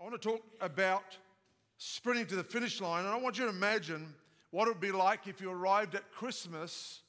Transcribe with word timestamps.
I 0.00 0.04
want 0.04 0.20
to 0.20 0.28
talk 0.28 0.42
about 0.60 1.16
sprinting 1.78 2.26
to 2.26 2.36
the 2.36 2.44
finish 2.44 2.80
line, 2.80 3.04
and 3.04 3.14
I 3.14 3.16
want 3.16 3.38
you 3.38 3.44
to 3.44 3.50
imagine 3.50 4.14
what 4.50 4.68
it 4.68 4.72
would 4.72 4.80
be 4.80 4.92
like 4.92 5.26
if 5.26 5.40
you 5.40 5.50
arrived 5.50 5.94
at 5.94 6.10
Christmas 6.12 7.00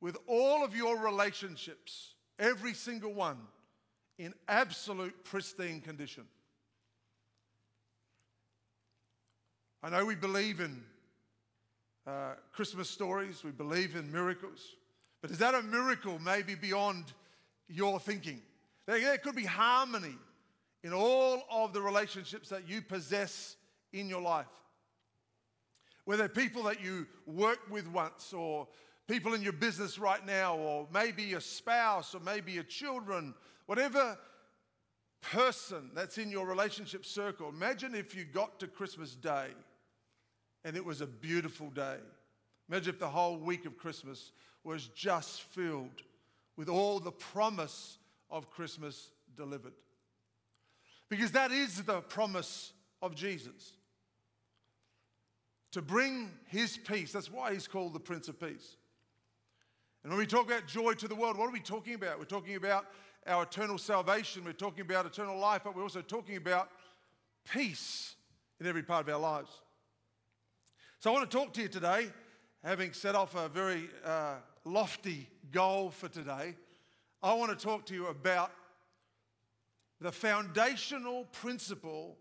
with 0.00 0.16
all 0.26 0.62
of 0.62 0.76
your 0.76 0.98
relationships, 0.98 2.14
every 2.38 2.74
single 2.74 3.12
one, 3.12 3.38
in 4.18 4.34
absolute 4.48 5.24
pristine 5.24 5.80
condition. 5.80 6.24
I 9.82 9.90
know 9.90 10.04
we 10.04 10.14
believe 10.14 10.60
in 10.60 10.82
uh, 12.06 12.34
Christmas 12.52 12.88
stories, 12.88 13.42
we 13.42 13.50
believe 13.50 13.96
in 13.96 14.12
miracles, 14.12 14.76
but 15.20 15.30
is 15.30 15.38
that 15.38 15.54
a 15.54 15.62
miracle 15.62 16.18
maybe 16.18 16.54
beyond 16.54 17.04
your 17.68 17.98
thinking? 17.98 18.40
There, 18.86 19.00
there 19.00 19.18
could 19.18 19.34
be 19.34 19.44
harmony 19.44 20.16
in 20.84 20.92
all 20.92 21.42
of 21.50 21.72
the 21.72 21.80
relationships 21.80 22.50
that 22.50 22.68
you 22.68 22.82
possess 22.82 23.56
in 23.92 24.08
your 24.08 24.20
life. 24.20 24.46
Whether 26.04 26.28
people 26.28 26.62
that 26.64 26.84
you 26.84 27.06
worked 27.26 27.70
with 27.70 27.88
once, 27.88 28.34
or 28.34 28.68
people 29.08 29.32
in 29.32 29.42
your 29.42 29.54
business 29.54 29.98
right 29.98 30.24
now, 30.24 30.56
or 30.56 30.86
maybe 30.92 31.22
your 31.22 31.40
spouse, 31.40 32.14
or 32.14 32.20
maybe 32.20 32.52
your 32.52 32.64
children, 32.64 33.34
whatever 33.64 34.18
person 35.22 35.90
that's 35.94 36.18
in 36.18 36.30
your 36.30 36.46
relationship 36.46 37.06
circle, 37.06 37.48
imagine 37.48 37.94
if 37.94 38.14
you 38.14 38.24
got 38.24 38.60
to 38.60 38.66
Christmas 38.66 39.14
Day 39.14 39.48
and 40.64 40.76
it 40.76 40.84
was 40.84 41.00
a 41.00 41.06
beautiful 41.06 41.70
day. 41.70 41.96
Imagine 42.68 42.92
if 42.92 43.00
the 43.00 43.08
whole 43.08 43.38
week 43.38 43.64
of 43.64 43.78
Christmas 43.78 44.32
was 44.64 44.88
just 44.88 45.42
filled 45.42 46.02
with 46.56 46.68
all 46.68 47.00
the 47.00 47.12
promise 47.12 47.98
of 48.30 48.50
Christmas 48.50 49.10
delivered. 49.34 49.72
Because 51.10 51.32
that 51.32 51.52
is 51.52 51.82
the 51.82 52.00
promise 52.00 52.72
of 53.02 53.14
Jesus 53.14 53.72
to 55.72 55.82
bring 55.82 56.30
his 56.46 56.76
peace. 56.76 57.12
That's 57.12 57.30
why 57.30 57.52
he's 57.52 57.66
called 57.66 57.94
the 57.94 58.00
Prince 58.00 58.28
of 58.28 58.38
Peace. 58.38 58.76
And 60.04 60.12
when 60.12 60.18
we 60.18 60.26
talk 60.26 60.46
about 60.46 60.66
joy 60.66 60.92
to 60.94 61.08
the 61.08 61.16
world, 61.16 61.36
what 61.36 61.48
are 61.48 61.52
we 61.52 61.60
talking 61.60 61.94
about? 61.94 62.18
We're 62.18 62.26
talking 62.26 62.54
about 62.56 62.86
our 63.26 63.42
eternal 63.42 63.78
salvation, 63.78 64.44
we're 64.44 64.52
talking 64.52 64.82
about 64.82 65.06
eternal 65.06 65.38
life, 65.38 65.62
but 65.64 65.74
we're 65.74 65.82
also 65.82 66.02
talking 66.02 66.36
about 66.36 66.68
peace 67.50 68.14
in 68.60 68.66
every 68.66 68.82
part 68.82 69.08
of 69.08 69.14
our 69.14 69.20
lives. 69.20 69.50
So 71.00 71.10
I 71.10 71.14
want 71.14 71.30
to 71.30 71.36
talk 71.36 71.52
to 71.54 71.62
you 71.62 71.68
today, 71.68 72.08
having 72.62 72.92
set 72.92 73.14
off 73.14 73.34
a 73.34 73.48
very 73.48 73.88
uh, 74.04 74.36
lofty 74.64 75.28
goal 75.50 75.90
for 75.90 76.08
today. 76.08 76.54
I 77.22 77.34
want 77.34 77.58
to 77.58 77.66
talk 77.66 77.84
to 77.86 77.94
you 77.94 78.06
about 78.06 78.52
the 80.04 80.12
foundational 80.12 81.24
principle 81.32 82.18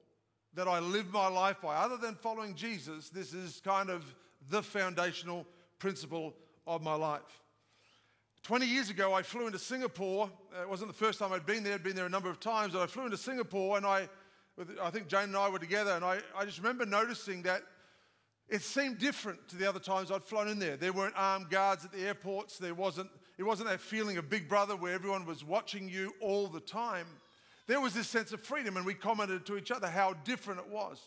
that 0.54 0.70
I 0.70 0.80
live 0.80 1.12
my 1.12 1.28
life 1.28 1.58
by. 1.62 1.76
Other 1.76 1.98
than 1.98 2.16
following 2.16 2.56
Jesus, 2.56 3.10
this 3.10 3.34
is 3.34 3.62
kind 3.62 3.90
of 3.90 4.06
the 4.50 4.64
foundational 4.64 5.46
principle 5.80 6.34
of 6.66 6.82
my 6.82 6.96
life. 6.96 7.42
20 8.44 8.66
years 8.66 8.90
ago, 8.90 9.12
I 9.12 9.22
flew 9.22 9.48
into 9.48 9.60
Singapore. 9.60 10.30
It 10.62 10.70
wasn't 10.70 10.92
the 10.92 10.98
first 10.98 11.20
time 11.20 11.34
I'd 11.34 11.46
been 11.46 11.62
there, 11.62 11.74
I'd 11.74 11.84
been 11.84 11.98
there 11.98 12.06
a 12.06 12.10
number 12.10 12.30
of 12.30 12.40
times, 12.40 12.72
but 12.72 12.82
I 12.82 12.86
flew 12.86 13.04
into 13.04 13.18
Singapore 13.18 13.76
and 13.76 13.86
I, 13.86 14.08
I 14.82 14.90
think 14.90 15.10
Jane 15.10 15.24
and 15.24 15.36
I 15.36 15.50
were 15.50 15.60
together, 15.60 15.92
and 15.92 16.06
I, 16.06 16.20
I 16.38 16.46
just 16.46 16.60
remember 16.60 16.86
noticing 16.86 17.42
that 17.42 17.64
it 18.48 18.62
seemed 18.62 18.98
different 18.98 19.46
to 19.50 19.58
the 19.58 19.68
other 19.68 19.80
times 19.82 20.10
I'd 20.10 20.24
flown 20.24 20.48
in 20.48 20.58
there. 20.58 20.78
There 20.78 20.94
weren't 20.94 21.16
armed 21.18 21.50
guards 21.50 21.84
at 21.84 21.92
the 21.92 22.06
airports, 22.08 22.58
there 22.58 22.76
wasn't, 22.76 23.10
it 23.38 23.44
wasn't 23.44 23.68
that 23.68 23.82
feeling 23.82 24.16
of 24.16 24.30
Big 24.30 24.48
Brother 24.48 24.78
where 24.78 24.94
everyone 24.94 25.26
was 25.26 25.44
watching 25.44 25.90
you 25.90 26.14
all 26.22 26.48
the 26.48 26.62
time 26.62 27.08
there 27.68 27.80
was 27.80 27.94
this 27.94 28.08
sense 28.08 28.32
of 28.34 28.42
freedom, 28.42 28.78
and 28.78 28.86
we 28.86 28.94
commented 28.94 29.46
to 29.46 29.58
each 29.58 29.72
other 29.72 29.88
how 29.88 30.14
different 30.26 30.60
it 30.60 30.70
was. 30.70 31.00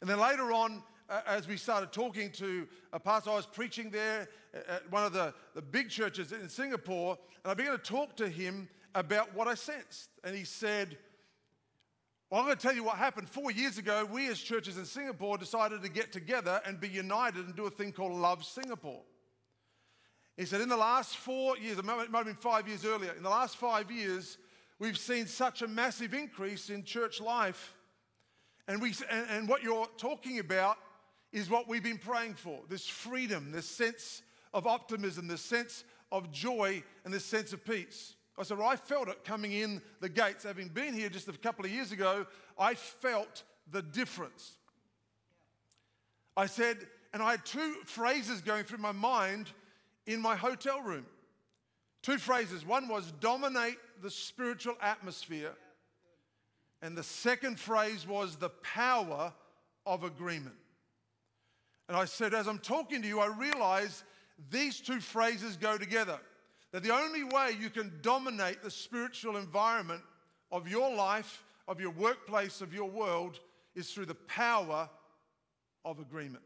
And 0.00 0.08
then 0.08 0.20
later 0.20 0.52
on, 0.52 0.82
as 1.26 1.48
we 1.48 1.56
started 1.56 1.92
talking 1.92 2.30
to 2.32 2.66
a 2.92 3.00
pastor, 3.00 3.30
I 3.30 3.36
was 3.36 3.46
preaching 3.46 3.90
there 3.90 4.28
at 4.68 4.90
one 4.90 5.04
of 5.04 5.12
the, 5.12 5.34
the 5.54 5.62
big 5.62 5.90
churches 5.90 6.32
in 6.32 6.48
Singapore, 6.48 7.18
and 7.44 7.50
I 7.50 7.54
began 7.54 7.72
to 7.72 7.78
talk 7.78 8.16
to 8.16 8.28
him 8.28 8.68
about 8.94 9.34
what 9.34 9.48
I 9.48 9.54
sensed. 9.54 10.10
And 10.24 10.34
he 10.36 10.44
said, 10.44 10.96
Well, 12.30 12.40
I'm 12.40 12.46
going 12.46 12.56
to 12.56 12.62
tell 12.62 12.74
you 12.74 12.84
what 12.84 12.96
happened. 12.96 13.28
Four 13.28 13.50
years 13.50 13.78
ago, 13.78 14.06
we 14.10 14.28
as 14.28 14.38
churches 14.38 14.78
in 14.78 14.84
Singapore 14.84 15.38
decided 15.38 15.82
to 15.82 15.88
get 15.88 16.12
together 16.12 16.60
and 16.64 16.80
be 16.80 16.88
united 16.88 17.44
and 17.46 17.54
do 17.54 17.66
a 17.66 17.70
thing 17.70 17.92
called 17.92 18.12
Love 18.12 18.44
Singapore. 18.44 19.02
He 20.36 20.44
said, 20.44 20.60
In 20.60 20.68
the 20.68 20.76
last 20.76 21.16
four 21.16 21.56
years, 21.56 21.78
it 21.78 21.84
might 21.84 22.08
have 22.12 22.24
been 22.24 22.34
five 22.34 22.68
years 22.68 22.84
earlier, 22.84 23.12
in 23.12 23.22
the 23.22 23.30
last 23.30 23.56
five 23.56 23.90
years, 23.90 24.38
We've 24.78 24.98
seen 24.98 25.26
such 25.26 25.62
a 25.62 25.68
massive 25.68 26.12
increase 26.12 26.68
in 26.70 26.84
church 26.84 27.20
life. 27.20 27.74
And, 28.68 28.82
we, 28.82 28.94
and, 29.10 29.26
and 29.30 29.48
what 29.48 29.62
you're 29.62 29.88
talking 29.96 30.38
about 30.38 30.76
is 31.32 31.48
what 31.48 31.68
we've 31.68 31.82
been 31.82 31.98
praying 31.98 32.34
for 32.34 32.60
this 32.68 32.86
freedom, 32.86 33.52
this 33.52 33.66
sense 33.66 34.22
of 34.52 34.66
optimism, 34.66 35.28
this 35.28 35.40
sense 35.40 35.84
of 36.12 36.30
joy, 36.30 36.82
and 37.04 37.12
this 37.12 37.24
sense 37.24 37.52
of 37.52 37.64
peace. 37.64 38.14
I 38.38 38.42
said, 38.42 38.58
well, 38.58 38.68
I 38.68 38.76
felt 38.76 39.08
it 39.08 39.24
coming 39.24 39.52
in 39.52 39.80
the 40.00 40.08
gates. 40.08 40.44
Having 40.44 40.68
been 40.68 40.92
here 40.92 41.08
just 41.08 41.28
a 41.28 41.32
couple 41.32 41.64
of 41.64 41.70
years 41.70 41.90
ago, 41.90 42.26
I 42.58 42.74
felt 42.74 43.44
the 43.70 43.82
difference. 43.82 44.52
I 46.36 46.46
said, 46.46 46.86
and 47.14 47.22
I 47.22 47.30
had 47.32 47.46
two 47.46 47.76
phrases 47.86 48.42
going 48.42 48.64
through 48.64 48.78
my 48.78 48.92
mind 48.92 49.48
in 50.06 50.20
my 50.20 50.36
hotel 50.36 50.82
room. 50.82 51.06
Two 52.02 52.18
phrases. 52.18 52.64
One 52.64 52.88
was 52.88 53.10
dominate 53.20 53.78
the 54.02 54.10
spiritual 54.10 54.74
atmosphere. 54.80 55.52
And 56.82 56.96
the 56.96 57.02
second 57.02 57.58
phrase 57.58 58.06
was 58.06 58.36
the 58.36 58.50
power 58.50 59.32
of 59.86 60.04
agreement. 60.04 60.56
And 61.88 61.96
I 61.96 62.04
said, 62.04 62.34
as 62.34 62.48
I'm 62.48 62.58
talking 62.58 63.02
to 63.02 63.08
you, 63.08 63.20
I 63.20 63.26
realize 63.26 64.04
these 64.50 64.80
two 64.80 65.00
phrases 65.00 65.56
go 65.56 65.78
together. 65.78 66.18
That 66.72 66.82
the 66.82 66.92
only 66.92 67.24
way 67.24 67.56
you 67.58 67.70
can 67.70 67.92
dominate 68.02 68.62
the 68.62 68.70
spiritual 68.70 69.36
environment 69.36 70.02
of 70.50 70.68
your 70.68 70.94
life, 70.94 71.44
of 71.68 71.80
your 71.80 71.90
workplace, 71.90 72.60
of 72.60 72.74
your 72.74 72.90
world, 72.90 73.40
is 73.74 73.92
through 73.92 74.06
the 74.06 74.14
power 74.14 74.88
of 75.84 76.00
agreement. 76.00 76.42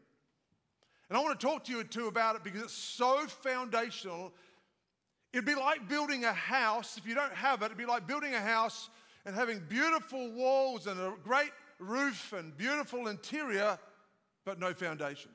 And 1.09 1.17
I 1.17 1.21
want 1.21 1.37
to 1.37 1.45
talk 1.45 1.65
to 1.65 1.73
you 1.73 1.83
too 1.83 2.07
about 2.07 2.37
it 2.37 2.43
because 2.43 2.61
it's 2.61 2.73
so 2.73 3.25
foundational 3.27 4.31
It'd 5.33 5.45
be 5.45 5.55
like 5.55 5.87
building 5.87 6.25
a 6.25 6.33
house. 6.33 6.97
If 6.97 7.07
you 7.07 7.15
don't 7.15 7.33
have 7.33 7.61
it, 7.61 7.65
it'd 7.65 7.77
be 7.77 7.85
like 7.85 8.05
building 8.05 8.33
a 8.33 8.41
house 8.41 8.89
and 9.25 9.35
having 9.35 9.61
beautiful 9.69 10.31
walls 10.31 10.87
and 10.87 10.99
a 10.99 11.13
great 11.23 11.51
roof 11.79 12.33
and 12.33 12.55
beautiful 12.57 13.07
interior, 13.07 13.79
but 14.45 14.59
no 14.59 14.73
foundation. 14.73 15.31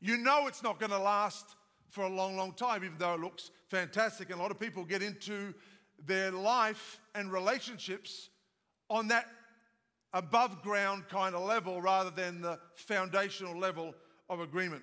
You 0.00 0.16
know 0.16 0.46
it's 0.46 0.62
not 0.62 0.78
going 0.78 0.90
to 0.90 0.98
last 0.98 1.46
for 1.90 2.04
a 2.04 2.08
long, 2.08 2.36
long 2.36 2.52
time, 2.52 2.84
even 2.84 2.98
though 2.98 3.14
it 3.14 3.20
looks 3.20 3.50
fantastic. 3.68 4.30
And 4.30 4.38
a 4.38 4.42
lot 4.42 4.50
of 4.50 4.58
people 4.58 4.84
get 4.84 5.02
into 5.02 5.54
their 6.06 6.30
life 6.30 7.00
and 7.14 7.32
relationships 7.32 8.30
on 8.90 9.08
that 9.08 9.26
above 10.12 10.62
ground 10.62 11.08
kind 11.08 11.34
of 11.34 11.42
level 11.42 11.80
rather 11.80 12.10
than 12.10 12.40
the 12.40 12.58
foundational 12.74 13.58
level 13.58 13.94
of 14.28 14.40
agreement. 14.40 14.82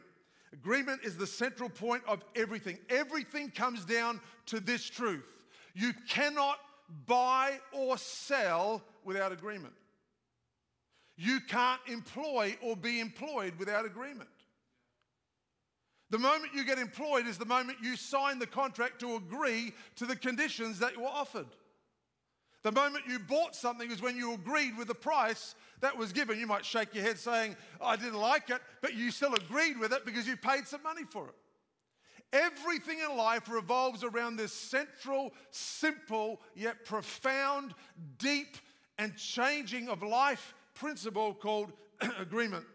Agreement 0.54 1.02
is 1.04 1.16
the 1.16 1.28
central 1.28 1.70
point 1.70 2.04
of 2.08 2.24
everything. 2.36 2.78
Everything 2.90 3.50
comes 3.50 3.86
down 3.86 4.20
to 4.48 4.60
this 4.60 4.90
truth 4.90 5.42
you 5.74 5.94
cannot 6.10 6.60
buy 7.06 7.60
or 7.72 7.98
sell 7.98 8.84
without 9.04 9.32
agreement. 9.32 9.74
You 11.18 11.40
can't 11.40 11.82
employ 11.88 12.58
or 12.62 12.76
be 12.76 13.00
employed 13.00 13.54
without 13.58 13.86
agreement. 13.86 14.30
The 16.10 16.20
moment 16.20 16.54
you 16.54 16.66
get 16.66 16.78
employed 16.78 17.26
is 17.26 17.38
the 17.38 17.46
moment 17.46 17.78
you 17.82 17.96
sign 17.96 18.40
the 18.40 18.48
contract 18.48 19.00
to 19.00 19.16
agree 19.16 19.72
to 19.96 20.06
the 20.06 20.16
conditions 20.16 20.80
that 20.80 20.98
were 20.98 21.06
offered. 21.06 21.48
The 22.64 22.72
moment 22.72 23.06
you 23.08 23.18
bought 23.18 23.56
something 23.56 23.90
is 23.90 24.02
when 24.02 24.18
you 24.18 24.34
agreed 24.34 24.78
with 24.78 24.88
the 24.88 24.96
price 24.96 25.56
that 25.82 25.98
was 25.98 26.14
given. 26.14 26.40
You 26.40 26.48
might 26.48 26.64
shake 26.64 26.94
your 26.96 27.04
head 27.04 27.20
saying, 27.20 27.56
I 27.82 27.96
didn't 27.96 28.20
like 28.20 28.50
it, 28.50 28.62
but 28.82 28.94
you 28.94 29.12
still 29.12 29.34
agreed 29.34 29.80
with 29.80 29.92
it 29.92 30.06
because 30.06 30.28
you 30.28 30.38
paid 30.38 30.68
some 30.68 30.82
money 30.84 31.04
for 31.04 31.28
it. 31.28 31.36
Everything 32.34 33.00
in 33.00 33.18
life 33.18 33.50
revolves 33.50 34.04
around 34.04 34.38
this 34.38 34.54
central, 34.54 35.34
simple, 35.50 36.40
yet 36.56 36.86
profound, 36.86 37.74
deep, 38.20 38.58
and 38.98 39.18
changing 39.18 39.90
of 39.90 40.02
life 40.02 40.54
principle 40.74 41.34
called 41.34 41.74
agreement. 42.20 42.66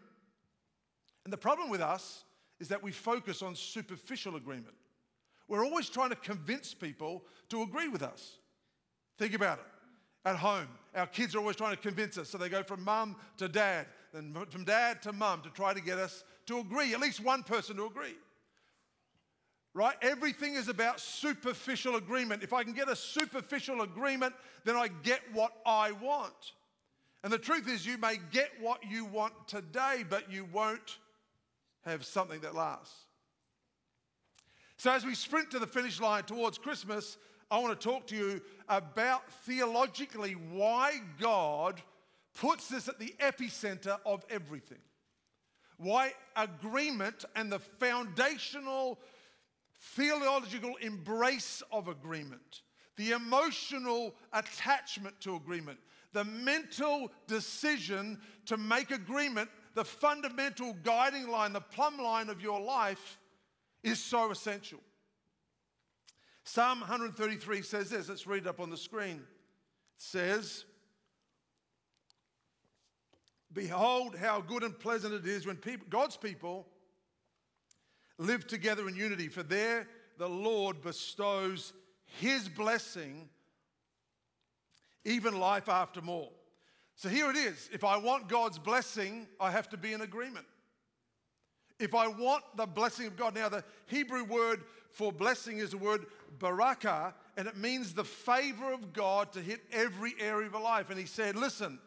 And 1.23 1.33
the 1.33 1.37
problem 1.37 1.69
with 1.69 1.81
us 1.81 2.23
is 2.59 2.67
that 2.67 2.83
we 2.83 2.91
focus 2.91 3.41
on 3.41 3.55
superficial 3.55 4.35
agreement. 4.35 4.75
We're 5.47 5.65
always 5.65 5.89
trying 5.89 6.09
to 6.09 6.15
convince 6.15 6.73
people 6.73 7.23
to 7.49 7.63
agree 7.63 7.87
with 7.87 8.03
us. 8.03 8.37
Think 9.17 9.33
about 9.33 9.59
it 9.59 9.65
at 10.25 10.35
home. 10.35 10.67
Our 10.95 11.07
kids 11.07 11.35
are 11.35 11.39
always 11.39 11.55
trying 11.55 11.75
to 11.75 11.81
convince 11.81 12.17
us. 12.17 12.29
So 12.29 12.37
they 12.37 12.49
go 12.49 12.63
from 12.63 12.83
mum 12.83 13.15
to 13.37 13.47
dad, 13.47 13.87
then 14.13 14.35
from 14.49 14.65
dad 14.65 15.01
to 15.03 15.13
mum 15.13 15.41
to 15.43 15.49
try 15.49 15.73
to 15.73 15.81
get 15.81 15.97
us 15.97 16.23
to 16.47 16.59
agree, 16.59 16.93
at 16.93 16.99
least 16.99 17.23
one 17.23 17.43
person 17.43 17.75
to 17.77 17.85
agree. 17.85 18.15
right? 19.73 19.95
Everything 20.01 20.55
is 20.55 20.69
about 20.69 20.99
superficial 20.99 21.97
agreement. 21.97 22.41
If 22.41 22.51
I 22.51 22.63
can 22.63 22.73
get 22.73 22.89
a 22.89 22.95
superficial 22.95 23.81
agreement, 23.81 24.33
then 24.65 24.75
I 24.75 24.89
get 25.03 25.21
what 25.33 25.51
I 25.65 25.91
want. 25.91 26.53
And 27.23 27.31
the 27.31 27.37
truth 27.37 27.67
is, 27.67 27.85
you 27.85 27.97
may 27.97 28.17
get 28.31 28.49
what 28.59 28.79
you 28.89 29.05
want 29.05 29.33
today, 29.47 30.03
but 30.07 30.31
you 30.31 30.47
won't 30.51 30.97
have 31.85 32.05
something 32.05 32.39
that 32.41 32.55
lasts. 32.55 32.95
So, 34.77 34.91
as 34.91 35.05
we 35.05 35.15
sprint 35.15 35.51
to 35.51 35.59
the 35.59 35.67
finish 35.67 35.99
line 35.99 36.23
towards 36.23 36.57
Christmas, 36.57 37.17
I 37.49 37.59
want 37.59 37.79
to 37.79 37.87
talk 37.87 38.07
to 38.07 38.15
you 38.15 38.41
about 38.67 39.31
theologically 39.45 40.33
why 40.33 40.99
God 41.19 41.81
puts 42.39 42.67
this 42.67 42.87
at 42.87 42.99
the 42.99 43.15
epicenter 43.19 43.97
of 44.05 44.25
everything. 44.29 44.79
Why 45.77 46.13
agreement 46.35 47.23
and 47.35 47.51
the 47.51 47.59
foundational 47.59 48.99
theological 49.79 50.75
embrace 50.81 51.63
of 51.71 51.87
agreement, 51.87 52.63
the 52.97 53.11
emotional 53.11 54.15
attachment 54.33 55.19
to 55.21 55.35
agreement, 55.35 55.79
the 56.13 56.25
mental 56.25 57.11
decision 57.27 58.19
to 58.47 58.57
make 58.57 58.91
agreement, 58.91 59.49
the 59.75 59.85
fundamental 59.85 60.75
guiding 60.83 61.29
line, 61.29 61.53
the 61.53 61.61
plumb 61.61 61.97
line 61.97 62.29
of 62.29 62.41
your 62.41 62.59
life 62.59 63.19
is 63.83 64.03
so 64.03 64.31
essential. 64.31 64.79
Psalm 66.47 66.79
133 66.79 67.61
says 67.61 67.89
this. 67.89 68.07
Let's 68.07 68.25
read 68.25 68.43
it 68.43 68.47
up 68.47 68.61
on 68.61 68.69
the 68.69 68.77
screen. 68.77 69.17
It 69.17 69.21
says, 69.97 70.63
Behold, 73.51 74.15
how 74.15 74.39
good 74.39 74.63
and 74.63 74.79
pleasant 74.79 75.13
it 75.13 75.27
is 75.27 75.45
when 75.45 75.57
people, 75.57 75.85
God's 75.89 76.15
people 76.15 76.65
live 78.17 78.47
together 78.47 78.87
in 78.87 78.95
unity, 78.95 79.27
for 79.27 79.43
there 79.43 79.89
the 80.17 80.29
Lord 80.29 80.81
bestows 80.81 81.73
his 82.05 82.47
blessing, 82.47 83.27
even 85.03 85.37
life 85.37 85.67
after 85.67 86.01
more. 86.01 86.29
So 86.95 87.09
here 87.09 87.29
it 87.29 87.35
is. 87.35 87.69
If 87.73 87.83
I 87.83 87.97
want 87.97 88.29
God's 88.29 88.57
blessing, 88.57 89.27
I 89.37 89.51
have 89.51 89.67
to 89.69 89.77
be 89.77 89.91
in 89.91 89.99
agreement. 89.99 90.45
If 91.79 91.93
I 91.93 92.07
want 92.07 92.43
the 92.55 92.65
blessing 92.65 93.07
of 93.07 93.15
God, 93.15 93.35
now 93.35 93.49
the 93.49 93.63
Hebrew 93.85 94.23
word 94.23 94.63
for 94.91 95.11
blessing 95.11 95.59
is 95.59 95.71
the 95.71 95.77
word 95.77 96.07
baraka, 96.39 97.13
and 97.35 97.47
it 97.47 97.55
means 97.55 97.93
the 97.93 98.03
favor 98.03 98.73
of 98.73 98.93
God 98.93 99.31
to 99.33 99.41
hit 99.41 99.61
every 99.71 100.15
area 100.19 100.47
of 100.47 100.55
a 100.55 100.59
life. 100.59 100.89
And 100.89 100.99
he 100.99 101.05
said, 101.05 101.35
listen, 101.35 101.79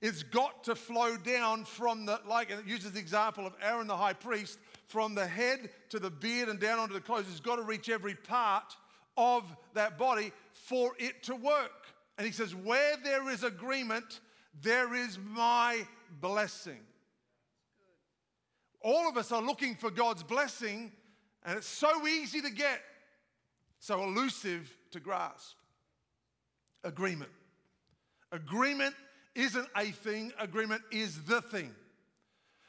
it's 0.00 0.22
got 0.22 0.64
to 0.64 0.74
flow 0.74 1.16
down 1.16 1.64
from 1.64 2.06
the, 2.06 2.20
like, 2.26 2.50
and 2.50 2.60
it 2.60 2.66
uses 2.66 2.92
the 2.92 3.00
example 3.00 3.46
of 3.46 3.54
Aaron 3.62 3.86
the 3.86 3.96
high 3.96 4.12
priest, 4.12 4.58
from 4.86 5.14
the 5.14 5.26
head 5.26 5.70
to 5.88 5.98
the 5.98 6.10
beard 6.10 6.48
and 6.48 6.60
down 6.60 6.78
onto 6.78 6.94
the 6.94 7.00
clothes. 7.00 7.24
It's 7.30 7.40
got 7.40 7.56
to 7.56 7.62
reach 7.62 7.88
every 7.88 8.14
part 8.14 8.76
of 9.16 9.44
that 9.74 9.98
body 9.98 10.32
for 10.52 10.92
it 10.98 11.22
to 11.24 11.34
work. 11.34 11.86
And 12.18 12.26
he 12.26 12.32
says, 12.32 12.54
where 12.54 12.96
there 13.02 13.28
is 13.30 13.42
agreement, 13.42 14.20
there 14.60 14.94
is 14.94 15.18
my 15.24 15.86
blessing. 16.20 16.80
All 18.84 19.08
of 19.08 19.16
us 19.16 19.32
are 19.32 19.42
looking 19.42 19.74
for 19.74 19.90
God's 19.90 20.22
blessing, 20.22 20.92
and 21.44 21.56
it's 21.56 21.66
so 21.66 22.06
easy 22.06 22.40
to 22.40 22.50
get, 22.50 22.80
so 23.78 24.02
elusive 24.02 24.70
to 24.90 25.00
grasp. 25.00 25.56
Agreement. 26.84 27.30
Agreement 28.32 28.94
isn't 29.34 29.68
a 29.76 29.86
thing, 29.86 30.32
agreement 30.38 30.82
is 30.90 31.22
the 31.24 31.40
thing. 31.40 31.74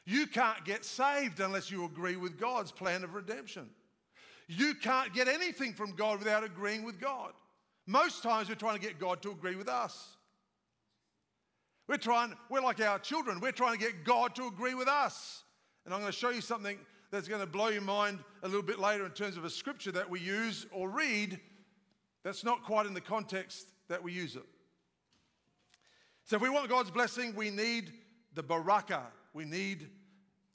You 0.06 0.28
can't 0.28 0.64
get 0.66 0.84
saved 0.84 1.40
unless 1.40 1.72
you 1.72 1.86
agree 1.86 2.18
with 2.18 2.40
God's 2.40 2.72
plan 2.72 3.04
of 3.04 3.16
redemption. 3.16 3.70
You 4.48 4.76
can't 4.76 5.14
get 5.14 5.28
anything 5.28 5.74
from 5.74 5.96
God 5.96 6.20
without 6.20 6.44
agreeing 6.44 6.84
with 6.84 7.00
God. 7.00 7.32
Most 7.86 8.24
times 8.24 8.50
we're 8.50 8.56
trying 8.56 8.76
to 8.76 8.86
get 8.86 9.00
God 9.00 9.22
to 9.24 9.32
agree 9.32 9.56
with 9.56 9.70
us. 9.70 10.10
We're 11.88 11.98
trying, 11.98 12.34
we're 12.50 12.62
like 12.62 12.82
our 12.82 13.00
children, 13.00 13.40
we're 13.40 13.52
trying 13.52 13.74
to 13.74 13.80
get 13.80 14.04
God 14.04 14.36
to 14.36 14.48
agree 14.48 14.74
with 14.74 14.88
us. 14.88 15.43
And 15.86 15.94
I'm 15.94 16.00
going 16.00 16.12
to 16.12 16.18
show 16.18 16.30
you 16.30 16.42
something 16.42 16.78
that's 17.12 17.28
going 17.28 17.42
to 17.42 17.48
blow 17.48 17.68
your 17.68 17.82
mind 17.82 18.20
a 18.42 18.48
little 18.48 18.64
bit 18.64 18.80
later 18.80 19.06
in 19.06 19.12
terms 19.12 19.38
of 19.38 19.46
a 19.46 19.50
scripture 19.50 19.92
that 19.92 20.10
we 20.10 20.20
use 20.20 20.66
or 20.72 20.90
read 20.90 21.40
that's 22.24 22.44
not 22.44 22.64
quite 22.64 22.86
in 22.86 22.94
the 22.94 23.02
context 23.02 23.68
that 23.90 24.02
we 24.02 24.14
use 24.14 24.36
it. 24.36 24.46
So, 26.26 26.38
if 26.38 26.42
we 26.42 26.50
want 26.50 26.70
God's 26.70 26.90
blessing, 26.90 27.36
we 27.36 27.50
need 27.50 27.92
the 28.34 28.44
baraka. 28.44 29.04
We 29.34 29.44
need 29.44 29.90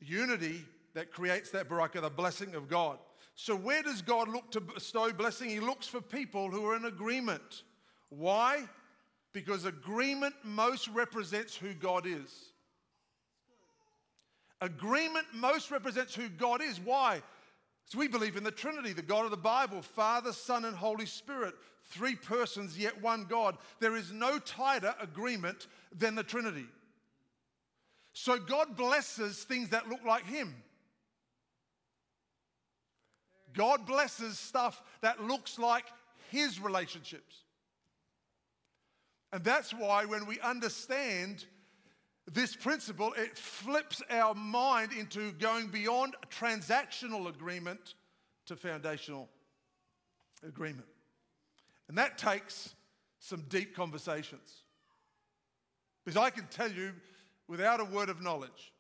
unity 0.01 0.65
that 0.95 1.13
creates 1.13 1.51
that 1.51 1.69
baraka, 1.69 2.01
the 2.01 2.11
blessing 2.11 2.55
of 2.55 2.69
God. 2.69 2.99
So, 3.35 3.55
where 3.55 3.83
does 3.83 4.01
God 4.01 4.29
look 4.29 4.51
to 4.53 4.61
bestow 4.61 5.13
blessing? 5.13 5.51
He 5.51 5.61
looks 5.61 5.87
for 5.87 6.01
people 6.01 6.51
who 6.51 6.67
are 6.67 6.75
in 6.75 6.87
agreement. 6.87 7.63
Why? 8.09 8.65
Because 9.33 9.67
agreement 9.67 10.35
most 10.43 10.89
represents 10.89 11.55
who 11.55 11.75
God 11.75 12.07
is. 12.07 12.53
Agreement 14.61 15.27
most 15.35 15.71
represents 15.71 16.15
who 16.15 16.29
God 16.29 16.63
is. 16.63 16.81
Why? 16.81 17.23
So 17.87 17.99
we 17.99 18.09
believe 18.09 18.37
in 18.37 18.45
the 18.45 18.51
Trinity, 18.51 18.93
the 18.93 19.03
God 19.03 19.25
of 19.25 19.31
the 19.31 19.37
Bible, 19.37 19.83
Father, 19.83 20.33
Son, 20.33 20.65
and 20.65 20.77
Holy 20.77 21.07
Spirit, 21.07 21.55
three 21.85 22.17
persons, 22.17 22.79
yet 22.79 23.01
one 23.01 23.25
God. 23.25 23.57
There 23.81 23.97
is 23.97 24.13
no 24.13 24.39
tighter 24.39 24.95
agreement 25.01 25.69
than 25.97 26.15
the 26.15 26.23
Trinity. 26.23 26.67
So 28.13 28.39
God 28.39 28.77
blesses 28.77 29.45
things 29.45 29.71
that 29.71 29.89
look 29.89 30.05
like 30.05 30.27
Him. 30.27 30.55
God 33.55 33.87
blesses 33.87 34.39
stuff 34.39 34.83
that 35.01 35.23
looks 35.23 35.59
like 35.59 35.85
His 36.31 36.61
relationships. 36.61 37.37
And 39.33 39.45
that's 39.45 39.73
why 39.73 40.05
when 40.05 40.27
we 40.27 40.41
understand 40.41 41.45
this 42.35 42.55
principle, 42.55 43.13
it 43.15 43.37
flips 43.37 44.03
our 44.11 44.35
mind 44.35 44.93
into 44.93 45.33
going 45.33 45.69
beyond 45.69 46.15
transactional 46.31 47.29
agreement 47.29 47.95
to 48.47 48.57
foundational 48.57 49.29
agreement. 50.47 50.89
And 51.89 51.97
that 51.97 52.19
takes 52.19 52.75
some 53.19 53.45
deep 53.49 53.75
conversations. 53.75 54.63
Because 56.05 56.21
I 56.21 56.31
can 56.31 56.47
tell 56.47 56.71
you 56.71 56.93
without 57.49 57.81
a 57.81 57.85
word 57.85 58.09
of 58.09 58.23
knowledge 58.23 58.73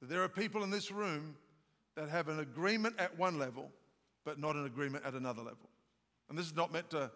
that 0.00 0.08
there 0.08 0.22
are 0.22 0.28
people 0.28 0.62
in 0.62 0.70
this 0.70 0.90
room 0.90 1.36
that 1.96 2.08
have 2.08 2.28
an 2.28 2.40
agreement 2.40 2.96
at 2.98 3.16
one 3.18 3.38
level, 3.38 3.70
but 4.24 4.38
not 4.38 4.56
an 4.56 4.66
agreement 4.66 5.04
at 5.06 5.14
another 5.14 5.42
level. 5.42 5.70
And 6.28 6.38
this 6.38 6.46
is 6.46 6.56
not 6.56 6.72
meant 6.72 6.90
to 6.90 7.10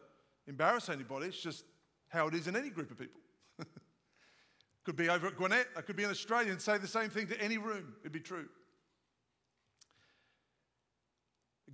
embarrass 0.46 0.88
anybody, 0.88 1.26
it's 1.26 1.40
just 1.40 1.64
how 2.08 2.26
it 2.26 2.34
is 2.34 2.46
in 2.46 2.56
any 2.56 2.70
group 2.70 2.90
of 2.90 2.98
people. 2.98 3.20
Could 4.88 4.96
be 4.96 5.10
over 5.10 5.26
at 5.26 5.36
Gwinnett. 5.36 5.66
I 5.76 5.82
could 5.82 5.96
be 5.96 6.04
in 6.04 6.08
Australia 6.08 6.50
and 6.50 6.62
say 6.62 6.78
the 6.78 6.88
same 6.88 7.10
thing 7.10 7.26
to 7.26 7.38
any 7.38 7.58
room. 7.58 7.92
It'd 8.00 8.10
be 8.10 8.20
true. 8.20 8.48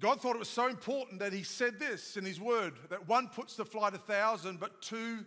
God 0.01 0.21
thought 0.21 0.35
it 0.35 0.41
was 0.41 0.49
so 0.49 0.67
important 0.67 1.21
that 1.21 1.33
He 1.33 1.45
said 1.45 1.79
this 1.79 2.17
in 2.17 2.25
His 2.25 2.41
Word 2.41 2.73
that 2.91 3.07
one 3.07 3.29
puts 3.29 3.55
to 3.55 3.65
flight 3.65 3.95
a 3.95 3.99
thousand, 3.99 4.59
but 4.59 4.83
two, 4.83 5.25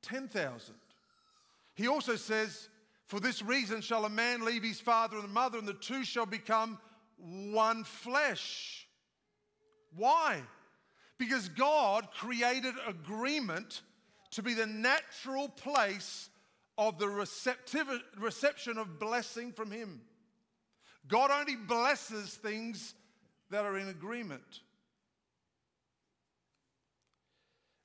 ten 0.00 0.28
thousand. 0.28 0.76
He 1.74 1.88
also 1.88 2.16
says, 2.16 2.70
For 3.04 3.20
this 3.20 3.42
reason 3.42 3.82
shall 3.82 4.06
a 4.06 4.08
man 4.08 4.42
leave 4.42 4.62
his 4.62 4.80
father 4.80 5.18
and 5.18 5.28
mother, 5.28 5.58
and 5.58 5.68
the 5.68 5.74
two 5.74 6.04
shall 6.04 6.24
become 6.24 6.78
one 7.18 7.84
flesh. 7.84 8.88
Why? 9.94 10.40
Because 11.18 11.50
God 11.50 12.12
created 12.12 12.76
agreement 12.88 13.82
to 14.30 14.42
be 14.42 14.54
the 14.54 14.66
natural 14.66 15.50
place 15.50 16.29
of 16.80 16.98
the 16.98 17.08
reception 18.16 18.78
of 18.78 18.98
blessing 18.98 19.52
from 19.52 19.70
Him. 19.70 20.00
God 21.06 21.30
only 21.30 21.54
blesses 21.54 22.30
things 22.36 22.94
that 23.50 23.66
are 23.66 23.76
in 23.76 23.88
agreement. 23.88 24.60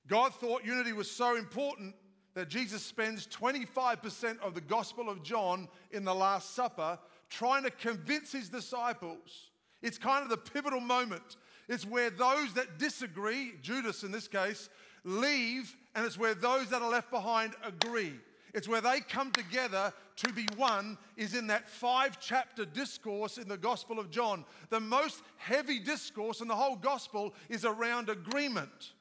God 0.08 0.34
thought 0.34 0.64
unity 0.64 0.94
was 0.94 1.12
so 1.12 1.36
important 1.36 1.94
that 2.36 2.48
Jesus 2.48 2.84
spends 2.84 3.28
25% 3.28 4.40
of 4.40 4.54
the 4.54 4.62
Gospel 4.62 5.10
of 5.10 5.24
John 5.24 5.68
in 5.92 6.06
the 6.06 6.16
Last 6.16 6.56
Supper 6.56 6.98
trying 7.30 7.64
to 7.64 7.72
convince 7.72 8.32
his 8.32 8.48
disciples. 8.48 9.50
It's 9.82 9.98
kind 9.98 10.24
of 10.24 10.30
the 10.30 10.38
pivotal 10.38 10.80
moment. 10.80 11.36
It's 11.68 11.86
where 11.86 12.10
those 12.10 12.54
that 12.54 12.78
disagree, 12.80 13.56
Judas 13.62 14.04
in 14.04 14.12
this 14.12 14.30
case, 14.30 14.70
leave, 15.04 15.76
and 15.96 16.06
it's 16.06 16.18
where 16.18 16.34
those 16.34 16.70
that 16.70 16.82
are 16.82 16.90
left 16.90 17.12
behind 17.12 17.56
agree. 17.62 18.14
It's 18.56 18.70
where 18.70 18.80
they 18.80 19.02
come 19.02 19.32
together 19.32 19.92
to 20.16 20.32
be 20.32 20.48
one, 20.56 20.98
is 21.18 21.36
in 21.36 21.48
that 21.48 21.70
five 21.70 22.22
chapter 22.22 22.64
discourse 22.64 23.38
in 23.38 23.50
the 23.50 23.58
Gospel 23.58 24.00
of 24.00 24.10
John. 24.10 24.46
The 24.70 24.80
most 24.80 25.22
heavy 25.36 25.78
discourse 25.78 26.40
in 26.40 26.48
the 26.48 26.56
whole 26.56 26.78
Gospel 26.78 27.34
is 27.50 27.66
around 27.66 28.08
agreement. 28.10 28.94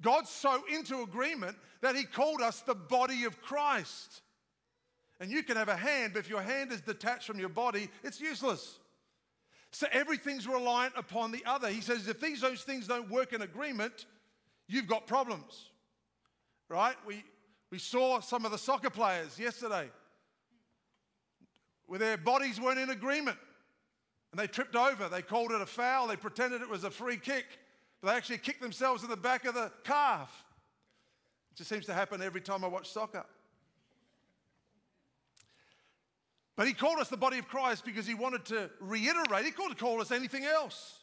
God's 0.00 0.30
so 0.30 0.62
into 0.72 1.02
agreement 1.02 1.56
that 1.80 1.96
He 1.96 2.04
called 2.04 2.40
us 2.40 2.60
the 2.60 2.76
body 2.76 3.24
of 3.24 3.42
Christ. 3.42 4.22
And 5.18 5.28
you 5.28 5.42
can 5.42 5.56
have 5.56 5.68
a 5.68 5.76
hand, 5.76 6.12
but 6.12 6.20
if 6.20 6.30
your 6.30 6.42
hand 6.42 6.70
is 6.70 6.80
detached 6.80 7.26
from 7.26 7.40
your 7.40 7.48
body, 7.48 7.90
it's 8.04 8.20
useless. 8.20 8.78
So 9.72 9.88
everything's 9.90 10.46
reliant 10.46 10.94
upon 10.96 11.32
the 11.32 11.42
other. 11.44 11.68
He 11.68 11.80
says 11.80 12.06
if 12.06 12.20
these 12.20 12.40
those 12.40 12.62
things 12.62 12.86
don't 12.86 13.10
work 13.10 13.32
in 13.32 13.42
agreement, 13.42 14.06
you've 14.68 14.86
got 14.86 15.08
problems. 15.08 15.70
Right? 16.68 16.94
We 17.04 17.24
we 17.70 17.78
saw 17.78 18.20
some 18.20 18.44
of 18.44 18.50
the 18.50 18.58
soccer 18.58 18.90
players 18.90 19.38
yesterday 19.38 19.88
where 21.86 21.98
their 21.98 22.16
bodies 22.16 22.60
weren't 22.60 22.78
in 22.78 22.90
agreement 22.90 23.38
and 24.32 24.40
they 24.40 24.46
tripped 24.46 24.76
over. 24.76 25.08
They 25.08 25.22
called 25.22 25.52
it 25.52 25.60
a 25.60 25.66
foul. 25.66 26.08
They 26.08 26.16
pretended 26.16 26.62
it 26.62 26.68
was 26.68 26.84
a 26.84 26.90
free 26.90 27.16
kick, 27.16 27.46
but 28.00 28.08
they 28.08 28.16
actually 28.16 28.38
kicked 28.38 28.60
themselves 28.60 29.02
in 29.02 29.10
the 29.10 29.16
back 29.16 29.44
of 29.44 29.54
the 29.54 29.70
calf. 29.84 30.44
It 31.52 31.58
just 31.58 31.70
seems 31.70 31.86
to 31.86 31.94
happen 31.94 32.22
every 32.22 32.40
time 32.40 32.64
I 32.64 32.68
watch 32.68 32.90
soccer. 32.90 33.24
But 36.56 36.66
he 36.66 36.74
called 36.74 36.98
us 36.98 37.08
the 37.08 37.16
body 37.16 37.38
of 37.38 37.48
Christ 37.48 37.84
because 37.84 38.06
he 38.06 38.14
wanted 38.14 38.44
to 38.46 38.70
reiterate. 38.80 39.44
He 39.44 39.50
could 39.50 39.68
have 39.68 39.78
called 39.78 40.00
us 40.00 40.10
anything 40.10 40.44
else. 40.44 40.98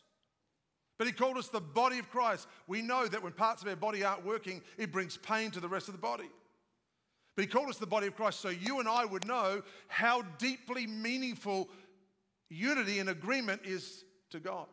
But 0.97 1.07
he 1.07 1.13
called 1.13 1.37
us 1.37 1.47
the 1.47 1.61
body 1.61 1.99
of 1.99 2.09
Christ. 2.09 2.47
We 2.67 2.81
know 2.81 3.07
that 3.07 3.23
when 3.23 3.31
parts 3.33 3.61
of 3.61 3.67
our 3.67 3.75
body 3.75 4.03
aren't 4.03 4.25
working, 4.25 4.61
it 4.77 4.91
brings 4.91 5.17
pain 5.17 5.51
to 5.51 5.59
the 5.59 5.67
rest 5.67 5.87
of 5.87 5.93
the 5.93 6.01
body. 6.01 6.29
But 7.37 7.43
he 7.43 7.51
called 7.51 7.69
us 7.69 7.77
the 7.77 7.85
body 7.85 8.07
of 8.07 8.15
Christ 8.15 8.39
so 8.39 8.49
you 8.49 8.79
and 8.79 8.89
I 8.89 9.05
would 9.05 9.27
know 9.27 9.61
how 9.89 10.23
deeply 10.39 10.87
meaningful 10.87 11.69
unity 12.49 12.97
and 12.97 13.09
agreement 13.09 13.61
is 13.63 14.03
to 14.31 14.39
God. 14.39 14.65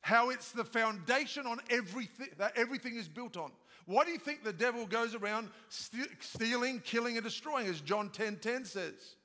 How 0.00 0.30
it's 0.30 0.52
the 0.52 0.64
foundation 0.64 1.46
on 1.46 1.60
everything 1.68 2.28
that 2.38 2.56
everything 2.56 2.96
is 2.96 3.08
built 3.08 3.36
on. 3.36 3.52
Why 3.84 4.06
do 4.06 4.10
you 4.10 4.18
think 4.18 4.42
the 4.42 4.54
devil 4.54 4.86
goes 4.86 5.14
around 5.14 5.50
stealing, 5.68 6.80
killing, 6.80 7.18
and 7.18 7.24
destroying, 7.24 7.66
as 7.66 7.82
John 7.82 8.08
10 8.08 8.36
10 8.36 8.64
says? 8.64 9.16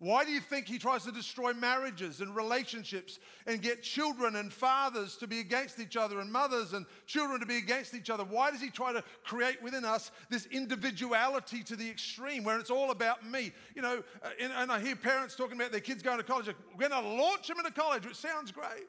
Why 0.00 0.24
do 0.24 0.32
you 0.32 0.40
think 0.40 0.66
he 0.66 0.78
tries 0.78 1.04
to 1.04 1.12
destroy 1.12 1.52
marriages 1.52 2.22
and 2.22 2.34
relationships 2.34 3.18
and 3.46 3.60
get 3.60 3.82
children 3.82 4.36
and 4.36 4.50
fathers 4.50 5.14
to 5.18 5.26
be 5.26 5.40
against 5.40 5.78
each 5.78 5.94
other 5.94 6.20
and 6.20 6.32
mothers 6.32 6.72
and 6.72 6.86
children 7.04 7.38
to 7.38 7.44
be 7.44 7.58
against 7.58 7.92
each 7.92 8.08
other? 8.08 8.24
Why 8.24 8.50
does 8.50 8.62
he 8.62 8.70
try 8.70 8.94
to 8.94 9.04
create 9.24 9.62
within 9.62 9.84
us 9.84 10.10
this 10.30 10.46
individuality 10.46 11.62
to 11.64 11.76
the 11.76 11.88
extreme 11.88 12.44
where 12.44 12.58
it's 12.58 12.70
all 12.70 12.92
about 12.92 13.28
me? 13.28 13.52
You 13.76 13.82
know, 13.82 14.02
uh, 14.22 14.30
and, 14.40 14.50
and 14.56 14.72
I 14.72 14.80
hear 14.80 14.96
parents 14.96 15.36
talking 15.36 15.58
about 15.58 15.70
their 15.70 15.82
kids 15.82 16.02
going 16.02 16.16
to 16.16 16.24
college. 16.24 16.46
We're 16.46 16.88
going 16.88 17.02
to 17.02 17.06
launch 17.06 17.48
them 17.48 17.58
into 17.58 17.70
college, 17.70 18.06
which 18.06 18.16
sounds 18.16 18.50
great. 18.50 18.88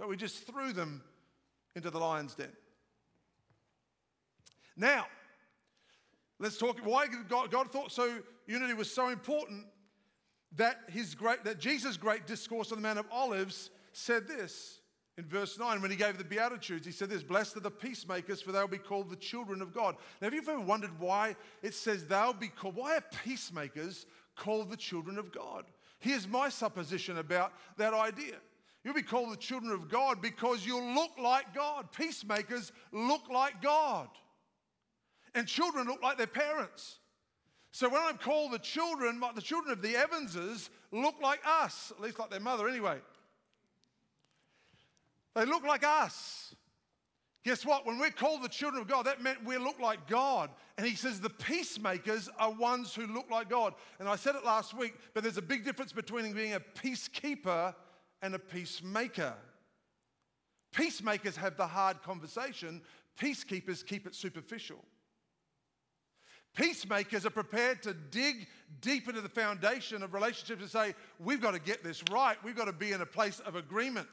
But 0.00 0.08
we 0.08 0.16
just 0.16 0.48
threw 0.48 0.72
them 0.72 1.00
into 1.76 1.90
the 1.90 2.00
lion's 2.00 2.34
den. 2.34 2.50
Now, 4.76 5.06
let's 6.40 6.58
talk 6.58 6.80
why 6.82 7.06
God, 7.28 7.52
God 7.52 7.70
thought 7.70 7.92
so 7.92 8.18
unity 8.48 8.74
was 8.74 8.92
so 8.92 9.10
important 9.10 9.66
that, 10.56 10.80
his 10.88 11.14
great, 11.14 11.44
that 11.44 11.58
Jesus' 11.58 11.96
great 11.96 12.26
discourse 12.26 12.72
on 12.72 12.78
the 12.78 12.82
Mount 12.82 12.98
of 12.98 13.06
Olives 13.10 13.70
said 13.92 14.26
this 14.28 14.80
in 15.18 15.24
verse 15.24 15.58
9 15.58 15.80
when 15.80 15.90
he 15.90 15.96
gave 15.96 16.18
the 16.18 16.24
Beatitudes. 16.24 16.86
He 16.86 16.92
said 16.92 17.10
this 17.10 17.22
Blessed 17.22 17.56
are 17.56 17.60
the 17.60 17.70
peacemakers, 17.70 18.40
for 18.40 18.52
they'll 18.52 18.68
be 18.68 18.78
called 18.78 19.10
the 19.10 19.16
children 19.16 19.62
of 19.62 19.74
God. 19.74 19.96
Now, 20.20 20.26
have 20.26 20.34
you 20.34 20.40
ever 20.40 20.60
wondered 20.60 20.98
why 20.98 21.36
it 21.62 21.74
says 21.74 22.06
they'll 22.06 22.32
be 22.32 22.48
called? 22.48 22.76
Why 22.76 22.96
are 22.96 23.04
peacemakers 23.24 24.06
called 24.36 24.70
the 24.70 24.76
children 24.76 25.18
of 25.18 25.32
God? 25.32 25.64
Here's 26.00 26.26
my 26.26 26.48
supposition 26.48 27.18
about 27.18 27.52
that 27.76 27.94
idea. 27.94 28.36
You'll 28.84 28.94
be 28.94 29.02
called 29.02 29.32
the 29.32 29.36
children 29.36 29.72
of 29.72 29.88
God 29.88 30.20
because 30.20 30.66
you'll 30.66 30.94
look 30.94 31.12
like 31.16 31.54
God. 31.54 31.92
Peacemakers 31.92 32.72
look 32.90 33.30
like 33.30 33.62
God. 33.62 34.08
And 35.34 35.46
children 35.46 35.86
look 35.86 36.02
like 36.02 36.18
their 36.18 36.26
parents. 36.26 36.98
So 37.72 37.88
when 37.88 38.02
I'm 38.02 38.18
called 38.18 38.52
the 38.52 38.58
children, 38.58 39.20
the 39.34 39.40
children 39.40 39.72
of 39.72 39.80
the 39.80 39.90
Evanses 39.90 40.68
look 40.92 41.14
like 41.22 41.40
us, 41.46 41.90
at 41.90 42.02
least 42.02 42.18
like 42.18 42.30
their 42.30 42.38
mother 42.38 42.68
anyway. 42.68 42.98
They 45.34 45.46
look 45.46 45.64
like 45.64 45.82
us. 45.82 46.54
Guess 47.44 47.64
what? 47.64 47.86
When 47.86 47.98
we're 47.98 48.10
called 48.10 48.42
the 48.42 48.48
children 48.48 48.82
of 48.82 48.88
God, 48.88 49.06
that 49.06 49.22
meant 49.22 49.44
we 49.44 49.56
look 49.56 49.80
like 49.80 50.06
God. 50.06 50.50
And 50.76 50.86
he 50.86 50.94
says 50.94 51.18
the 51.18 51.30
peacemakers 51.30 52.28
are 52.38 52.52
ones 52.52 52.94
who 52.94 53.06
look 53.06 53.30
like 53.30 53.48
God. 53.48 53.74
And 53.98 54.08
I 54.08 54.16
said 54.16 54.36
it 54.36 54.44
last 54.44 54.74
week, 54.74 54.94
but 55.14 55.22
there's 55.22 55.38
a 55.38 55.42
big 55.42 55.64
difference 55.64 55.92
between 55.92 56.32
being 56.34 56.52
a 56.52 56.60
peacekeeper 56.60 57.74
and 58.20 58.34
a 58.34 58.38
peacemaker. 58.38 59.34
Peacemakers 60.72 61.36
have 61.36 61.56
the 61.56 61.66
hard 61.66 62.02
conversation, 62.02 62.82
peacekeepers 63.18 63.84
keep 63.84 64.06
it 64.06 64.14
superficial. 64.14 64.78
Peacemakers 66.54 67.24
are 67.24 67.30
prepared 67.30 67.82
to 67.82 67.94
dig 67.94 68.46
deep 68.80 69.08
into 69.08 69.20
the 69.20 69.28
foundation 69.28 70.02
of 70.02 70.12
relationships 70.12 70.60
and 70.60 70.70
say, 70.70 70.94
we've 71.18 71.40
got 71.40 71.52
to 71.52 71.60
get 71.60 71.82
this 71.82 72.02
right. 72.10 72.36
We've 72.44 72.56
got 72.56 72.66
to 72.66 72.72
be 72.72 72.92
in 72.92 73.00
a 73.00 73.06
place 73.06 73.40
of 73.40 73.56
agreement. 73.56 74.06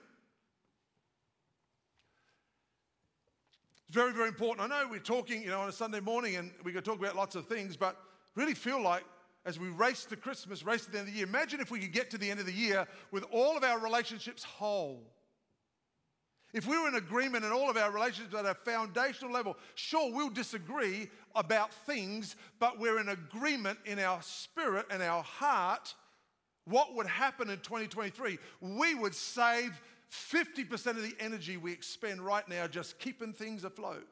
It's 3.88 3.96
very, 3.96 4.14
very 4.14 4.28
important. 4.28 4.72
I 4.72 4.84
know 4.84 4.88
we're 4.90 5.00
talking, 5.00 5.42
you 5.42 5.50
know, 5.50 5.62
on 5.62 5.70
a 5.70 5.74
Sunday 5.74 6.00
morning 6.00 6.36
and 6.38 6.52
we 6.64 6.72
could 6.72 6.86
talk 6.86 7.00
about 7.00 7.16
lots 7.16 7.36
of 7.36 7.48
things, 7.48 7.76
but 7.76 7.98
really 8.36 8.54
feel 8.54 8.82
like 8.82 9.04
as 9.46 9.60
we 9.60 9.68
race 9.70 10.06
to 10.06 10.16
Christmas, 10.16 10.64
race 10.64 10.86
to 10.86 10.92
the 10.92 11.00
end 11.00 11.08
of 11.08 11.14
the 11.14 11.20
year, 11.20 11.28
imagine 11.28 11.60
if 11.60 11.72
we 11.72 11.80
could 11.80 11.92
get 11.92 12.10
to 12.12 12.18
the 12.18 12.30
end 12.30 12.40
of 12.40 12.46
the 12.46 12.54
year 12.54 12.88
with 13.12 13.26
all 13.32 13.58
of 13.58 13.64
our 13.64 13.80
relationships 13.80 14.44
whole. 14.44 15.02
If 16.52 16.66
we 16.66 16.78
were 16.80 16.88
in 16.88 16.96
agreement 16.96 17.46
in 17.46 17.52
all 17.52 17.70
of 17.70 17.78
our 17.78 17.92
relationships 17.92 18.34
at 18.34 18.46
a 18.46 18.56
foundational 18.56 19.32
level, 19.32 19.56
sure, 19.76 20.12
we'll 20.12 20.32
disagree 20.32 21.08
about 21.36 21.74
things, 21.74 22.36
but 22.60 22.80
we're 22.80 23.00
in 23.00 23.10
agreement 23.10 23.78
in 23.86 24.00
our 24.00 24.22
spirit 24.24 24.88
and 24.90 25.04
our 25.04 25.22
heart. 25.22 25.94
What 26.66 26.96
would 26.96 27.06
happen 27.06 27.50
in 27.52 27.60
2023? 27.60 28.40
We 28.62 28.96
would 28.96 29.14
save 29.14 29.80
50% 30.12 30.88
of 30.88 31.04
the 31.04 31.16
energy 31.20 31.58
we 31.58 31.72
expend 31.72 32.22
right 32.22 32.48
now 32.50 32.66
just 32.66 32.98
keeping 32.98 33.32
things 33.32 33.64
afloat. 33.64 34.08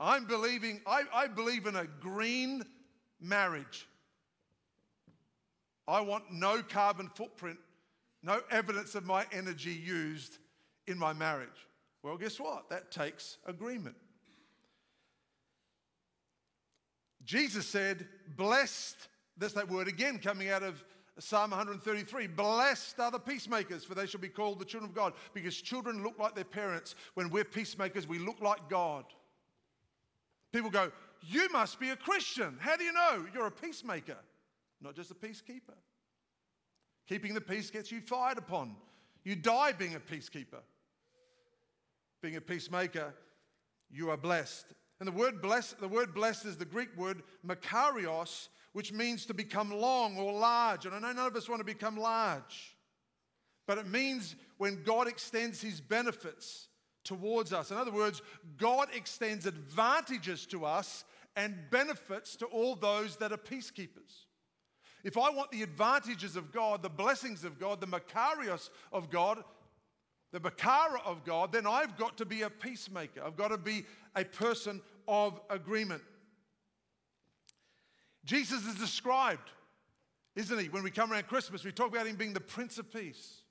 I'm 0.00 0.24
believing, 0.24 0.80
I, 0.86 1.02
I 1.12 1.26
believe 1.26 1.66
in 1.66 1.76
a 1.76 1.86
green 2.00 2.64
marriage. 3.20 3.86
I 5.86 6.00
want 6.00 6.24
no 6.32 6.62
carbon 6.62 7.10
footprint, 7.14 7.58
no 8.22 8.40
evidence 8.50 8.94
of 8.94 9.04
my 9.04 9.26
energy 9.30 9.72
used 9.72 10.38
in 10.86 10.98
my 10.98 11.12
marriage? 11.12 11.68
Well, 12.02 12.16
guess 12.16 12.38
what? 12.38 12.68
That 12.70 12.90
takes 12.90 13.38
agreement. 13.46 13.96
Jesus 17.24 17.66
said, 17.66 18.06
Blessed, 18.36 19.08
that's 19.38 19.54
that 19.54 19.70
word 19.70 19.88
again 19.88 20.18
coming 20.18 20.50
out 20.50 20.62
of 20.62 20.84
Psalm 21.18 21.50
133 21.50 22.26
Blessed 22.26 22.98
are 22.98 23.10
the 23.10 23.18
peacemakers, 23.18 23.84
for 23.84 23.94
they 23.94 24.06
shall 24.06 24.20
be 24.20 24.28
called 24.28 24.58
the 24.58 24.64
children 24.64 24.90
of 24.90 24.94
God. 24.94 25.14
Because 25.32 25.56
children 25.56 26.02
look 26.02 26.18
like 26.18 26.34
their 26.34 26.44
parents. 26.44 26.94
When 27.14 27.30
we're 27.30 27.44
peacemakers, 27.44 28.06
we 28.06 28.18
look 28.18 28.40
like 28.40 28.68
God. 28.68 29.04
People 30.52 30.70
go, 30.70 30.90
You 31.22 31.48
must 31.52 31.80
be 31.80 31.90
a 31.90 31.96
Christian. 31.96 32.56
How 32.60 32.76
do 32.76 32.84
you 32.84 32.92
know? 32.92 33.26
You're 33.32 33.46
a 33.46 33.50
peacemaker, 33.50 34.18
not 34.80 34.94
just 34.94 35.10
a 35.10 35.14
peacekeeper. 35.14 35.74
Keeping 37.08 37.34
the 37.34 37.40
peace 37.40 37.70
gets 37.70 37.92
you 37.92 38.00
fired 38.00 38.38
upon. 38.38 38.74
You 39.24 39.36
die 39.36 39.72
being 39.72 39.94
a 39.94 40.00
peacekeeper 40.00 40.60
being 42.24 42.36
a 42.36 42.40
peacemaker, 42.40 43.12
you 43.90 44.08
are 44.08 44.16
blessed. 44.16 44.64
And 44.98 45.06
the 45.06 45.12
word 45.12 45.42
blessed, 45.42 45.78
the 45.78 45.88
word 45.88 46.14
blessed 46.14 46.46
is 46.46 46.56
the 46.56 46.64
Greek 46.64 46.88
word 46.96 47.22
makarios, 47.46 48.48
which 48.72 48.94
means 48.94 49.26
to 49.26 49.34
become 49.34 49.70
long 49.70 50.16
or 50.16 50.32
large. 50.32 50.86
And 50.86 50.94
I 50.94 51.00
know 51.00 51.12
none 51.12 51.26
of 51.26 51.36
us 51.36 51.50
want 51.50 51.60
to 51.60 51.66
become 51.66 51.98
large, 51.98 52.78
but 53.66 53.76
it 53.76 53.86
means 53.86 54.36
when 54.56 54.82
God 54.84 55.06
extends 55.06 55.60
his 55.60 55.82
benefits 55.82 56.68
towards 57.04 57.52
us. 57.52 57.70
In 57.70 57.76
other 57.76 57.92
words, 57.92 58.22
God 58.56 58.88
extends 58.94 59.44
advantages 59.44 60.46
to 60.46 60.64
us 60.64 61.04
and 61.36 61.54
benefits 61.70 62.36
to 62.36 62.46
all 62.46 62.74
those 62.74 63.16
that 63.16 63.32
are 63.32 63.36
peacekeepers. 63.36 64.24
If 65.04 65.18
I 65.18 65.30
want 65.30 65.50
the 65.50 65.62
advantages 65.62 66.34
of 66.34 66.50
God, 66.50 66.82
the 66.82 66.88
blessings 66.88 67.44
of 67.44 67.60
God, 67.60 67.80
the 67.80 67.86
makarios 67.86 68.70
of 68.90 69.10
God, 69.10 69.44
the 70.32 70.40
Bakara 70.40 70.98
of 71.04 71.24
God, 71.24 71.52
then 71.52 71.64
I've 71.64 71.96
got 71.96 72.16
to 72.16 72.24
be 72.24 72.42
a 72.42 72.50
peacemaker. 72.50 73.22
I've 73.24 73.36
got 73.36 73.48
to 73.48 73.58
be 73.58 73.84
a 74.16 74.24
person 74.24 74.80
of 75.06 75.40
agreement. 75.48 76.02
Jesus 78.24 78.66
is 78.66 78.74
described, 78.74 79.50
isn't 80.34 80.58
he? 80.58 80.68
When 80.70 80.82
we 80.82 80.90
come 80.90 81.12
around 81.12 81.28
Christmas, 81.28 81.62
we 81.62 81.70
talk 81.70 81.92
about 81.92 82.08
him 82.08 82.16
being 82.16 82.32
the 82.32 82.40
Prince 82.40 82.78
of 82.78 82.92
Peace. 82.92 83.42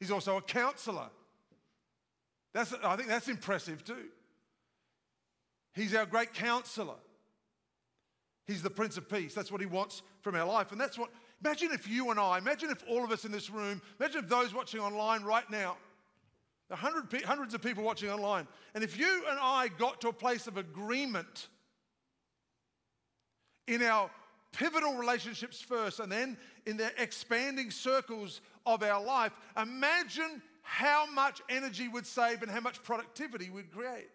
He's 0.00 0.10
also 0.10 0.36
a 0.36 0.42
counselor. 0.42 1.10
That's, 2.52 2.74
I 2.82 2.96
think 2.96 3.08
that's 3.08 3.28
impressive 3.28 3.84
too. 3.84 4.06
He's 5.74 5.94
our 5.94 6.06
great 6.06 6.32
counselor. 6.34 6.96
He's 8.46 8.62
the 8.62 8.70
Prince 8.70 8.96
of 8.96 9.08
Peace. 9.08 9.34
That's 9.34 9.50
what 9.50 9.60
he 9.60 9.66
wants 9.66 10.02
from 10.20 10.34
our 10.34 10.46
life. 10.46 10.72
And 10.72 10.80
that's 10.80 10.98
what 10.98 11.10
Imagine 11.44 11.70
if 11.72 11.88
you 11.88 12.10
and 12.10 12.18
I, 12.18 12.38
imagine 12.38 12.70
if 12.70 12.82
all 12.88 13.04
of 13.04 13.12
us 13.12 13.24
in 13.24 13.32
this 13.32 13.50
room, 13.50 13.82
imagine 14.00 14.24
if 14.24 14.28
those 14.28 14.54
watching 14.54 14.80
online 14.80 15.22
right 15.22 15.48
now, 15.50 15.76
hundred, 16.70 17.12
hundreds 17.22 17.54
of 17.54 17.62
people 17.62 17.84
watching 17.84 18.10
online, 18.10 18.48
and 18.74 18.82
if 18.82 18.98
you 18.98 19.24
and 19.28 19.38
I 19.40 19.68
got 19.68 20.00
to 20.00 20.08
a 20.08 20.12
place 20.12 20.46
of 20.46 20.56
agreement 20.56 21.48
in 23.66 23.82
our 23.82 24.10
pivotal 24.52 24.94
relationships 24.94 25.60
first 25.60 26.00
and 26.00 26.10
then 26.10 26.38
in 26.64 26.78
the 26.78 26.90
expanding 27.00 27.70
circles 27.70 28.40
of 28.64 28.82
our 28.82 29.04
life, 29.04 29.32
imagine 29.60 30.42
how 30.62 31.06
much 31.12 31.42
energy 31.50 31.86
we'd 31.86 32.06
save 32.06 32.42
and 32.42 32.50
how 32.50 32.60
much 32.60 32.82
productivity 32.82 33.50
we'd 33.50 33.70
create. 33.70 34.08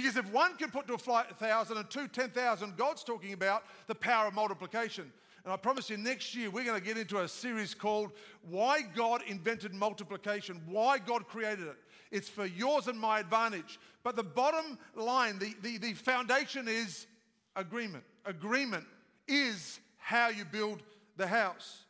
Because 0.00 0.16
if 0.16 0.32
one 0.32 0.54
can 0.54 0.70
put 0.70 0.86
to 0.86 0.94
a 0.94 0.98
flight 0.98 1.26
a 1.28 1.34
thousand 1.34 1.76
and 1.76 1.90
two, 1.90 2.06
ten 2.06 2.30
thousand, 2.30 2.76
God's 2.76 3.02
talking 3.02 3.32
about 3.32 3.64
the 3.88 3.96
power 3.96 4.28
of 4.28 4.34
multiplication. 4.34 5.12
And 5.42 5.52
I 5.52 5.56
promise 5.56 5.90
you, 5.90 5.96
next 5.96 6.36
year 6.36 6.50
we're 6.50 6.64
going 6.64 6.78
to 6.78 6.86
get 6.86 6.96
into 6.96 7.18
a 7.18 7.26
series 7.26 7.74
called 7.74 8.12
Why 8.48 8.82
God 8.82 9.22
Invented 9.26 9.74
Multiplication, 9.74 10.62
Why 10.66 10.98
God 10.98 11.26
Created 11.26 11.66
It. 11.66 11.76
It's 12.12 12.28
for 12.28 12.46
yours 12.46 12.86
and 12.86 12.96
my 12.96 13.18
advantage. 13.18 13.80
But 14.04 14.14
the 14.14 14.22
bottom 14.22 14.78
line, 14.94 15.40
the, 15.40 15.52
the, 15.62 15.78
the 15.78 15.94
foundation 15.94 16.68
is 16.68 17.08
agreement. 17.56 18.04
Agreement 18.24 18.84
is 19.26 19.80
how 19.96 20.28
you 20.28 20.44
build 20.44 20.80
the 21.16 21.26
house. 21.26 21.86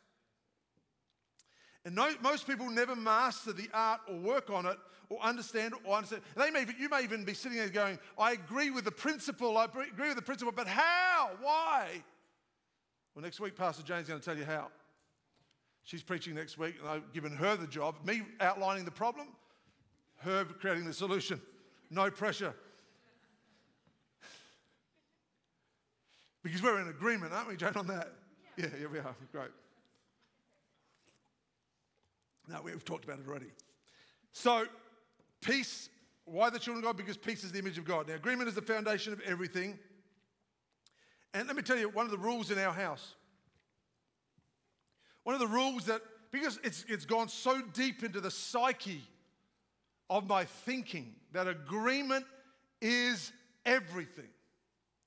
And 1.85 1.93
no, 1.93 2.09
most 2.23 2.47
people 2.47 2.71
never 2.71 2.95
master 2.95 3.53
the 3.53 3.69
art 3.71 4.01
or 4.09 4.15
work 4.15 4.49
on 4.49 4.65
it 4.65 4.79
or 5.09 5.19
understand 5.21 5.73
or 5.83 5.95
understand. 5.95 6.21
They 6.35 6.51
may, 6.51 6.65
you 6.79 6.87
may 6.87 7.03
even 7.03 7.23
be 7.25 7.33
sitting 7.33 7.57
there 7.57 7.69
going, 7.69 7.99
I 8.17 8.33
agree 8.33 8.69
with 8.69 8.85
the 8.85 8.91
principle, 8.91 9.57
I 9.57 9.65
agree 9.65 10.07
with 10.07 10.15
the 10.15 10.21
principle, 10.21 10.53
but 10.55 10.67
how? 10.67 11.31
Why? 11.41 12.03
Well, 13.15 13.23
next 13.23 13.39
week, 13.39 13.55
Pastor 13.55 13.83
Jane's 13.83 14.07
going 14.07 14.19
to 14.19 14.25
tell 14.25 14.37
you 14.37 14.45
how. 14.45 14.67
She's 15.83 16.03
preaching 16.03 16.35
next 16.35 16.57
week, 16.57 16.75
and 16.79 16.87
I've 16.87 17.11
given 17.13 17.31
her 17.35 17.55
the 17.55 17.65
job, 17.65 17.95
me 18.05 18.21
outlining 18.39 18.85
the 18.85 18.91
problem, 18.91 19.29
her 20.17 20.45
creating 20.45 20.85
the 20.85 20.93
solution. 20.93 21.41
No 21.89 22.09
pressure. 22.09 22.53
Because 26.41 26.63
we're 26.63 26.79
in 26.79 26.87
agreement, 26.87 27.33
aren't 27.33 27.49
we, 27.49 27.57
Jane, 27.57 27.73
on 27.75 27.85
that? 27.87 28.13
Yeah, 28.55 28.67
yeah, 28.79 28.87
we 28.87 28.99
are. 28.99 29.13
Great. 29.33 29.49
No, 32.47 32.61
we've 32.61 32.85
talked 32.85 33.03
about 33.03 33.19
it 33.19 33.27
already. 33.27 33.51
So, 34.31 34.65
peace. 35.41 35.89
Why 36.25 36.49
the 36.49 36.59
children 36.59 36.83
of 36.83 36.89
God? 36.89 36.97
Because 36.97 37.17
peace 37.17 37.43
is 37.43 37.51
the 37.51 37.59
image 37.59 37.77
of 37.77 37.85
God. 37.85 38.07
Now, 38.07 38.15
agreement 38.15 38.49
is 38.49 38.55
the 38.55 38.61
foundation 38.61 39.13
of 39.13 39.19
everything. 39.21 39.77
And 41.33 41.47
let 41.47 41.55
me 41.55 41.61
tell 41.61 41.77
you 41.77 41.89
one 41.89 42.05
of 42.05 42.11
the 42.11 42.17
rules 42.17 42.51
in 42.51 42.57
our 42.57 42.73
house. 42.73 43.15
One 45.23 45.35
of 45.35 45.41
the 45.41 45.47
rules 45.47 45.85
that, 45.85 46.01
because 46.31 46.59
it's, 46.63 46.85
it's 46.87 47.05
gone 47.05 47.29
so 47.29 47.61
deep 47.73 48.03
into 48.03 48.21
the 48.21 48.31
psyche 48.31 49.01
of 50.09 50.27
my 50.27 50.45
thinking, 50.45 51.13
that 51.33 51.47
agreement 51.47 52.25
is 52.81 53.31
everything. 53.65 54.29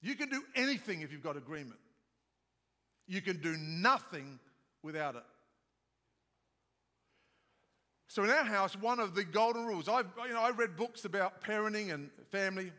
You 0.00 0.14
can 0.14 0.28
do 0.28 0.42
anything 0.54 1.02
if 1.02 1.12
you've 1.12 1.22
got 1.22 1.36
agreement. 1.36 1.78
You 3.06 3.20
can 3.20 3.40
do 3.40 3.56
nothing 3.56 4.38
without 4.82 5.16
it. 5.16 5.24
So 8.12 8.25
in 8.25 8.28
our 8.28 8.45
house, 8.45 8.76
one 8.76 9.00
of 9.00 9.14
the 9.14 9.25
golden 9.25 9.64
rules, 9.64 9.88
I, 9.88 10.00
you 10.00 10.35
know, 10.35 10.42
I 10.42 10.50
read 10.50 10.76
books 10.76 11.07
about 11.07 11.42
parenting 11.42 11.95
and 11.95 12.11
family, 12.31 12.71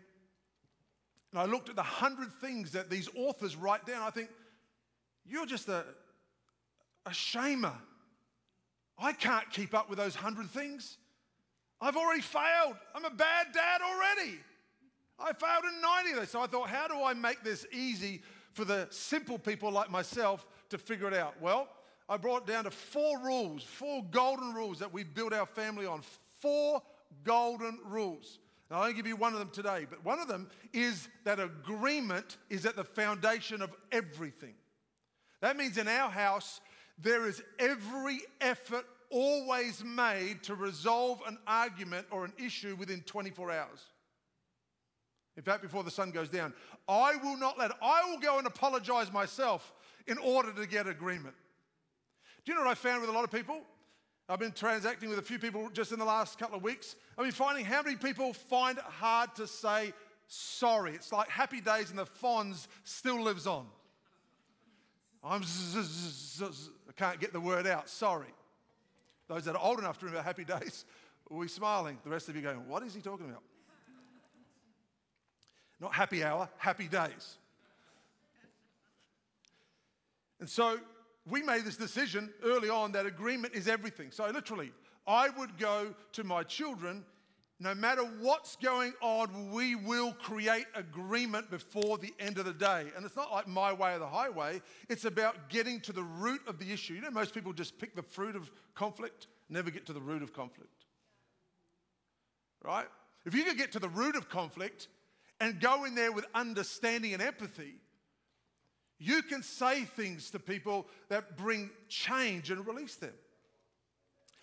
and 1.31 1.41
I 1.41 1.45
looked 1.45 1.69
at 1.69 1.75
the 1.75 1.81
hundred 1.81 2.31
things 2.33 2.73
that 2.73 2.87
these 2.87 3.09
authors 3.15 3.55
write 3.55 3.83
down. 3.87 4.03
I 4.03 4.11
think, 4.11 4.29
you're 5.25 5.47
just 5.47 5.69
a, 5.69 5.85
a 7.07 7.09
shamer. 7.09 7.73
I 8.99 9.11
can't 9.11 9.49
keep 9.49 9.73
up 9.73 9.89
with 9.89 9.97
those 9.97 10.13
hundred 10.13 10.51
things. 10.51 10.99
I've 11.81 11.97
already 11.97 12.21
failed. 12.21 12.75
I'm 12.93 13.05
a 13.05 13.09
bad 13.09 13.47
dad 13.55 13.81
already. 13.81 14.37
I 15.17 15.33
failed 15.33 15.63
in 15.63 15.81
90 15.81 16.09
of 16.11 16.15
those. 16.17 16.29
So 16.29 16.41
I 16.41 16.45
thought, 16.45 16.69
how 16.69 16.87
do 16.87 17.03
I 17.03 17.15
make 17.15 17.43
this 17.43 17.65
easy 17.73 18.21
for 18.51 18.65
the 18.65 18.85
simple 18.91 19.39
people 19.39 19.71
like 19.71 19.89
myself 19.89 20.45
to 20.69 20.77
figure 20.77 21.07
it 21.07 21.15
out? 21.15 21.41
Well, 21.41 21.69
I 22.09 22.17
brought 22.17 22.45
down 22.45 22.65
to 22.65 22.71
four 22.71 23.19
rules, 23.19 23.63
four 23.63 24.03
golden 24.11 24.53
rules 24.53 24.79
that 24.79 24.93
we 24.93 25.03
build 25.03 25.33
our 25.33 25.45
family 25.45 25.85
on. 25.85 26.01
Four 26.39 26.81
golden 27.23 27.79
rules. 27.85 28.39
Now, 28.69 28.81
I'll 28.81 28.93
give 28.93 29.07
you 29.07 29.15
one 29.15 29.33
of 29.33 29.39
them 29.39 29.51
today, 29.51 29.85
but 29.89 30.03
one 30.03 30.19
of 30.19 30.27
them 30.27 30.49
is 30.73 31.07
that 31.23 31.39
agreement 31.39 32.37
is 32.49 32.65
at 32.65 32.75
the 32.75 32.83
foundation 32.83 33.61
of 33.61 33.71
everything. 33.91 34.55
That 35.41 35.57
means 35.57 35.77
in 35.77 35.87
our 35.87 36.09
house, 36.09 36.59
there 36.97 37.27
is 37.27 37.41
every 37.59 38.21
effort 38.41 38.85
always 39.09 39.83
made 39.83 40.43
to 40.43 40.55
resolve 40.55 41.21
an 41.27 41.37
argument 41.45 42.07
or 42.09 42.25
an 42.25 42.33
issue 42.37 42.75
within 42.75 43.01
24 43.01 43.51
hours. 43.51 43.79
In 45.37 45.43
fact, 45.43 45.61
before 45.61 45.83
the 45.83 45.91
sun 45.91 46.11
goes 46.11 46.29
down, 46.29 46.53
I 46.87 47.15
will 47.17 47.37
not 47.37 47.57
let, 47.57 47.71
I 47.81 48.09
will 48.09 48.19
go 48.19 48.37
and 48.37 48.47
apologize 48.47 49.11
myself 49.11 49.73
in 50.07 50.17
order 50.17 50.51
to 50.53 50.67
get 50.67 50.87
agreement. 50.87 51.35
Do 52.45 52.51
you 52.51 52.57
know 52.57 52.65
what 52.65 52.71
I 52.71 52.75
found 52.75 53.01
with 53.01 53.09
a 53.09 53.13
lot 53.13 53.23
of 53.23 53.31
people? 53.31 53.61
I've 54.29 54.39
been 54.39 54.51
transacting 54.51 55.09
with 55.09 55.19
a 55.19 55.23
few 55.23 55.39
people 55.39 55.69
just 55.73 55.91
in 55.91 55.99
the 55.99 56.05
last 56.05 56.39
couple 56.39 56.57
of 56.57 56.63
weeks. 56.63 56.95
I've 57.17 57.25
been 57.25 57.33
finding 57.33 57.65
how 57.65 57.81
many 57.81 57.95
people 57.95 58.33
find 58.33 58.77
it 58.77 58.83
hard 58.83 59.35
to 59.35 59.47
say 59.47 59.93
sorry. 60.27 60.93
It's 60.93 61.11
like 61.11 61.29
happy 61.29 61.61
days 61.61 61.89
and 61.89 61.99
the 61.99 62.05
Fonz 62.05 62.67
still 62.83 63.21
lives 63.21 63.47
on. 63.47 63.67
I'm 65.23 65.41
I 65.41 66.91
can't 66.95 67.19
get 67.19 67.31
the 67.31 67.39
word 67.39 67.65
out, 67.67 67.89
sorry. 67.89 68.27
Those 69.27 69.45
that 69.45 69.55
are 69.55 69.63
old 69.63 69.79
enough 69.79 69.99
to 69.99 70.05
remember 70.05 70.23
happy 70.23 70.43
days, 70.43 70.85
are 71.31 71.37
we 71.37 71.47
smiling? 71.47 71.97
The 72.03 72.09
rest 72.09 72.27
of 72.27 72.35
you 72.35 72.41
going, 72.41 72.67
what 72.67 72.83
is 72.83 72.93
he 72.93 73.01
talking 73.01 73.29
about? 73.29 73.43
Not 75.79 75.93
happy 75.93 76.23
hour, 76.23 76.49
happy 76.57 76.87
days. 76.87 77.37
And 80.39 80.49
so 80.49 80.77
we 81.25 81.41
made 81.41 81.63
this 81.63 81.77
decision 81.77 82.33
early 82.43 82.69
on 82.69 82.91
that 82.93 83.05
agreement 83.05 83.53
is 83.53 83.67
everything. 83.67 84.11
So, 84.11 84.25
literally, 84.27 84.71
I 85.07 85.29
would 85.29 85.57
go 85.57 85.93
to 86.13 86.23
my 86.23 86.43
children, 86.43 87.05
no 87.59 87.73
matter 87.73 88.01
what's 88.01 88.55
going 88.57 88.93
on, 89.01 89.51
we 89.51 89.75
will 89.75 90.13
create 90.13 90.65
agreement 90.75 91.49
before 91.49 91.97
the 91.97 92.13
end 92.19 92.37
of 92.37 92.45
the 92.45 92.53
day. 92.53 92.87
And 92.95 93.05
it's 93.05 93.15
not 93.15 93.31
like 93.31 93.47
my 93.47 93.71
way 93.71 93.95
or 93.95 93.99
the 93.99 94.07
highway, 94.07 94.61
it's 94.89 95.05
about 95.05 95.49
getting 95.49 95.79
to 95.81 95.93
the 95.93 96.03
root 96.03 96.41
of 96.47 96.59
the 96.59 96.71
issue. 96.71 96.93
You 96.95 97.01
know, 97.01 97.11
most 97.11 97.33
people 97.33 97.53
just 97.53 97.77
pick 97.77 97.95
the 97.95 98.01
fruit 98.01 98.35
of 98.35 98.51
conflict, 98.75 99.27
never 99.49 99.71
get 99.71 99.85
to 99.85 99.93
the 99.93 100.01
root 100.01 100.23
of 100.23 100.33
conflict. 100.33 100.85
Right? 102.61 102.87
If 103.25 103.33
you 103.33 103.43
could 103.43 103.57
get 103.57 103.71
to 103.73 103.79
the 103.79 103.89
root 103.89 104.15
of 104.15 104.29
conflict 104.29 104.89
and 105.39 105.59
go 105.59 105.85
in 105.85 105.95
there 105.95 106.11
with 106.11 106.25
understanding 106.33 107.13
and 107.13 107.21
empathy, 107.21 107.75
you 108.99 109.21
can 109.23 109.43
say 109.43 109.83
things 109.83 110.29
to 110.31 110.39
people 110.39 110.87
that 111.09 111.37
bring 111.37 111.69
change 111.89 112.51
and 112.51 112.65
release 112.65 112.95
them. 112.95 113.13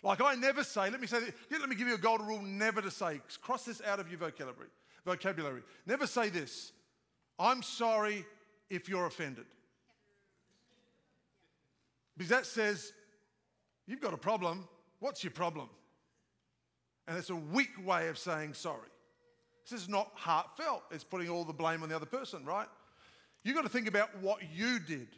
Like 0.02 0.20
I 0.20 0.34
never 0.34 0.64
say, 0.64 0.90
let 0.90 1.00
me 1.00 1.06
say, 1.06 1.18
let 1.50 1.68
me 1.68 1.76
give 1.76 1.86
you 1.88 1.94
a 1.94 1.98
golden 1.98 2.26
rule 2.26 2.42
never 2.42 2.80
to 2.80 2.90
say, 2.90 3.20
cross 3.42 3.64
this 3.64 3.82
out 3.86 4.00
of 4.00 4.08
your 4.08 4.18
vocabulary. 4.18 4.68
vocabulary. 5.04 5.62
Never 5.86 6.06
say 6.06 6.30
this, 6.30 6.72
I'm 7.38 7.62
sorry 7.62 8.24
if 8.70 8.88
you're 8.88 9.06
offended. 9.06 9.46
Because 12.16 12.30
that 12.30 12.46
says, 12.46 12.92
you've 13.86 14.00
got 14.00 14.14
a 14.14 14.18
problem. 14.18 14.68
What's 15.00 15.24
your 15.24 15.32
problem? 15.32 15.68
And 17.08 17.16
it's 17.16 17.30
a 17.30 17.36
weak 17.36 17.70
way 17.84 18.08
of 18.08 18.18
saying 18.18 18.54
sorry. 18.54 18.88
This 19.68 19.82
is 19.82 19.88
not 19.88 20.10
heartfelt. 20.14 20.82
It's 20.90 21.04
putting 21.04 21.28
all 21.28 21.44
the 21.44 21.52
blame 21.52 21.82
on 21.82 21.88
the 21.88 21.96
other 21.96 22.06
person, 22.06 22.44
right? 22.44 22.68
You've 23.42 23.56
got 23.56 23.62
to 23.62 23.68
think 23.68 23.88
about 23.88 24.16
what 24.20 24.40
you 24.54 24.78
did. 24.78 25.08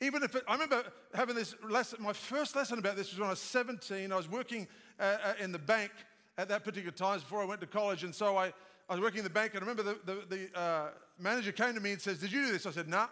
Even 0.00 0.24
if 0.24 0.34
it, 0.34 0.42
I 0.48 0.54
remember 0.54 0.82
having 1.14 1.36
this 1.36 1.54
lesson, 1.68 2.02
my 2.02 2.12
first 2.12 2.56
lesson 2.56 2.80
about 2.80 2.96
this 2.96 3.10
was 3.10 3.20
when 3.20 3.28
I 3.28 3.30
was 3.30 3.38
17. 3.38 4.10
I 4.10 4.16
was 4.16 4.28
working 4.28 4.66
uh, 4.98 5.16
uh, 5.24 5.32
in 5.38 5.52
the 5.52 5.58
bank 5.60 5.92
at 6.36 6.48
that 6.48 6.64
particular 6.64 6.90
time 6.90 7.20
before 7.20 7.40
I 7.40 7.44
went 7.44 7.60
to 7.60 7.68
college. 7.68 8.02
And 8.02 8.12
so 8.12 8.36
I, 8.36 8.52
I 8.88 8.94
was 8.94 9.00
working 9.00 9.18
in 9.18 9.24
the 9.24 9.30
bank, 9.30 9.54
and 9.54 9.62
I 9.62 9.66
remember 9.66 9.82
the, 9.84 9.98
the, 10.04 10.36
the 10.36 10.58
uh, 10.58 10.88
manager 11.20 11.52
came 11.52 11.74
to 11.74 11.80
me 11.80 11.92
and 11.92 12.00
says, 12.00 12.18
Did 12.18 12.32
you 12.32 12.46
do 12.46 12.52
this? 12.52 12.66
I 12.66 12.72
said, 12.72 12.88
Nah. 12.88 13.06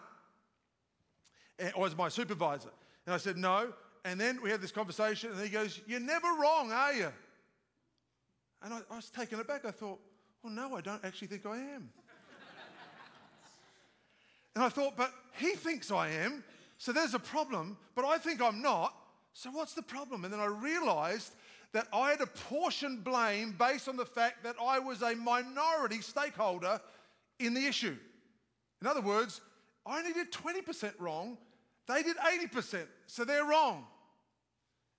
And, 1.59 1.71
or 1.75 1.83
was 1.83 1.95
my 1.95 2.09
supervisor. 2.09 2.71
And 3.05 3.15
I 3.15 3.17
said, 3.17 3.37
No. 3.37 3.71
And 4.03 4.19
then 4.19 4.41
we 4.41 4.49
had 4.49 4.61
this 4.61 4.71
conversation, 4.71 5.31
and 5.31 5.39
he 5.39 5.49
goes, 5.49 5.79
You're 5.87 6.01
never 6.01 6.27
wrong, 6.27 6.73
are 6.73 6.93
you? 6.93 7.11
And 8.63 8.73
I, 8.73 8.81
I 8.91 8.95
was 8.97 9.09
taken 9.09 9.39
aback. 9.39 9.63
I 9.63 9.71
thought, 9.71 9.99
Well, 10.43 10.51
no, 10.51 10.75
I 10.75 10.81
don't 10.81 11.03
actually 11.05 11.29
think 11.29 11.45
I 11.45 11.57
am. 11.57 11.89
And 14.55 14.63
I 14.63 14.69
thought, 14.69 14.97
but 14.97 15.11
he 15.39 15.51
thinks 15.51 15.91
I 15.91 16.09
am, 16.09 16.43
so 16.77 16.91
there's 16.91 17.13
a 17.13 17.19
problem, 17.19 17.77
but 17.95 18.05
I 18.05 18.17
think 18.17 18.41
I'm 18.41 18.61
not. 18.61 18.93
So 19.33 19.49
what's 19.51 19.73
the 19.73 19.81
problem? 19.81 20.25
And 20.25 20.33
then 20.33 20.39
I 20.39 20.47
realized 20.47 21.35
that 21.73 21.87
I 21.93 22.11
had 22.11 22.21
apportioned 22.21 23.03
blame 23.03 23.55
based 23.57 23.87
on 23.87 23.95
the 23.95 24.05
fact 24.05 24.43
that 24.43 24.55
I 24.61 24.79
was 24.79 25.01
a 25.01 25.15
minority 25.15 26.01
stakeholder 26.01 26.81
in 27.39 27.53
the 27.53 27.65
issue. 27.65 27.95
In 28.81 28.87
other 28.87 29.01
words, 29.01 29.41
I 29.85 29.99
only 29.99 30.13
did 30.13 30.31
20% 30.31 30.93
wrong, 30.99 31.37
they 31.87 32.03
did 32.03 32.17
80%, 32.17 32.85
so 33.07 33.23
they're 33.23 33.45
wrong. 33.45 33.85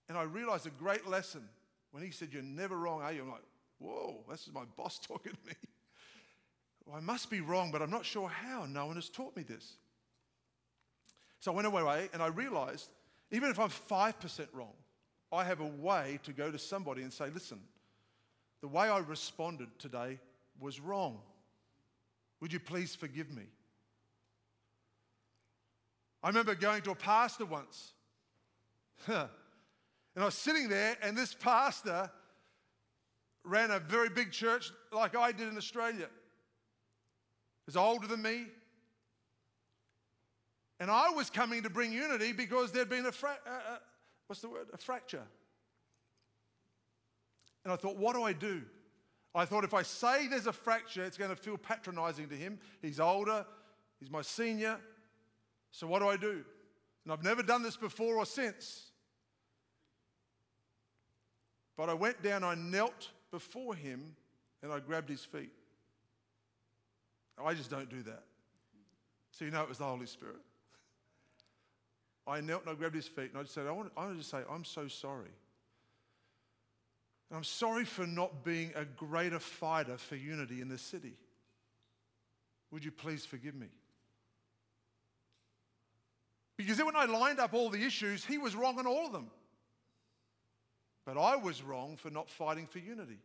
And 0.08 0.18
I 0.18 0.22
realized 0.22 0.66
a 0.66 0.70
great 0.70 1.06
lesson 1.06 1.42
when 1.90 2.02
he 2.02 2.10
said, 2.10 2.30
You're 2.32 2.42
never 2.42 2.76
wrong, 2.76 3.02
are 3.02 3.12
you? 3.12 3.22
I'm 3.22 3.30
like, 3.30 3.44
Whoa, 3.78 4.24
this 4.30 4.46
is 4.46 4.52
my 4.52 4.64
boss 4.76 4.98
talking 5.06 5.32
to 5.32 5.38
me. 5.46 5.54
Well, 6.87 6.97
I 6.97 7.01
must 7.01 7.31
be 7.31 7.40
wrong, 7.40 7.71
but 7.71 7.83
I'm 7.83 7.90
not 7.90 8.05
sure 8.05 8.29
how. 8.29 8.66
No 8.66 8.87
one 8.87 8.97
has 8.97 9.09
taught 9.09 9.37
me 9.37 9.42
this. 9.42 9.75
So 11.40 11.53
I 11.53 11.55
went 11.55 11.66
away 11.66 12.09
and 12.12 12.23
I 12.23 12.29
realized 12.29 12.88
even 13.31 13.51
if 13.51 13.59
I'm 13.59 13.71
5% 13.71 14.47
wrong, 14.53 14.75
I 15.33 15.45
have 15.45 15.61
a 15.61 15.66
way 15.66 16.21
to 16.25 16.33
go 16.33 16.51
to 16.51 16.59
somebody 16.59 17.03
and 17.03 17.12
say, 17.12 17.31
listen, 17.33 17.59
the 18.61 18.68
way 18.68 18.88
I 18.88 18.99
responded 18.99 19.68
today 19.79 20.18
was 20.61 20.79
wrong. 20.79 21.18
Would 22.40 22.53
you 22.53 22.61
please 22.61 22.95
forgive 22.95 23.31
me? 23.31 23.45
I 26.23 26.29
remember 26.29 26.55
going 26.55 26.83
to 26.83 26.90
a 26.92 26.95
pastor 26.95 27.47
once. 27.47 27.92
and 29.09 29.29
I 30.16 30.25
was 30.25 30.35
sitting 30.35 30.68
there, 30.68 30.97
and 31.03 31.16
this 31.16 31.35
pastor 31.35 32.11
ran 33.45 33.71
a 33.71 33.81
very 33.81 34.09
big 34.09 34.31
church 34.31 34.71
like 34.92 35.16
I 35.16 35.33
did 35.33 35.49
in 35.49 35.57
Australia. 35.57 36.07
Was 37.66 37.77
older 37.77 38.07
than 38.07 38.22
me. 38.22 38.46
And 40.81 40.90
I 40.90 41.11
was 41.11 41.31
coming 41.31 41.62
to 41.62 41.70
bring 41.70 41.92
unity 41.92 42.33
because 42.33 42.72
there'd 42.72 42.88
been 42.88 43.07
a, 43.07 43.12
fra- 43.12 43.38
uh, 43.46 43.51
uh, 43.51 43.77
what's 44.27 44.42
the 44.42 44.48
word? 44.48 44.66
A 44.72 44.77
fracture. 44.77 45.22
And 47.64 47.72
I 47.72 47.77
thought, 47.77 47.96
what 47.96 48.16
do 48.16 48.25
I 48.25 48.33
do? 48.33 48.62
I 49.35 49.44
thought 49.44 49.64
if 49.64 49.75
I 49.75 49.83
say 49.83 50.27
there's 50.27 50.48
a 50.48 50.53
fracture, 50.53 51.05
it's 51.05 51.16
going 51.16 51.31
to 51.31 51.37
feel 51.37 51.57
patronizing 51.57 52.29
to 52.29 52.35
him. 52.35 52.59
He's 52.83 53.01
older, 53.01 53.46
he's 54.01 54.11
my 54.11 54.22
senior. 54.22 54.79
So 55.70 55.87
what 55.87 56.01
do 56.01 56.09
I 56.09 56.16
do? 56.16 56.44
And 57.05 57.12
I've 57.12 57.22
never 57.22 57.42
done 57.42 57.62
this 57.62 57.77
before 57.77 58.16
or 58.16 58.27
since. 58.27 58.90
But 61.77 61.88
I 61.88 61.94
went 61.94 62.22
down, 62.22 62.44
I 62.44 62.55
knelt 62.55 63.09
before 63.31 63.75
him, 63.75 64.16
and 64.62 64.70
I 64.70 64.81
grabbed 64.81 65.09
his 65.09 65.25
feet. 65.25 65.53
Oh, 67.38 67.47
I 67.47 67.55
just 67.55 67.71
don't 67.71 67.88
do 67.88 68.03
that. 68.03 68.23
So 69.31 69.45
you 69.45 69.51
know 69.51 69.62
it 69.62 69.68
was 69.68 69.79
the 69.79 69.85
Holy 69.85 70.07
Spirit. 70.07 70.37
I 72.27 72.40
knelt 72.40 72.62
and 72.62 72.71
I 72.71 72.75
grabbed 72.75 72.95
his 72.95 73.09
feet 73.09 73.31
and 73.31 73.38
I 73.38 73.42
just 73.42 73.55
said, 73.55 73.66
I 73.66 73.73
want, 73.73 73.90
I 73.97 74.05
want 74.05 74.12
to 74.12 74.18
just 74.18 74.31
say, 74.31 74.40
I'm 74.51 74.64
so 74.64 74.88
sorry. 74.88 75.31
And 77.31 77.37
I'm 77.37 77.45
sorry 77.45 77.85
for 77.85 78.07
not 78.07 78.45
being 78.45 78.73
a 78.77 78.85
greater 78.85 79.38
fighter 79.38 79.97
for 79.97 80.16
unity 80.16 80.61
in 80.61 80.68
this 80.68 80.83
city. 80.83 81.14
Would 82.71 82.85
you 82.85 82.90
please 82.90 83.25
forgive 83.25 83.55
me? 83.55 83.68
Because 86.57 86.77
then 86.77 86.87
when 86.87 86.97
I 86.97 87.07
lined 87.07 87.40
up 87.40 87.55
all 87.55 87.71
the 87.71 87.83
issues, 87.83 88.25
he 88.25 88.38
was 88.38 88.55
wrong 88.55 88.79
on 88.79 88.87
all 88.87 89.07
of 89.07 89.12
them. 89.12 89.31
But 91.05 91.18
I 91.18 91.37
was 91.37 91.62
wrong 91.62 91.97
for 91.97 92.11
not 92.11 92.31
fighting 92.31 92.66
for 92.66 92.79
unity. 92.79 93.18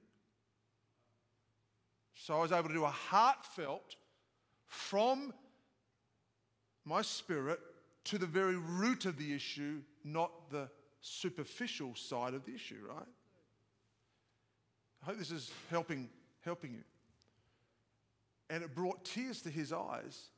So 2.20 2.36
I 2.36 2.42
was 2.42 2.52
able 2.52 2.68
to 2.68 2.74
do 2.74 2.84
a 2.84 2.90
heartfelt 2.90 3.96
from 4.68 5.34
my 6.84 7.02
spirit 7.02 7.60
to 8.06 8.18
the 8.18 8.26
very 8.26 8.58
root 8.58 9.06
of 9.06 9.18
the 9.18 9.34
issue, 9.34 9.82
not 10.04 10.50
the 10.50 10.70
superficial 11.02 11.96
side 11.96 12.34
of 12.34 12.46
the 12.46 12.54
issue, 12.54 12.80
right? 12.88 13.08
I 15.04 15.06
hope 15.06 15.18
this 15.18 15.32
is 15.32 15.52
helping, 15.70 16.10
helping 16.42 16.74
you. 16.74 16.84
And 18.50 18.64
it 18.64 18.74
brought 18.74 19.04
tears 19.06 19.42
to 19.44 19.50
his 19.50 19.72
eyes 19.72 20.30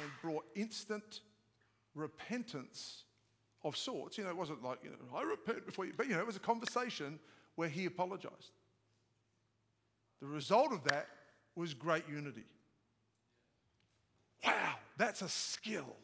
and 0.00 0.10
brought 0.22 0.46
instant 0.54 1.20
repentance 1.94 3.04
of 3.62 3.76
sorts. 3.76 4.16
You 4.16 4.24
know, 4.24 4.30
it 4.30 4.36
wasn't 4.36 4.62
like, 4.62 4.78
you 4.82 4.90
know, 4.90 5.16
I 5.16 5.22
repent 5.22 5.66
before 5.66 5.84
you, 5.84 5.92
but 5.96 6.08
you 6.08 6.14
know, 6.14 6.20
it 6.20 6.26
was 6.26 6.36
a 6.36 6.40
conversation 6.40 7.18
where 7.56 7.68
he 7.68 7.86
apologized. 7.86 8.52
The 10.20 10.26
result 10.26 10.72
of 10.72 10.84
that 10.84 11.08
was 11.56 11.74
great 11.74 12.04
unity. 12.08 12.44
Wow, 14.44 14.74
that's 14.96 15.22
a 15.22 15.28
skill. 15.28 15.96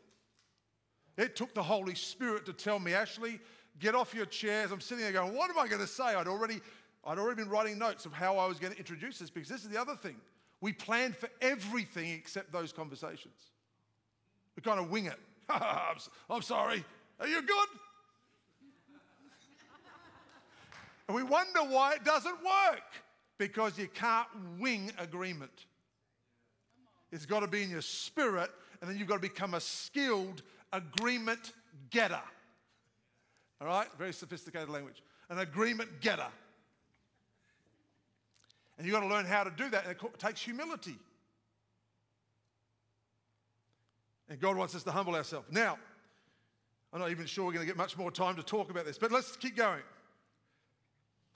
It 1.16 1.37
took 1.37 1.55
the 1.55 1.62
Holy 1.62 1.94
Spirit 1.94 2.44
to 2.46 2.52
tell 2.52 2.79
me, 2.79 2.92
Ashley, 2.92 3.40
get 3.79 3.94
off 3.94 4.14
your 4.14 4.26
chairs. 4.26 4.70
I'm 4.70 4.81
sitting 4.81 5.02
there 5.02 5.12
going, 5.12 5.35
what 5.35 5.50
am 5.50 5.59
I 5.59 5.66
going 5.66 5.81
to 5.81 5.87
say? 5.87 6.05
I'd 6.05 6.26
already, 6.26 6.61
I'd 7.05 7.18
already 7.18 7.42
been 7.42 7.50
writing 7.50 7.79
notes 7.79 8.05
of 8.05 8.12
how 8.12 8.37
I 8.37 8.46
was 8.46 8.59
going 8.59 8.72
to 8.72 8.79
introduce 8.79 9.18
this 9.18 9.31
because 9.31 9.48
this 9.48 9.62
is 9.62 9.68
the 9.68 9.81
other 9.81 9.96
thing. 9.96 10.16
We 10.61 10.72
planned 10.72 11.16
for 11.16 11.29
everything 11.40 12.11
except 12.11 12.52
those 12.52 12.72
conversations. 12.72 13.50
We 14.57 14.62
kind 14.62 14.81
of 14.81 14.90
wing 14.90 15.07
it. 15.07 15.18
I'm 16.31 16.42
sorry. 16.42 16.85
Are 17.20 17.29
you 17.29 17.42
good? 17.42 17.68
and 21.09 21.14
we 21.14 21.22
wonder 21.22 21.61
why 21.61 21.92
it 21.92 22.05
doesn't 22.05 22.37
work 22.42 22.83
because 23.38 23.79
you 23.79 23.88
can't 23.88 24.29
wing 24.59 24.92
agreement. 24.99 25.66
It's 27.12 27.27
got 27.27 27.40
to 27.40 27.46
be 27.46 27.62
in 27.62 27.70
your 27.70 27.83
spirit, 27.83 28.51
and 28.81 28.90
then 28.90 28.99
you've 28.99 29.09
got 29.09 29.16
to 29.16 29.20
become 29.20 29.55
a 29.55 29.61
skilled 29.61 30.42
agreement 30.72 31.53
getter. 31.90 32.20
All 33.61 33.66
right? 33.66 33.87
Very 33.99 34.12
sophisticated 34.12 34.68
language. 34.68 35.03
An 35.31 35.38
agreement 35.38 36.01
getter. 36.01 36.27
And 38.77 38.87
you've 38.87 38.94
got 38.94 39.01
to 39.01 39.07
learn 39.07 39.25
how 39.25 39.44
to 39.44 39.51
do 39.51 39.68
that, 39.70 39.87
and 39.87 39.96
it 39.96 40.18
takes 40.18 40.42
humility. 40.42 40.96
And 44.29 44.40
God 44.40 44.57
wants 44.57 44.75
us 44.75 44.83
to 44.83 44.90
humble 44.90 45.14
ourselves. 45.14 45.46
Now, 45.51 45.79
I'm 46.92 47.01
not 47.01 47.11
even 47.11 47.27
sure 47.27 47.44
we're 47.44 47.53
going 47.53 47.66
to 47.66 47.66
get 47.66 47.77
much 47.77 47.96
more 47.96 48.11
time 48.11 48.37
to 48.37 48.42
talk 48.42 48.70
about 48.70 48.85
this, 48.85 48.99
but 48.99 49.12
let's 49.12 49.37
keep 49.37 49.57
going. 49.57 49.83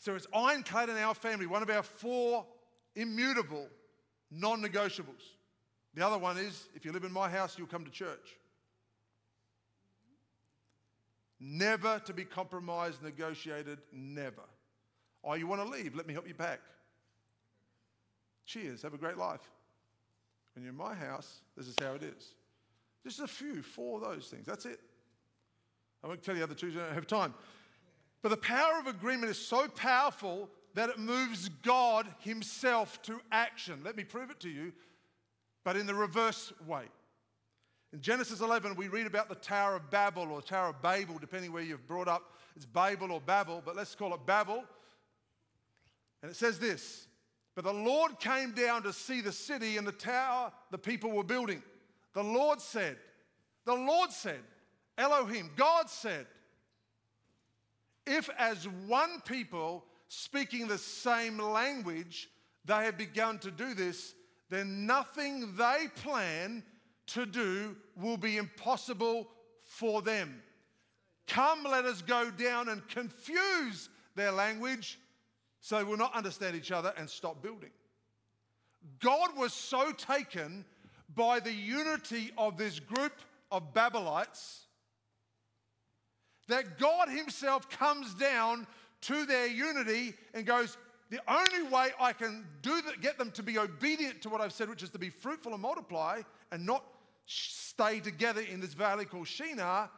So 0.01 0.15
it's 0.15 0.27
ironclad 0.35 0.89
in 0.89 0.97
our 0.97 1.15
family, 1.15 1.47
one 1.47 1.63
of 1.63 1.69
our 1.69 1.83
four 1.83 2.47
immutable 2.97 3.69
non 4.31 4.63
negotiables. 4.63 5.23
The 5.95 6.05
other 6.05 6.17
one 6.17 6.39
is 6.39 6.69
if 6.75 6.87
you 6.87 6.93
live 6.93 7.05
in 7.05 7.13
my 7.13 7.29
house, 7.29 7.59
you'll 7.59 7.67
come 7.67 7.85
to 7.85 7.91
church. 7.91 8.39
Never 11.39 12.01
to 12.07 12.15
be 12.15 12.25
compromised, 12.25 13.03
negotiated, 13.03 13.79
never. 13.93 14.43
Oh, 15.23 15.35
you 15.35 15.47
want 15.47 15.63
to 15.63 15.69
leave? 15.69 15.95
Let 15.95 16.07
me 16.07 16.15
help 16.15 16.27
you 16.27 16.35
pack. 16.35 16.61
Cheers, 18.47 18.83
have 18.83 18.95
a 18.95 18.99
great 18.99 19.19
life. 19.19 19.51
When 20.55 20.65
you're 20.65 20.73
in 20.73 20.79
my 20.79 20.95
house, 20.95 21.41
this 21.59 21.67
is 21.69 21.77
how 21.79 21.93
it 21.93 22.03
is. 22.03 22.35
Just 23.05 23.21
a 23.21 23.29
few, 23.29 23.63
four 23.63 23.99
of 23.99 24.05
those 24.05 24.29
things. 24.29 24.47
That's 24.47 24.65
it. 24.65 24.81
I 26.03 26.07
won't 26.07 26.23
tell 26.23 26.35
you 26.35 26.41
the 26.41 26.45
other 26.45 26.55
two, 26.55 26.71
I 26.71 26.87
don't 26.87 26.95
have 26.95 27.07
time. 27.07 27.35
But 28.23 28.31
the 28.31 28.37
power 28.37 28.79
of 28.79 28.87
agreement 28.87 29.31
is 29.31 29.39
so 29.39 29.69
powerful 29.69 30.51
that 30.75 30.91
it 30.91 30.99
moves 30.99 31.49
God 31.63 32.07
Himself 32.21 33.01
to 33.03 33.21
action. 33.33 33.81
Let 33.85 33.97
me 33.97 34.05
prove 34.05 34.31
it 34.31 34.41
to 34.41 34.49
you, 34.49 34.73
but 35.65 35.77
in 35.77 35.87
the 35.87 35.95
reverse 35.95 36.53
way. 36.67 36.85
In 37.93 38.01
Genesis 38.01 38.41
11, 38.41 38.77
we 38.77 38.89
read 38.89 39.07
about 39.07 39.29
the 39.29 39.35
Tower 39.35 39.75
of 39.75 39.91
Babel 39.91 40.31
or 40.31 40.41
Tower 40.41 40.69
of 40.69 40.81
Babel, 40.81 41.19
depending 41.19 41.53
where 41.53 41.63
you've 41.63 41.89
brought 41.89 42.07
up. 42.07 42.35
It's 42.55 42.67
Babel 42.67 43.11
or 43.11 43.21
Babel, 43.21 43.63
but 43.65 43.75
let's 43.75 43.95
call 43.95 44.15
it 44.15 44.25
Babel. 44.27 44.63
And 46.23 46.31
it 46.31 46.37
says 46.37 46.59
this 46.59 47.09
But 47.57 47.65
the 47.65 47.73
Lord 47.73 48.21
came 48.21 48.53
down 48.53 48.85
to 48.85 48.93
see 48.93 49.21
the 49.21 49.33
city 49.33 49.77
and 49.77 49.87
the 49.87 49.93
tower 49.93 50.53
the 50.71 50.79
people 50.79 51.11
were 51.11 51.25
building. 51.25 51.63
The 52.13 52.23
Lord 52.23 52.61
said, 52.61 52.97
The 53.65 53.75
Lord 53.75 54.13
said, 54.13 54.41
Elohim, 54.97 55.51
God 55.57 55.89
said, 55.89 56.27
if 58.11 58.29
as 58.39 58.67
one 58.87 59.21
people 59.25 59.85
speaking 60.09 60.67
the 60.67 60.79
same 60.79 61.39
language, 61.39 62.29
they 62.65 62.85
have 62.85 62.99
begun 62.99 63.39
to 63.39 63.51
do 63.51 63.75
this, 63.75 64.15
then 64.49 64.85
nothing 64.85 65.55
they 65.57 65.87
plan 66.03 66.65
to 67.07 67.25
do 67.25 67.77
will 67.97 68.17
be 68.17 68.37
impossible 68.37 69.29
for 69.63 70.03
them. 70.03 70.43
Come, 71.29 71.63
let 71.63 71.85
us 71.85 72.03
go 72.03 72.31
down 72.31 72.69
and 72.69 72.87
confuse 72.89 73.89
their 74.17 74.33
language 74.33 74.99
so 75.61 75.79
they 75.79 75.85
will 75.85 75.97
not 75.97 76.15
understand 76.15 76.57
each 76.57 76.73
other 76.73 76.93
and 76.97 77.09
stop 77.09 77.41
building. 77.41 77.71
God 78.99 79.37
was 79.37 79.53
so 79.53 79.93
taken 79.93 80.65
by 81.15 81.39
the 81.39 81.53
unity 81.53 82.33
of 82.37 82.57
this 82.57 82.81
group 82.81 83.13
of 83.53 83.73
Babylonites 83.73 84.63
that 86.51 86.79
God 86.79 87.09
Himself 87.09 87.69
comes 87.69 88.15
down 88.15 88.67
to 89.03 89.25
their 89.27 89.47
unity 89.47 90.15
and 90.35 90.47
goes, 90.47 90.77
The 91.11 91.21
only 91.29 91.69
way 91.71 91.89
I 91.99 92.13
can 92.13 92.47
do 92.63 92.83
that, 92.83 93.01
get 93.01 93.19
them 93.19 93.31
to 93.33 93.43
be 93.43 93.59
obedient 93.59 94.23
to 94.23 94.29
what 94.29 94.41
I've 94.41 94.53
said, 94.53 94.69
which 94.69 94.83
is 94.83 94.91
to 94.91 94.99
be 94.99 95.11
fruitful 95.11 95.53
and 95.53 95.63
multiply 95.63 96.23
and 96.53 96.67
not 96.67 96.85
stay 97.27 98.01
together 98.01 98.41
in 98.41 98.61
this 98.61 98.75
valley 98.75 99.05
called 99.05 99.29
Shinar 99.29 99.89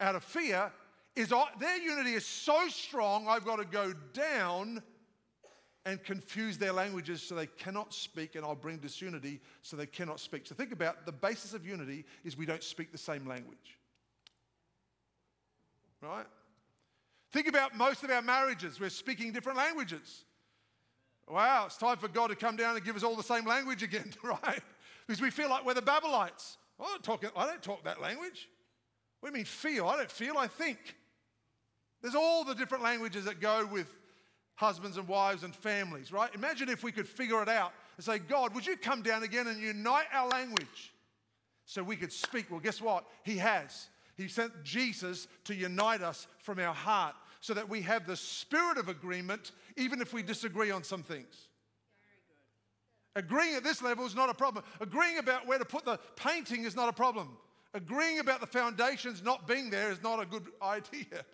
out 0.00 0.14
of 0.14 0.22
fear 0.22 0.70
is 1.14 1.32
their 1.58 1.78
unity 1.78 2.12
is 2.12 2.26
so 2.26 2.68
strong, 2.68 3.26
I've 3.26 3.44
got 3.44 3.56
to 3.56 3.64
go 3.64 3.94
down 4.12 4.82
and 5.86 6.02
confuse 6.02 6.58
their 6.58 6.72
languages 6.72 7.22
so 7.22 7.34
they 7.34 7.46
cannot 7.46 7.94
speak, 7.94 8.34
and 8.34 8.44
I'll 8.44 8.54
bring 8.54 8.76
disunity 8.78 9.40
so 9.62 9.76
they 9.76 9.86
cannot 9.86 10.20
speak. 10.20 10.46
So 10.46 10.54
think 10.54 10.72
about 10.72 11.06
the 11.06 11.12
basis 11.12 11.54
of 11.54 11.66
unity 11.66 12.04
is 12.24 12.36
we 12.36 12.44
don't 12.44 12.62
speak 12.62 12.92
the 12.92 12.98
same 12.98 13.26
language. 13.26 13.78
Right? 16.02 16.26
Think 17.32 17.48
about 17.48 17.76
most 17.76 18.04
of 18.04 18.10
our 18.10 18.22
marriages, 18.22 18.78
we're 18.78 18.90
speaking 18.90 19.32
different 19.32 19.58
languages. 19.58 20.24
Wow, 21.28 21.64
it's 21.66 21.76
time 21.76 21.96
for 21.96 22.08
God 22.08 22.28
to 22.28 22.36
come 22.36 22.56
down 22.56 22.76
and 22.76 22.84
give 22.84 22.94
us 22.94 23.02
all 23.02 23.16
the 23.16 23.22
same 23.22 23.44
language 23.44 23.82
again, 23.82 24.12
right? 24.22 24.60
Because 25.06 25.20
we 25.20 25.30
feel 25.30 25.50
like 25.50 25.64
we're 25.64 25.74
the 25.74 25.82
Babylonites. 25.82 26.56
I 26.80 26.84
don't 26.84 27.02
talk, 27.02 27.24
I 27.36 27.46
don't 27.46 27.62
talk 27.62 27.84
that 27.84 28.00
language. 28.00 28.48
What 29.20 29.30
do 29.30 29.38
you 29.38 29.38
mean 29.40 29.44
feel? 29.44 29.86
I 29.86 29.96
don't 29.96 30.10
feel, 30.10 30.36
I 30.38 30.46
think. 30.46 30.78
There's 32.02 32.14
all 32.14 32.44
the 32.44 32.54
different 32.54 32.84
languages 32.84 33.24
that 33.24 33.40
go 33.40 33.66
with 33.66 33.88
husbands 34.54 34.96
and 34.96 35.08
wives 35.08 35.42
and 35.42 35.54
families, 35.54 36.12
right? 36.12 36.32
Imagine 36.34 36.68
if 36.68 36.82
we 36.84 36.92
could 36.92 37.08
figure 37.08 37.42
it 37.42 37.48
out 37.48 37.72
and 37.96 38.04
say, 38.04 38.18
God, 38.18 38.54
would 38.54 38.66
you 38.66 38.76
come 38.76 39.02
down 39.02 39.22
again 39.22 39.46
and 39.46 39.60
unite 39.60 40.06
our 40.12 40.28
language 40.28 40.94
so 41.64 41.82
we 41.82 41.96
could 41.96 42.12
speak? 42.12 42.50
Well, 42.50 42.60
guess 42.60 42.80
what? 42.80 43.04
He 43.22 43.38
has. 43.38 43.88
He 44.16 44.28
sent 44.28 44.64
Jesus 44.64 45.28
to 45.44 45.54
unite 45.54 46.00
us 46.00 46.26
from 46.38 46.58
our 46.58 46.74
heart 46.74 47.14
so 47.40 47.54
that 47.54 47.68
we 47.68 47.82
have 47.82 48.06
the 48.06 48.16
spirit 48.16 48.78
of 48.78 48.88
agreement 48.88 49.52
even 49.76 50.00
if 50.00 50.12
we 50.12 50.22
disagree 50.22 50.70
on 50.70 50.82
some 50.82 51.02
things. 51.02 51.48
Agreeing 53.14 53.54
at 53.54 53.64
this 53.64 53.82
level 53.82 54.04
is 54.04 54.14
not 54.14 54.28
a 54.28 54.34
problem. 54.34 54.64
Agreeing 54.80 55.18
about 55.18 55.46
where 55.46 55.58
to 55.58 55.64
put 55.64 55.84
the 55.84 55.98
painting 56.16 56.64
is 56.64 56.76
not 56.76 56.88
a 56.88 56.92
problem. 56.92 57.36
Agreeing 57.72 58.18
about 58.18 58.40
the 58.40 58.46
foundations 58.46 59.22
not 59.22 59.46
being 59.46 59.70
there 59.70 59.90
is 59.90 60.02
not 60.02 60.20
a 60.20 60.26
good 60.26 60.46
idea. 60.62 61.24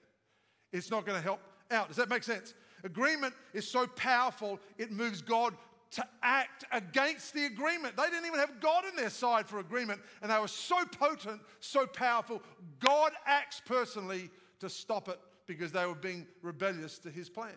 It's 0.72 0.90
not 0.90 1.06
going 1.06 1.18
to 1.18 1.22
help 1.22 1.40
out. 1.70 1.88
Does 1.88 1.96
that 1.96 2.08
make 2.08 2.24
sense? 2.24 2.54
Agreement 2.84 3.34
is 3.52 3.68
so 3.68 3.86
powerful, 3.86 4.58
it 4.76 4.90
moves 4.90 5.22
God 5.22 5.54
to 5.92 6.06
act 6.22 6.64
against 6.72 7.34
the 7.34 7.44
agreement. 7.44 7.96
They 7.96 8.04
didn't 8.04 8.26
even 8.26 8.40
have 8.40 8.60
God 8.60 8.84
in 8.88 8.96
their 8.96 9.10
side 9.10 9.46
for 9.46 9.58
agreement, 9.58 10.00
and 10.22 10.30
they 10.30 10.38
were 10.38 10.48
so 10.48 10.84
potent, 10.84 11.40
so 11.60 11.86
powerful. 11.86 12.42
God 12.80 13.12
acts 13.26 13.60
personally 13.64 14.30
to 14.60 14.68
stop 14.68 15.08
it 15.08 15.20
because 15.46 15.70
they 15.70 15.84
were 15.86 15.94
being 15.94 16.26
rebellious 16.40 16.98
to 17.00 17.10
his 17.10 17.28
plan. 17.28 17.52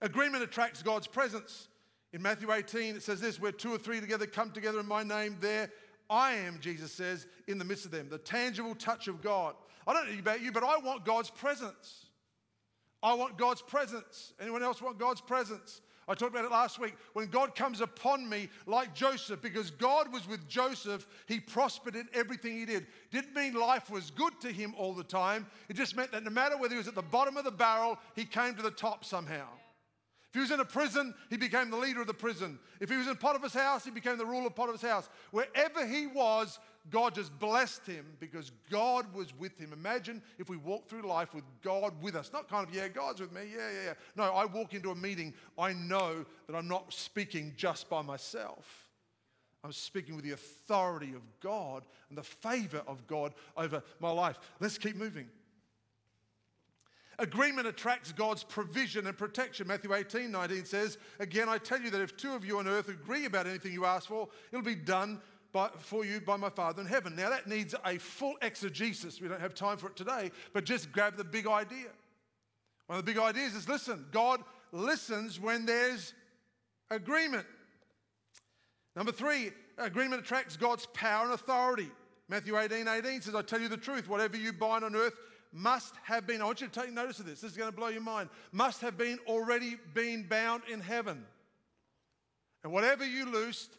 Agreement 0.00 0.42
attracts 0.42 0.82
God's 0.82 1.06
presence. 1.06 1.68
In 2.12 2.22
Matthew 2.22 2.52
18, 2.52 2.96
it 2.96 3.02
says 3.02 3.20
this 3.20 3.40
where 3.40 3.52
two 3.52 3.72
or 3.72 3.78
three 3.78 4.00
together 4.00 4.26
come 4.26 4.50
together 4.50 4.80
in 4.80 4.86
my 4.86 5.02
name, 5.02 5.36
there 5.40 5.70
I 6.10 6.34
am, 6.34 6.58
Jesus 6.60 6.92
says, 6.92 7.26
in 7.46 7.58
the 7.58 7.64
midst 7.64 7.84
of 7.84 7.90
them. 7.90 8.08
The 8.08 8.18
tangible 8.18 8.74
touch 8.74 9.08
of 9.08 9.22
God. 9.22 9.54
I 9.86 9.92
don't 9.92 10.12
know 10.12 10.18
about 10.18 10.42
you, 10.42 10.52
but 10.52 10.64
I 10.64 10.78
want 10.78 11.04
God's 11.04 11.30
presence. 11.30 12.03
I 13.04 13.12
want 13.12 13.36
God's 13.36 13.60
presence. 13.60 14.32
Anyone 14.40 14.62
else 14.62 14.80
want 14.80 14.98
God's 14.98 15.20
presence? 15.20 15.82
I 16.08 16.14
talked 16.14 16.32
about 16.32 16.46
it 16.46 16.50
last 16.50 16.78
week. 16.78 16.96
When 17.12 17.28
God 17.28 17.54
comes 17.54 17.82
upon 17.82 18.28
me, 18.28 18.48
like 18.66 18.94
Joseph, 18.94 19.42
because 19.42 19.70
God 19.70 20.10
was 20.10 20.26
with 20.26 20.48
Joseph, 20.48 21.06
he 21.26 21.38
prospered 21.38 21.96
in 21.96 22.08
everything 22.14 22.56
he 22.56 22.64
did. 22.64 22.86
Didn't 23.10 23.34
mean 23.34 23.54
life 23.54 23.90
was 23.90 24.10
good 24.10 24.32
to 24.40 24.50
him 24.50 24.74
all 24.78 24.94
the 24.94 25.04
time. 25.04 25.46
It 25.68 25.76
just 25.76 25.96
meant 25.96 26.12
that 26.12 26.24
no 26.24 26.30
matter 26.30 26.56
whether 26.56 26.74
he 26.74 26.78
was 26.78 26.88
at 26.88 26.94
the 26.94 27.02
bottom 27.02 27.36
of 27.36 27.44
the 27.44 27.50
barrel, 27.50 27.98
he 28.16 28.24
came 28.24 28.54
to 28.54 28.62
the 28.62 28.70
top 28.70 29.04
somehow. 29.04 29.48
If 30.28 30.38
he 30.38 30.40
was 30.40 30.50
in 30.50 30.60
a 30.60 30.64
prison, 30.64 31.14
he 31.30 31.36
became 31.36 31.70
the 31.70 31.76
leader 31.76 32.00
of 32.00 32.06
the 32.06 32.14
prison. 32.14 32.58
If 32.80 32.90
he 32.90 32.96
was 32.96 33.06
in 33.06 33.16
Potiphar's 33.16 33.54
house, 33.54 33.84
he 33.84 33.90
became 33.90 34.18
the 34.18 34.26
ruler 34.26 34.46
of 34.46 34.56
Potiphar's 34.56 34.82
house. 34.82 35.08
Wherever 35.30 35.86
he 35.86 36.06
was, 36.06 36.58
God 36.90 37.14
just 37.14 37.38
blessed 37.38 37.86
him 37.86 38.04
because 38.20 38.52
God 38.70 39.12
was 39.14 39.36
with 39.38 39.58
him. 39.58 39.72
Imagine 39.72 40.22
if 40.38 40.50
we 40.50 40.58
walk 40.58 40.86
through 40.88 41.02
life 41.02 41.34
with 41.34 41.44
God 41.62 41.94
with 42.02 42.14
us. 42.14 42.30
Not 42.32 42.48
kind 42.48 42.66
of, 42.66 42.74
yeah, 42.74 42.88
God's 42.88 43.20
with 43.20 43.32
me, 43.32 43.42
yeah, 43.50 43.70
yeah, 43.70 43.84
yeah. 43.86 43.94
No, 44.16 44.24
I 44.24 44.44
walk 44.44 44.74
into 44.74 44.90
a 44.90 44.94
meeting, 44.94 45.32
I 45.58 45.72
know 45.72 46.26
that 46.46 46.54
I'm 46.54 46.68
not 46.68 46.92
speaking 46.92 47.54
just 47.56 47.88
by 47.88 48.02
myself. 48.02 48.90
I'm 49.64 49.72
speaking 49.72 50.14
with 50.14 50.26
the 50.26 50.32
authority 50.32 51.14
of 51.14 51.22
God 51.40 51.86
and 52.10 52.18
the 52.18 52.22
favor 52.22 52.82
of 52.86 53.06
God 53.06 53.32
over 53.56 53.82
my 53.98 54.10
life. 54.10 54.38
Let's 54.60 54.76
keep 54.76 54.96
moving. 54.96 55.26
Agreement 57.18 57.66
attracts 57.66 58.12
God's 58.12 58.42
provision 58.42 59.06
and 59.06 59.16
protection. 59.16 59.68
Matthew 59.68 59.94
18, 59.94 60.30
19 60.30 60.64
says, 60.64 60.98
Again, 61.20 61.48
I 61.48 61.58
tell 61.58 61.80
you 61.80 61.90
that 61.90 62.00
if 62.00 62.16
two 62.16 62.32
of 62.34 62.44
you 62.44 62.58
on 62.58 62.66
earth 62.66 62.88
agree 62.88 63.24
about 63.24 63.46
anything 63.46 63.72
you 63.72 63.84
ask 63.84 64.08
for, 64.08 64.28
it'll 64.52 64.64
be 64.64 64.74
done 64.74 65.20
by, 65.54 65.70
for 65.78 66.04
you 66.04 66.20
by 66.20 66.36
my 66.36 66.50
Father 66.50 66.82
in 66.82 66.88
heaven. 66.88 67.16
Now, 67.16 67.30
that 67.30 67.46
needs 67.46 67.74
a 67.86 67.96
full 67.96 68.34
exegesis. 68.42 69.20
We 69.20 69.28
don't 69.28 69.40
have 69.40 69.54
time 69.54 69.78
for 69.78 69.86
it 69.86 69.96
today, 69.96 70.32
but 70.52 70.64
just 70.64 70.92
grab 70.92 71.16
the 71.16 71.24
big 71.24 71.46
idea. 71.46 71.86
One 72.88 72.98
of 72.98 73.06
the 73.06 73.10
big 73.10 73.18
ideas 73.18 73.54
is 73.54 73.66
listen, 73.66 74.04
God 74.10 74.40
listens 74.72 75.40
when 75.40 75.64
there's 75.64 76.12
agreement. 76.90 77.46
Number 78.96 79.12
three, 79.12 79.52
agreement 79.78 80.20
attracts 80.20 80.56
God's 80.56 80.86
power 80.86 81.24
and 81.24 81.32
authority. 81.32 81.90
Matthew 82.28 82.58
18, 82.58 82.88
18 82.88 83.22
says, 83.22 83.34
I 83.34 83.42
tell 83.42 83.60
you 83.60 83.68
the 83.68 83.76
truth, 83.76 84.08
whatever 84.08 84.36
you 84.36 84.52
bind 84.52 84.84
on 84.84 84.96
earth 84.96 85.14
must 85.52 85.94
have 86.02 86.26
been, 86.26 86.42
I 86.42 86.46
want 86.46 86.60
you 86.60 86.66
to 86.66 86.80
take 86.80 86.92
notice 86.92 87.20
of 87.20 87.26
this, 87.26 87.40
this 87.40 87.52
is 87.52 87.56
going 87.56 87.70
to 87.70 87.76
blow 87.76 87.88
your 87.88 88.00
mind, 88.00 88.28
must 88.50 88.80
have 88.80 88.98
been 88.98 89.20
already 89.28 89.76
been 89.94 90.24
bound 90.24 90.64
in 90.70 90.80
heaven. 90.80 91.24
And 92.64 92.72
whatever 92.72 93.06
you 93.06 93.30
loosed, 93.30 93.76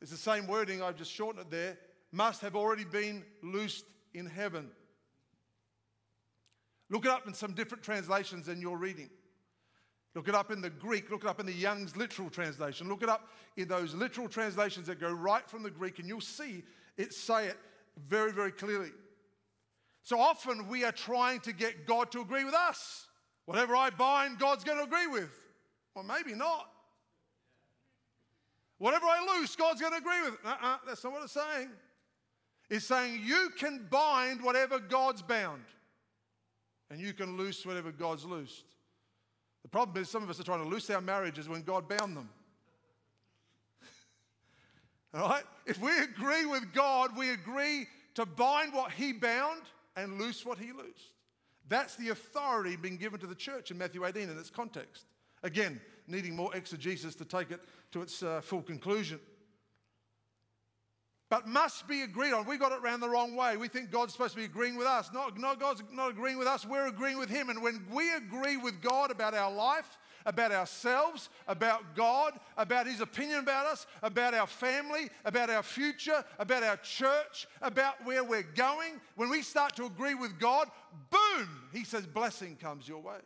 it's 0.00 0.10
the 0.10 0.16
same 0.16 0.46
wording, 0.46 0.82
I've 0.82 0.96
just 0.96 1.12
shortened 1.12 1.46
it 1.46 1.50
there, 1.50 1.78
must 2.12 2.40
have 2.40 2.56
already 2.56 2.84
been 2.84 3.22
loosed 3.42 3.84
in 4.14 4.26
heaven. 4.26 4.70
Look 6.88 7.04
it 7.04 7.10
up 7.10 7.26
in 7.26 7.34
some 7.34 7.52
different 7.52 7.84
translations 7.84 8.46
than 8.46 8.60
you're 8.60 8.76
reading. 8.76 9.10
Look 10.14 10.26
it 10.26 10.34
up 10.34 10.50
in 10.50 10.60
the 10.60 10.70
Greek, 10.70 11.10
look 11.10 11.22
it 11.22 11.28
up 11.28 11.38
in 11.38 11.46
the 11.46 11.52
Young's 11.52 11.96
literal 11.96 12.30
translation, 12.30 12.88
look 12.88 13.02
it 13.02 13.08
up 13.08 13.28
in 13.56 13.68
those 13.68 13.94
literal 13.94 14.28
translations 14.28 14.88
that 14.88 14.98
go 14.98 15.12
right 15.12 15.48
from 15.48 15.62
the 15.62 15.70
Greek, 15.70 16.00
and 16.00 16.08
you'll 16.08 16.20
see 16.20 16.64
it 16.96 17.14
say 17.14 17.46
it 17.46 17.56
very, 18.08 18.32
very 18.32 18.50
clearly. 18.50 18.90
So 20.02 20.18
often 20.18 20.66
we 20.68 20.84
are 20.84 20.92
trying 20.92 21.40
to 21.40 21.52
get 21.52 21.86
God 21.86 22.10
to 22.12 22.20
agree 22.20 22.44
with 22.44 22.54
us. 22.54 23.06
Whatever 23.44 23.76
I 23.76 23.90
bind, 23.90 24.38
God's 24.38 24.64
going 24.64 24.78
to 24.78 24.84
agree 24.84 25.06
with. 25.06 25.30
Well, 25.94 26.04
maybe 26.04 26.34
not. 26.36 26.70
Whatever 28.80 29.06
I 29.06 29.38
loose, 29.38 29.54
God's 29.54 29.80
going 29.80 29.92
to 29.92 29.98
agree 29.98 30.22
with. 30.22 30.34
Uh-uh, 30.44 30.78
that's 30.84 31.04
not 31.04 31.12
what 31.12 31.22
it's 31.22 31.32
saying. 31.32 31.68
It's 32.68 32.86
saying 32.86 33.20
you 33.24 33.50
can 33.56 33.86
bind 33.88 34.42
whatever 34.42 34.80
God's 34.80 35.22
bound, 35.22 35.62
and 36.90 37.00
you 37.00 37.12
can 37.12 37.36
loose 37.36 37.64
whatever 37.64 37.92
God's 37.92 38.24
loosed. 38.24 38.64
The 39.62 39.68
problem 39.68 40.02
is 40.02 40.08
some 40.08 40.22
of 40.22 40.30
us 40.30 40.40
are 40.40 40.44
trying 40.44 40.64
to 40.64 40.68
loose 40.68 40.90
our 40.90 41.00
marriages 41.00 41.48
when 41.48 41.62
God 41.62 41.88
bound 41.88 42.16
them. 42.16 42.28
All 45.14 45.28
right? 45.28 45.44
If 45.66 45.78
we 45.80 45.96
agree 45.98 46.46
with 46.46 46.72
God, 46.72 47.16
we 47.16 47.30
agree 47.30 47.86
to 48.14 48.26
bind 48.26 48.72
what 48.72 48.90
He 48.90 49.12
bound 49.12 49.60
and 49.96 50.18
loose 50.18 50.44
what 50.44 50.58
he 50.58 50.72
loosed. 50.72 51.14
That's 51.68 51.96
the 51.96 52.08
authority 52.08 52.76
being 52.76 52.96
given 52.96 53.20
to 53.20 53.26
the 53.26 53.34
church 53.34 53.70
in 53.70 53.78
Matthew 53.78 54.04
18 54.04 54.28
in 54.28 54.38
its 54.38 54.50
context. 54.50 55.04
Again, 55.42 55.80
needing 56.10 56.36
more 56.36 56.54
exegesis 56.54 57.14
to 57.16 57.24
take 57.24 57.50
it 57.50 57.60
to 57.92 58.02
its 58.02 58.22
uh, 58.22 58.40
full 58.40 58.62
conclusion. 58.62 59.20
But 61.30 61.46
must 61.46 61.86
be 61.86 62.02
agreed 62.02 62.32
on. 62.32 62.44
We 62.44 62.58
got 62.58 62.72
it 62.72 62.80
around 62.82 63.00
the 63.00 63.08
wrong 63.08 63.36
way. 63.36 63.56
We 63.56 63.68
think 63.68 63.92
God's 63.92 64.12
supposed 64.12 64.32
to 64.32 64.38
be 64.38 64.44
agreeing 64.44 64.76
with 64.76 64.88
us. 64.88 65.10
No, 65.14 65.28
no, 65.36 65.54
God's 65.54 65.84
not 65.92 66.10
agreeing 66.10 66.38
with 66.38 66.48
us. 66.48 66.66
We're 66.66 66.88
agreeing 66.88 67.18
with 67.18 67.30
Him. 67.30 67.50
And 67.50 67.62
when 67.62 67.86
we 67.92 68.12
agree 68.14 68.56
with 68.56 68.82
God 68.82 69.12
about 69.12 69.32
our 69.32 69.52
life, 69.52 69.96
about 70.26 70.50
ourselves, 70.50 71.28
about 71.46 71.94
God, 71.94 72.32
about 72.56 72.88
His 72.88 73.00
opinion 73.00 73.38
about 73.38 73.66
us, 73.66 73.86
about 74.02 74.34
our 74.34 74.48
family, 74.48 75.08
about 75.24 75.50
our 75.50 75.62
future, 75.62 76.24
about 76.40 76.64
our 76.64 76.76
church, 76.78 77.46
about 77.62 78.04
where 78.04 78.24
we're 78.24 78.42
going. 78.42 79.00
When 79.14 79.30
we 79.30 79.42
start 79.42 79.76
to 79.76 79.84
agree 79.84 80.14
with 80.14 80.38
God, 80.40 80.68
boom, 81.10 81.48
He 81.72 81.84
says, 81.84 82.06
blessing 82.06 82.56
comes 82.56 82.88
your 82.88 83.00
way. 83.00 83.20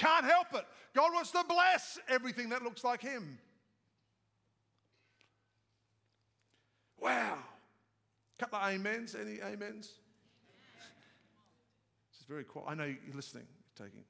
Can't 0.00 0.24
help 0.24 0.46
it. 0.54 0.64
God 0.94 1.12
wants 1.12 1.30
to 1.32 1.44
bless 1.46 1.98
everything 2.08 2.48
that 2.48 2.62
looks 2.62 2.82
like 2.82 3.02
Him. 3.02 3.38
Wow. 6.98 7.36
A 7.36 8.42
couple 8.42 8.58
of 8.58 8.64
amens. 8.64 9.14
Any 9.14 9.42
amens? 9.42 9.92
This 12.10 12.20
is 12.20 12.26
very 12.26 12.44
quiet. 12.44 12.68
I 12.70 12.74
know 12.74 12.84
you're 12.84 13.14
listening, 13.14 13.44
taking. 13.76 14.04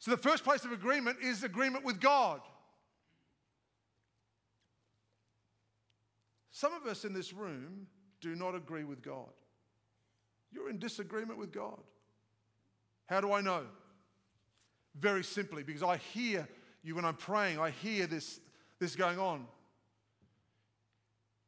So, 0.00 0.10
the 0.10 0.16
first 0.16 0.42
place 0.42 0.64
of 0.64 0.72
agreement 0.72 1.18
is 1.22 1.44
agreement 1.44 1.84
with 1.84 2.00
God. 2.00 2.40
Some 6.50 6.72
of 6.72 6.84
us 6.86 7.04
in 7.04 7.12
this 7.12 7.32
room 7.32 7.86
do 8.20 8.34
not 8.34 8.56
agree 8.56 8.82
with 8.82 9.02
God. 9.02 9.30
You're 10.50 10.68
in 10.68 10.80
disagreement 10.80 11.38
with 11.38 11.52
God. 11.52 11.78
How 13.06 13.20
do 13.20 13.32
I 13.32 13.40
know? 13.40 13.66
Very 14.94 15.24
simply, 15.24 15.62
because 15.62 15.82
I 15.82 15.96
hear 15.96 16.48
you 16.82 16.94
when 16.94 17.04
I'm 17.04 17.16
praying, 17.16 17.58
I 17.58 17.70
hear 17.70 18.06
this, 18.06 18.40
this 18.78 18.94
going 18.94 19.18
on. 19.18 19.46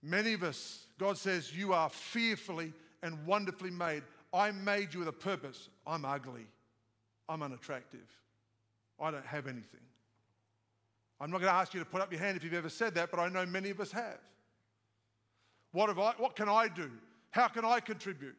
Many 0.03 0.33
of 0.33 0.43
us, 0.43 0.87
God 0.99 1.19
says, 1.19 1.57
You 1.57 1.73
are 1.73 1.91
fearfully 1.91 2.73
and 3.03 3.27
wonderfully 3.27 3.71
made. 3.71 4.03
I 4.33 4.51
made 4.51 4.93
you 4.95 5.01
with 5.01 5.09
a 5.09 5.13
purpose. 5.13 5.69
I'm 5.87 6.05
ugly. 6.05 6.47
I'm 7.29 7.43
unattractive. 7.43 8.07
I 9.01 9.11
don't 9.11 9.27
have 9.27 9.47
anything. 9.47 9.81
I'm 11.21 11.31
not 11.31 11.41
going 11.41 11.51
to 11.51 11.59
ask 11.59 11.73
you 11.73 11.81
to 11.81 11.87
put 11.87 12.01
up 12.03 12.13
your 12.13 12.21
hand 12.21 12.37
if 12.37 12.45
you've 12.45 12.55
ever 12.55 12.69
said 12.69 12.95
that, 12.95 13.11
but 13.11 13.19
I 13.19 13.29
know 13.29 13.47
many 13.47 13.71
of 13.71 13.81
us 13.81 13.91
have. 13.93 14.19
What, 15.73 15.89
have 15.89 15.99
I, 15.99 16.13
what 16.19 16.37
can 16.37 16.49
I 16.49 16.69
do? 16.69 16.91
How 17.31 17.49
can 17.49 17.65
I 17.65 17.81
contribute? 17.81 18.37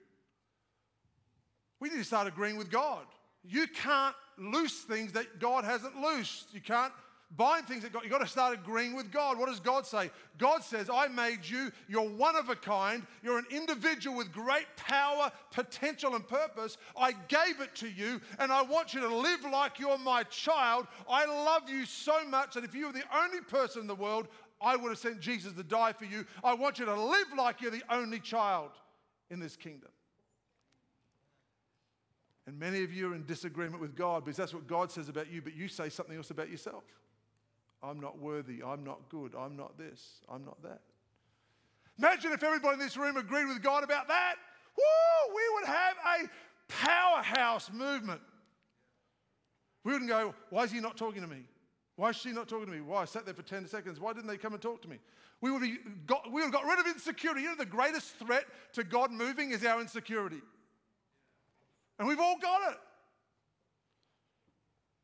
We 1.80 1.90
need 1.90 1.98
to 1.98 2.04
start 2.04 2.28
agreeing 2.28 2.58
with 2.58 2.72
God. 2.72 3.06
You 3.44 3.68
can't 3.68 4.16
loose 4.38 4.82
things 4.82 5.14
that 5.14 5.40
God 5.40 5.64
hasn't 5.64 5.96
loosed. 6.00 6.54
You 6.54 6.62
can't 6.62 6.94
bind 7.36 7.68
things 7.68 7.84
that 7.84 7.92
God, 7.92 8.04
you've 8.04 8.12
got 8.12 8.22
to 8.22 8.28
start 8.28 8.54
agreeing 8.54 8.96
with 8.96 9.12
God. 9.12 9.38
What 9.38 9.50
does 9.50 9.60
God 9.60 9.86
say? 9.86 10.12
God 10.38 10.64
says, 10.64 10.90
I 10.90 11.08
made 11.08 11.40
you, 11.44 11.72
you're 11.90 12.08
one 12.08 12.36
of 12.36 12.50
a 12.50 12.56
kind, 12.56 13.06
you're 13.22 13.38
an 13.38 13.46
individual 13.52 14.16
with 14.16 14.32
great 14.32 14.68
power, 14.78 15.32
potential, 15.52 16.16
and 16.16 16.26
purpose. 16.26 16.78
I 16.98 17.12
gave 17.28 17.60
it 17.60 17.76
to 17.76 17.90
you, 17.90 18.22
and 18.40 18.52
I 18.52 18.62
want 18.62 18.94
you 18.94 19.02
to 19.02 19.14
live 19.14 19.42
like 19.52 19.80
you're 19.80 19.98
my 19.98 20.24
child. 20.24 20.88
I 21.10 21.26
love 21.26 21.70
you 21.70 21.86
so 21.86 22.26
much 22.28 22.54
that 22.54 22.64
if 22.64 22.74
you 22.74 22.88
were 22.88 22.94
the 22.94 23.04
only 23.14 23.42
person 23.42 23.82
in 23.82 23.88
the 23.88 23.96
world, 23.96 24.28
I 24.62 24.76
would 24.76 24.90
have 24.90 24.98
sent 24.98 25.20
Jesus 25.20 25.54
to 25.54 25.64
die 25.64 25.94
for 25.94 26.06
you. 26.06 26.26
I 26.44 26.54
want 26.54 26.80
you 26.80 26.86
to 26.86 26.96
live 27.00 27.28
like 27.38 27.62
you're 27.62 27.72
the 27.72 27.84
only 27.90 28.20
child 28.20 28.72
in 29.30 29.40
this 29.40 29.56
kingdom. 29.56 29.90
And 32.48 32.58
many 32.58 32.84
of 32.84 32.94
you 32.94 33.12
are 33.12 33.16
in 33.16 33.26
disagreement 33.26 33.82
with 33.82 33.96
God 33.96 34.24
because 34.24 34.38
that's 34.38 34.54
what 34.54 34.68
God 34.68 34.90
says 34.90 35.10
about 35.10 35.30
you, 35.30 35.42
but 35.42 35.54
you 35.54 35.68
say 35.68 35.90
something 35.90 36.16
else 36.16 36.32
about 36.32 36.50
yourself. 36.50 36.86
I'm 37.84 38.00
not 38.00 38.20
worthy. 38.20 38.64
I'm 38.66 38.86
not 38.86 39.10
good. 39.10 39.36
I'm 39.38 39.58
not 39.58 39.78
this. 39.78 40.22
I'm 40.30 40.46
not 40.46 40.62
that. 40.64 40.80
Imagine 42.00 42.32
if 42.32 42.44
everybody 42.44 42.76
in 42.76 42.80
this 42.80 42.96
room 42.96 43.18
agreed 43.18 43.48
with 43.48 43.62
God 43.62 43.84
about 43.84 44.08
that. 44.08 44.36
Woo! 44.78 45.36
We 45.36 45.42
would 45.56 45.68
have 45.68 45.96
a 46.22 46.30
powerhouse 46.68 47.70
movement. 47.72 48.22
We 49.84 49.92
wouldn't 49.92 50.10
go, 50.10 50.34
why 50.50 50.64
is 50.64 50.72
he 50.72 50.80
not 50.80 50.96
talking 50.96 51.22
to 51.22 51.28
me? 51.28 51.44
Why 51.98 52.10
is 52.10 52.16
she 52.16 52.32
not 52.32 52.48
talking 52.48 52.68
to 52.68 52.72
me? 52.72 52.82
Why? 52.82 53.02
I 53.02 53.06
sat 53.06 53.26
there 53.26 53.34
for 53.34 53.42
10 53.42 53.68
seconds. 53.68 54.00
Why 54.00 54.14
didn't 54.14 54.28
they 54.28 54.38
come 54.38 54.54
and 54.54 54.62
talk 54.62 54.82
to 54.84 54.88
me? 54.88 55.00
We 55.42 55.52
would, 55.52 55.64
have 55.64 55.78
got, 56.06 56.26
we 56.28 56.42
would 56.42 56.44
have 56.44 56.54
got 56.54 56.66
rid 56.66 56.80
of 56.80 56.88
insecurity. 56.88 57.42
You 57.42 57.50
know, 57.50 57.56
the 57.56 57.66
greatest 57.66 58.16
threat 58.16 58.46
to 58.74 58.84
God 58.84 59.12
moving 59.12 59.52
is 59.52 59.66
our 59.66 59.82
insecurity. 59.82 60.42
And 62.00 62.08
we've 62.08 62.20
all 62.20 62.38
got 62.38 62.72
it. 62.72 62.78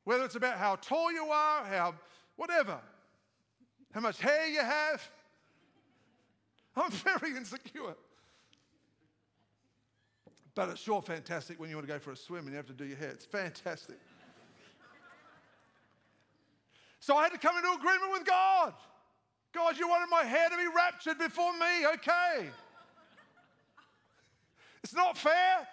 Whether 0.04 0.26
it's 0.26 0.36
about 0.36 0.58
how 0.58 0.76
tall 0.76 1.12
you 1.12 1.26
are, 1.26 1.66
how 1.66 1.96
whatever, 2.36 2.80
how 3.94 4.02
much 4.02 4.20
hair 4.20 4.48
you 4.48 4.60
have. 4.60 5.10
I'm 6.76 6.92
very 6.92 7.36
insecure. 7.38 7.96
But 10.56 10.70
it's 10.70 10.82
sure 10.82 11.02
fantastic 11.02 11.60
when 11.60 11.70
you 11.70 11.76
want 11.76 11.88
to 11.88 11.94
go 11.94 12.00
for 12.00 12.12
a 12.12 12.16
swim 12.16 12.42
and 12.42 12.50
you 12.50 12.58
have 12.58 12.68
to 12.68 12.74
do 12.74 12.86
your 12.86 12.98
hair. 12.98 13.10
It's 13.10 13.26
fantastic. 13.26 13.98
so 17.00 17.18
I 17.18 17.24
had 17.24 17.32
to 17.32 17.40
come 17.40 17.58
into 17.58 17.72
agreement 17.72 18.12
with 18.12 18.26
God. 18.26 18.74
God, 19.54 19.78
you 19.78 19.88
wanted 19.88 20.10
my 20.10 20.24
hair 20.24 20.50
to 20.50 20.58
be 20.58 20.68
raptured 20.76 21.18
before 21.18 21.54
me. 21.54 21.88
Okay. 21.94 22.50
It's 24.84 24.94
not 24.94 25.18
fair. 25.18 25.68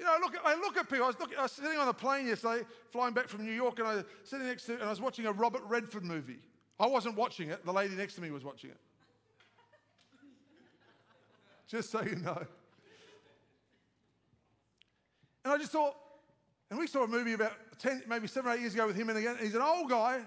You 0.00 0.06
know, 0.06 0.12
I 0.14 0.18
look 0.18 0.34
at, 0.34 0.40
I 0.46 0.54
look 0.54 0.78
at 0.78 0.88
people. 0.88 1.04
I 1.04 1.08
was, 1.08 1.20
looking, 1.20 1.36
I 1.36 1.42
was 1.42 1.52
sitting 1.52 1.78
on 1.78 1.86
a 1.86 1.92
plane 1.92 2.26
yesterday, 2.26 2.64
flying 2.90 3.12
back 3.12 3.28
from 3.28 3.44
New 3.44 3.52
York, 3.52 3.78
and 3.80 3.86
I 3.86 3.96
was 3.96 4.04
sitting 4.24 4.46
next 4.46 4.64
to, 4.64 4.72
and 4.72 4.84
I 4.84 4.88
was 4.88 4.98
watching 4.98 5.26
a 5.26 5.32
Robert 5.32 5.60
Redford 5.68 6.04
movie. 6.04 6.38
I 6.78 6.86
wasn't 6.86 7.16
watching 7.16 7.50
it. 7.50 7.66
The 7.66 7.72
lady 7.72 7.94
next 7.94 8.14
to 8.14 8.22
me 8.22 8.30
was 8.30 8.42
watching 8.42 8.70
it. 8.70 8.78
just 11.68 11.90
so 11.90 12.02
you 12.02 12.16
know. 12.16 12.42
And 15.44 15.52
I 15.52 15.58
just 15.58 15.72
thought, 15.72 15.94
and 16.70 16.78
we 16.78 16.86
saw 16.86 17.04
a 17.04 17.06
movie 17.06 17.34
about 17.34 17.52
10, 17.78 18.04
maybe 18.08 18.26
seven 18.26 18.50
or 18.50 18.54
eight 18.54 18.60
years 18.60 18.72
ago 18.72 18.86
with 18.86 18.96
him, 18.96 19.10
and 19.10 19.18
again, 19.18 19.36
he's 19.38 19.54
an 19.54 19.60
old 19.60 19.90
guy, 19.90 20.22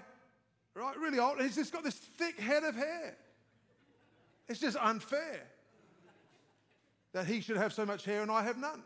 right? 0.76 0.96
Really 0.98 1.18
old. 1.18 1.38
And 1.38 1.46
he's 1.46 1.56
just 1.56 1.72
got 1.72 1.82
this 1.82 1.96
thick 1.96 2.38
head 2.38 2.62
of 2.62 2.76
hair. 2.76 3.16
It's 4.48 4.60
just 4.60 4.76
unfair 4.80 5.42
that 7.12 7.26
he 7.26 7.40
should 7.40 7.56
have 7.56 7.72
so 7.72 7.84
much 7.84 8.04
hair 8.04 8.22
and 8.22 8.30
I 8.30 8.44
have 8.44 8.56
none. 8.56 8.84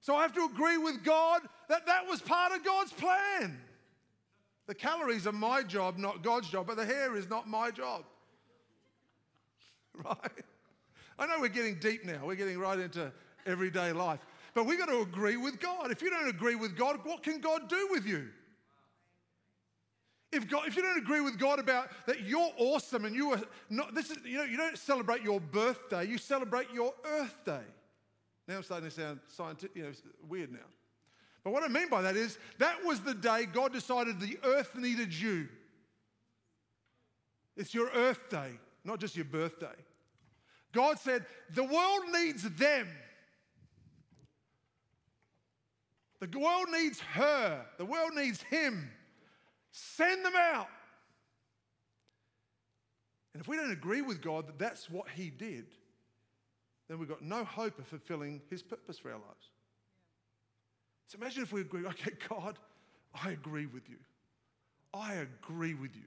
So 0.00 0.14
I 0.14 0.22
have 0.22 0.32
to 0.34 0.44
agree 0.44 0.78
with 0.78 1.04
God 1.04 1.42
that 1.68 1.86
that 1.86 2.06
was 2.08 2.20
part 2.20 2.52
of 2.52 2.64
God's 2.64 2.92
plan. 2.92 3.58
The 4.66 4.74
calories 4.74 5.26
are 5.26 5.32
my 5.32 5.62
job, 5.62 5.98
not 5.98 6.22
God's 6.22 6.48
job, 6.48 6.66
but 6.66 6.76
the 6.76 6.84
hair 6.84 7.16
is 7.16 7.28
not 7.28 7.48
my 7.48 7.70
job. 7.70 8.04
Right? 10.04 10.44
I 11.18 11.26
know 11.26 11.40
we're 11.40 11.48
getting 11.48 11.80
deep 11.80 12.04
now. 12.04 12.20
We're 12.24 12.36
getting 12.36 12.56
right 12.56 12.78
into 12.78 13.10
everyday 13.46 13.90
life. 13.90 14.20
But 14.54 14.64
we've 14.64 14.78
got 14.78 14.88
to 14.88 15.00
agree 15.00 15.36
with 15.36 15.58
God. 15.58 15.90
If 15.90 16.02
you 16.02 16.10
don't 16.10 16.28
agree 16.28 16.54
with 16.54 16.76
God, 16.76 17.00
what 17.02 17.24
can 17.24 17.40
God 17.40 17.68
do 17.68 17.88
with 17.90 18.06
you? 18.06 18.28
If, 20.30 20.48
God, 20.48 20.68
if 20.68 20.76
you 20.76 20.82
don't 20.82 20.98
agree 20.98 21.20
with 21.20 21.38
God 21.38 21.58
about 21.58 21.88
that 22.06 22.22
you're 22.22 22.50
awesome 22.58 23.06
and 23.06 23.16
you 23.16 23.32
are 23.32 23.40
not, 23.70 23.94
this 23.94 24.10
is, 24.10 24.18
you 24.24 24.36
know, 24.36 24.44
you 24.44 24.56
don't 24.56 24.76
celebrate 24.76 25.22
your 25.22 25.40
birthday, 25.40 26.06
you 26.06 26.18
celebrate 26.18 26.66
your 26.72 26.92
earth 27.04 27.34
day. 27.44 27.64
Now 28.48 28.56
I'm 28.56 28.62
starting 28.62 28.88
to 28.88 28.94
sound 28.94 29.20
scientific, 29.28 29.76
you 29.76 29.82
know, 29.82 29.92
weird 30.26 30.50
now. 30.50 30.58
But 31.44 31.52
what 31.52 31.62
I 31.62 31.68
mean 31.68 31.90
by 31.90 32.02
that 32.02 32.16
is 32.16 32.38
that 32.58 32.82
was 32.84 33.00
the 33.00 33.14
day 33.14 33.46
God 33.46 33.72
decided 33.72 34.18
the 34.18 34.38
earth 34.42 34.74
needed 34.74 35.12
you. 35.12 35.48
It's 37.56 37.74
your 37.74 37.90
earth 37.90 38.30
day, 38.30 38.52
not 38.84 39.00
just 39.00 39.16
your 39.16 39.26
birthday. 39.26 39.66
God 40.72 40.98
said, 40.98 41.26
the 41.54 41.64
world 41.64 42.04
needs 42.12 42.42
them. 42.42 42.88
The 46.20 46.38
world 46.38 46.66
needs 46.72 47.00
her. 47.00 47.64
The 47.76 47.84
world 47.84 48.12
needs 48.14 48.42
him. 48.42 48.90
Send 49.70 50.24
them 50.24 50.34
out. 50.36 50.68
And 53.34 53.40
if 53.40 53.48
we 53.48 53.56
don't 53.56 53.70
agree 53.70 54.02
with 54.02 54.20
God 54.20 54.48
that 54.48 54.58
that's 54.58 54.90
what 54.90 55.08
he 55.10 55.30
did, 55.30 55.66
then 56.88 56.98
we've 56.98 57.08
got 57.08 57.22
no 57.22 57.44
hope 57.44 57.78
of 57.78 57.86
fulfilling 57.86 58.40
His 58.50 58.62
purpose 58.62 58.98
for 58.98 59.10
our 59.10 59.18
lives. 59.18 59.50
So 61.06 61.18
imagine 61.18 61.42
if 61.42 61.52
we 61.52 61.60
agree, 61.60 61.86
okay, 61.86 62.12
God, 62.28 62.58
I 63.22 63.30
agree 63.30 63.66
with 63.66 63.88
you. 63.88 63.96
I 64.92 65.14
agree 65.14 65.74
with 65.74 65.94
you. 65.94 66.02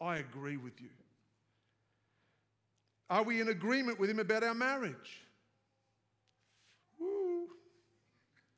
I 0.00 0.16
agree 0.16 0.56
with 0.56 0.80
you. 0.80 0.88
Are 3.10 3.22
we 3.22 3.40
in 3.40 3.48
agreement 3.48 4.00
with 4.00 4.10
Him 4.10 4.18
about 4.18 4.42
our 4.42 4.54
marriage? 4.54 5.22
Woo. 6.98 7.44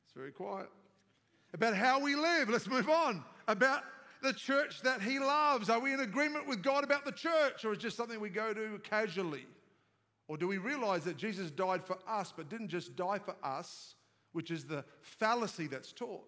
It's 0.05 0.13
very 0.15 0.31
quiet. 0.31 0.69
About 1.53 1.75
how 1.75 1.99
we 1.99 2.15
live. 2.15 2.49
Let's 2.49 2.67
move 2.67 2.89
on. 2.89 3.23
About 3.47 3.83
the 4.23 4.33
church 4.33 4.81
that 4.81 5.01
He 5.01 5.19
loves. 5.19 5.69
Are 5.69 5.79
we 5.79 5.93
in 5.93 5.99
agreement 5.99 6.47
with 6.47 6.63
God 6.63 6.83
about 6.83 7.05
the 7.05 7.11
church, 7.11 7.63
or 7.63 7.73
is 7.73 7.77
it 7.77 7.81
just 7.81 7.97
something 7.97 8.19
we 8.19 8.29
go 8.29 8.53
to 8.53 8.79
casually? 8.83 9.45
Or 10.27 10.37
do 10.37 10.47
we 10.47 10.57
realize 10.57 11.03
that 11.05 11.17
Jesus 11.17 11.51
died 11.51 11.85
for 11.85 11.97
us, 12.07 12.33
but 12.35 12.49
didn't 12.49 12.67
just 12.67 12.95
die 12.95 13.19
for 13.19 13.35
us, 13.43 13.95
which 14.33 14.51
is 14.51 14.65
the 14.65 14.83
fallacy 15.01 15.67
that's 15.67 15.93
taught? 15.93 16.27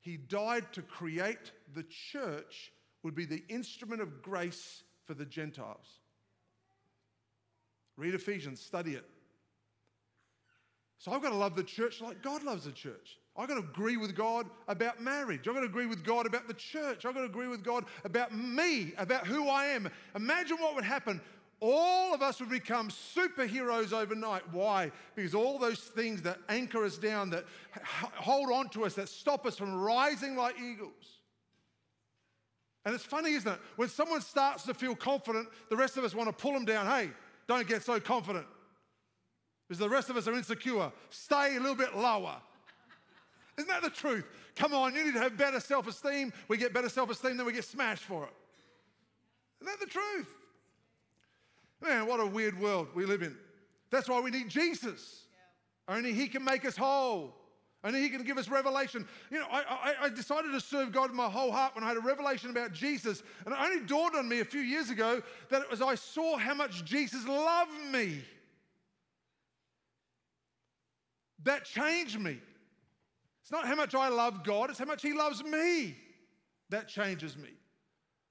He 0.00 0.16
died 0.16 0.72
to 0.72 0.82
create 0.82 1.52
the 1.74 1.84
church, 1.84 2.72
would 3.02 3.14
be 3.14 3.24
the 3.24 3.42
instrument 3.48 4.02
of 4.02 4.22
grace 4.22 4.82
for 5.06 5.14
the 5.14 5.24
Gentiles. 5.24 5.86
Read 7.96 8.14
Ephesians, 8.14 8.60
study 8.60 8.92
it. 8.92 9.04
So 10.98 11.12
I've 11.12 11.22
got 11.22 11.30
to 11.30 11.36
love 11.36 11.56
the 11.56 11.64
church 11.64 12.02
like 12.02 12.22
God 12.22 12.42
loves 12.42 12.64
the 12.64 12.72
church. 12.72 13.18
I've 13.36 13.48
got 13.48 13.54
to 13.54 13.60
agree 13.60 13.96
with 13.96 14.14
God 14.14 14.46
about 14.68 15.00
marriage. 15.00 15.48
I've 15.48 15.54
got 15.54 15.60
to 15.60 15.66
agree 15.66 15.86
with 15.86 16.04
God 16.04 16.26
about 16.26 16.46
the 16.46 16.54
church. 16.54 17.06
I've 17.06 17.14
got 17.14 17.20
to 17.20 17.26
agree 17.26 17.48
with 17.48 17.64
God 17.64 17.86
about 18.04 18.36
me, 18.36 18.92
about 18.98 19.26
who 19.26 19.48
I 19.48 19.66
am. 19.66 19.88
Imagine 20.14 20.58
what 20.58 20.74
would 20.74 20.84
happen 20.84 21.20
all 21.60 22.14
of 22.14 22.22
us 22.22 22.40
would 22.40 22.48
become 22.48 22.88
superheroes 22.88 23.92
overnight. 23.92 24.42
Why? 24.52 24.90
Because 25.14 25.34
all 25.34 25.58
those 25.58 25.78
things 25.80 26.22
that 26.22 26.38
anchor 26.48 26.84
us 26.84 26.96
down, 26.96 27.30
that 27.30 27.44
hold 28.14 28.50
on 28.50 28.70
to 28.70 28.86
us, 28.86 28.94
that 28.94 29.08
stop 29.08 29.44
us 29.44 29.56
from 29.56 29.74
rising 29.74 30.36
like 30.36 30.56
eagles. 30.58 31.20
And 32.86 32.94
it's 32.94 33.04
funny, 33.04 33.32
isn't 33.32 33.52
it? 33.52 33.60
When 33.76 33.90
someone 33.90 34.22
starts 34.22 34.64
to 34.64 34.74
feel 34.74 34.96
confident, 34.96 35.48
the 35.68 35.76
rest 35.76 35.98
of 35.98 36.04
us 36.04 36.14
want 36.14 36.28
to 36.28 36.32
pull 36.32 36.54
them 36.54 36.64
down. 36.64 36.86
Hey, 36.86 37.10
don't 37.46 37.68
get 37.68 37.82
so 37.82 38.00
confident. 38.00 38.46
Because 39.68 39.78
the 39.78 39.88
rest 39.88 40.08
of 40.08 40.16
us 40.16 40.26
are 40.26 40.34
insecure. 40.34 40.90
Stay 41.10 41.56
a 41.56 41.60
little 41.60 41.76
bit 41.76 41.94
lower. 41.94 42.36
Isn't 43.58 43.68
that 43.68 43.82
the 43.82 43.90
truth? 43.90 44.24
Come 44.56 44.72
on, 44.72 44.94
you 44.94 45.04
need 45.04 45.14
to 45.14 45.20
have 45.20 45.36
better 45.36 45.60
self 45.60 45.86
esteem. 45.86 46.32
We 46.48 46.56
get 46.56 46.72
better 46.72 46.88
self 46.88 47.10
esteem, 47.10 47.36
then 47.36 47.44
we 47.44 47.52
get 47.52 47.64
smashed 47.64 48.04
for 48.04 48.24
it. 48.24 48.32
Isn't 49.60 49.78
that 49.78 49.84
the 49.84 49.92
truth? 49.92 50.39
Man, 51.82 52.06
what 52.06 52.20
a 52.20 52.26
weird 52.26 52.60
world 52.60 52.88
we 52.94 53.06
live 53.06 53.22
in. 53.22 53.36
That's 53.90 54.08
why 54.08 54.20
we 54.20 54.30
need 54.30 54.48
Jesus. 54.48 55.24
Yeah. 55.88 55.96
Only 55.96 56.12
He 56.12 56.28
can 56.28 56.44
make 56.44 56.64
us 56.64 56.76
whole. 56.76 57.34
Only 57.82 58.02
He 58.02 58.10
can 58.10 58.22
give 58.22 58.36
us 58.36 58.48
revelation. 58.48 59.08
You 59.30 59.38
know, 59.38 59.46
I, 59.50 59.62
I, 59.62 60.04
I, 60.04 60.08
decided 60.10 60.52
to 60.52 60.60
serve 60.60 60.92
God 60.92 61.10
with 61.10 61.16
my 61.16 61.28
whole 61.28 61.50
heart 61.50 61.74
when 61.74 61.82
I 61.82 61.88
had 61.88 61.96
a 61.96 62.00
revelation 62.00 62.50
about 62.50 62.72
Jesus. 62.72 63.22
And 63.46 63.54
it 63.54 63.60
only 63.60 63.86
dawned 63.86 64.14
on 64.14 64.28
me 64.28 64.40
a 64.40 64.44
few 64.44 64.60
years 64.60 64.90
ago 64.90 65.22
that 65.48 65.62
it 65.62 65.70
was 65.70 65.80
I 65.80 65.94
saw 65.94 66.36
how 66.36 66.54
much 66.54 66.84
Jesus 66.84 67.26
loved 67.26 67.72
me. 67.90 68.22
That 71.44 71.64
changed 71.64 72.20
me. 72.20 72.38
It's 73.42 73.50
not 73.50 73.66
how 73.66 73.74
much 73.74 73.94
I 73.94 74.08
love 74.08 74.44
God, 74.44 74.70
it's 74.70 74.78
how 74.78 74.84
much 74.84 75.02
He 75.02 75.14
loves 75.14 75.42
me. 75.42 75.96
That 76.68 76.86
changes 76.86 77.36
me. 77.36 77.48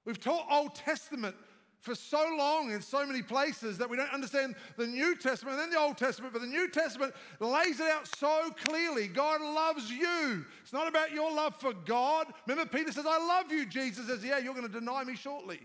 We've 0.06 0.20
taught 0.20 0.46
Old 0.50 0.74
Testament 0.74 1.36
for 1.80 1.94
so 1.94 2.34
long 2.36 2.70
in 2.70 2.82
so 2.82 3.06
many 3.06 3.22
places 3.22 3.78
that 3.78 3.88
we 3.88 3.96
don't 3.96 4.12
understand 4.12 4.54
the 4.76 4.86
New 4.86 5.16
Testament 5.16 5.54
and 5.56 5.62
then 5.62 5.70
the 5.70 5.78
Old 5.78 5.96
Testament, 5.96 6.32
but 6.32 6.42
the 6.42 6.48
New 6.48 6.68
Testament 6.68 7.14
lays 7.40 7.80
it 7.80 7.90
out 7.90 8.06
so 8.06 8.50
clearly. 8.64 9.08
God 9.08 9.40
loves 9.40 9.90
you. 9.90 10.44
It's 10.62 10.72
not 10.72 10.88
about 10.88 11.12
your 11.12 11.32
love 11.32 11.56
for 11.56 11.72
God. 11.72 12.26
Remember, 12.46 12.70
Peter 12.70 12.92
says, 12.92 13.06
I 13.08 13.18
love 13.18 13.50
you. 13.50 13.64
Jesus 13.64 14.06
says, 14.06 14.22
Yeah, 14.22 14.38
you're 14.38 14.54
going 14.54 14.66
to 14.66 14.72
deny 14.72 15.04
me 15.04 15.16
shortly. 15.16 15.60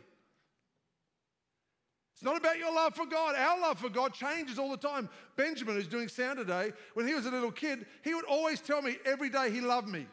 It's 2.13 2.24
not 2.24 2.38
about 2.38 2.57
your 2.57 2.74
love 2.74 2.95
for 2.95 3.05
God. 3.05 3.36
Our 3.36 3.59
love 3.59 3.78
for 3.78 3.89
God 3.89 4.13
changes 4.13 4.57
all 4.57 4.72
the 4.72 4.78
time. 4.78 5.09
Benjamin, 5.36 5.76
who's 5.76 5.86
doing 5.86 6.07
sound 6.07 6.38
today, 6.38 6.72
when 6.93 7.05
he 7.05 7.13
was 7.13 7.26
a 7.26 7.32
little 7.32 7.51
kid, 7.51 7.86
he 8.05 8.13
would 8.13 8.24
always 8.24 8.61
tell 8.61 8.82
me 8.82 8.95
every 9.05 9.30
day 9.30 9.51
he 9.51 9.59
loved 9.59 9.89
me. 9.89 10.07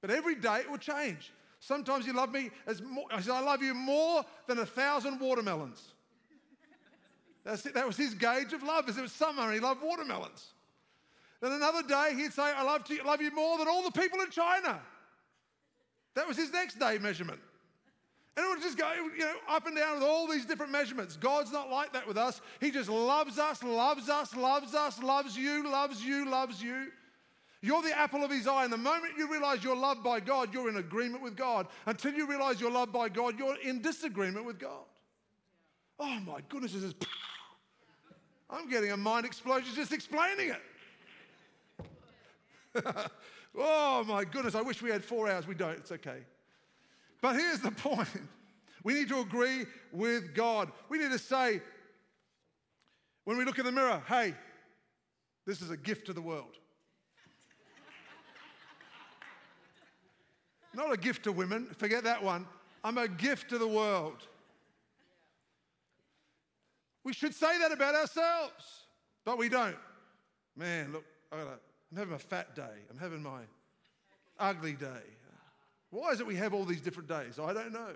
But 0.00 0.10
every 0.10 0.34
day 0.34 0.58
it 0.60 0.70
would 0.70 0.80
change. 0.80 1.32
Sometimes 1.60 2.06
he 2.06 2.12
loved 2.12 2.32
me 2.32 2.50
as 2.66 2.80
more, 2.80 3.06
I 3.10 3.20
said, 3.20 3.32
I 3.32 3.40
love 3.40 3.62
you 3.62 3.74
more 3.74 4.24
than 4.46 4.58
a 4.58 4.66
thousand 4.66 5.18
watermelons. 5.20 5.82
That's 7.44 7.64
it. 7.66 7.74
That 7.74 7.86
was 7.86 7.96
his 7.96 8.14
gauge 8.14 8.52
of 8.52 8.62
love. 8.62 8.88
As 8.88 8.98
it 8.98 9.02
was 9.02 9.12
summer 9.12 9.42
and 9.42 9.54
he 9.54 9.60
loved 9.60 9.82
watermelons. 9.82 10.52
Then 11.40 11.52
another 11.52 11.82
day 11.82 12.12
he'd 12.14 12.32
say, 12.32 12.42
I 12.42 12.62
love, 12.62 12.84
you, 12.88 13.02
love 13.04 13.22
you 13.22 13.34
more 13.34 13.58
than 13.58 13.68
all 13.68 13.82
the 13.82 13.92
people 13.92 14.20
in 14.20 14.30
China. 14.30 14.80
That 16.14 16.26
was 16.26 16.36
his 16.36 16.52
next 16.52 16.78
day 16.78 16.98
measurement. 16.98 17.40
And 18.36 18.46
it 18.46 18.48
would 18.50 18.62
just 18.62 18.78
go, 18.78 18.92
you 19.16 19.24
know, 19.24 19.34
up 19.48 19.66
and 19.66 19.76
down 19.76 19.94
with 19.94 20.04
all 20.04 20.28
these 20.28 20.44
different 20.44 20.70
measurements. 20.70 21.16
God's 21.16 21.50
not 21.50 21.70
like 21.70 21.92
that 21.92 22.06
with 22.06 22.16
us. 22.16 22.40
He 22.60 22.70
just 22.70 22.88
loves 22.88 23.38
us, 23.38 23.62
loves 23.64 24.08
us, 24.08 24.34
loves 24.34 24.74
us, 24.74 25.02
loves 25.02 25.36
you, 25.36 25.68
loves 25.68 26.04
you, 26.04 26.28
loves 26.30 26.62
you. 26.62 26.88
You're 27.60 27.82
the 27.82 27.98
apple 27.98 28.22
of 28.22 28.30
his 28.30 28.46
eye. 28.46 28.64
And 28.64 28.72
the 28.72 28.76
moment 28.76 29.14
you 29.16 29.30
realize 29.30 29.64
you're 29.64 29.76
loved 29.76 30.04
by 30.04 30.20
God, 30.20 30.54
you're 30.54 30.68
in 30.68 30.76
agreement 30.76 31.22
with 31.22 31.36
God. 31.36 31.66
Until 31.86 32.14
you 32.14 32.26
realize 32.26 32.60
you're 32.60 32.70
loved 32.70 32.92
by 32.92 33.08
God, 33.08 33.38
you're 33.38 33.56
in 33.60 33.82
disagreement 33.82 34.46
with 34.46 34.58
God. 34.58 34.84
Oh 35.98 36.20
my 36.20 36.40
goodness, 36.48 36.72
this 36.72 36.82
is. 36.82 36.94
I'm 38.50 38.68
getting 38.70 38.92
a 38.92 38.96
mind 38.96 39.26
explosion 39.26 39.74
just 39.74 39.92
explaining 39.92 40.50
it. 40.50 40.62
oh 43.58 44.04
my 44.04 44.24
goodness, 44.24 44.54
I 44.54 44.62
wish 44.62 44.80
we 44.80 44.90
had 44.90 45.04
four 45.04 45.28
hours. 45.28 45.46
We 45.46 45.54
don't, 45.54 45.72
it's 45.72 45.92
okay. 45.92 46.20
But 47.20 47.34
here's 47.36 47.60
the 47.60 47.70
point 47.72 48.08
we 48.84 48.94
need 48.94 49.08
to 49.08 49.20
agree 49.20 49.66
with 49.92 50.34
God. 50.34 50.70
We 50.88 50.98
need 50.98 51.10
to 51.10 51.18
say, 51.18 51.60
when 53.24 53.36
we 53.36 53.44
look 53.44 53.58
in 53.58 53.66
the 53.66 53.72
mirror, 53.72 54.00
hey, 54.06 54.34
this 55.44 55.60
is 55.60 55.70
a 55.70 55.76
gift 55.76 56.06
to 56.06 56.12
the 56.12 56.22
world. 56.22 56.56
Not 60.78 60.92
a 60.92 60.96
gift 60.96 61.24
to 61.24 61.32
women, 61.32 61.66
forget 61.76 62.04
that 62.04 62.22
one. 62.22 62.46
I'm 62.84 62.98
a 62.98 63.08
gift 63.08 63.50
to 63.50 63.58
the 63.58 63.66
world. 63.66 64.22
We 67.02 67.12
should 67.12 67.34
say 67.34 67.58
that 67.58 67.72
about 67.72 67.96
ourselves, 67.96 68.84
but 69.24 69.38
we 69.38 69.48
don't. 69.48 69.74
Man, 70.56 70.92
look, 70.92 71.04
I 71.32 71.40
am 71.40 71.48
having 71.96 72.14
a 72.14 72.18
fat 72.18 72.54
day. 72.54 72.76
I'm 72.92 72.96
having 72.96 73.20
my 73.20 73.40
ugly 74.38 74.74
day. 74.74 75.02
Why 75.90 76.10
is 76.10 76.20
it 76.20 76.26
we 76.28 76.36
have 76.36 76.54
all 76.54 76.64
these 76.64 76.80
different 76.80 77.08
days? 77.08 77.40
I 77.40 77.52
don't 77.52 77.72
know. 77.72 77.94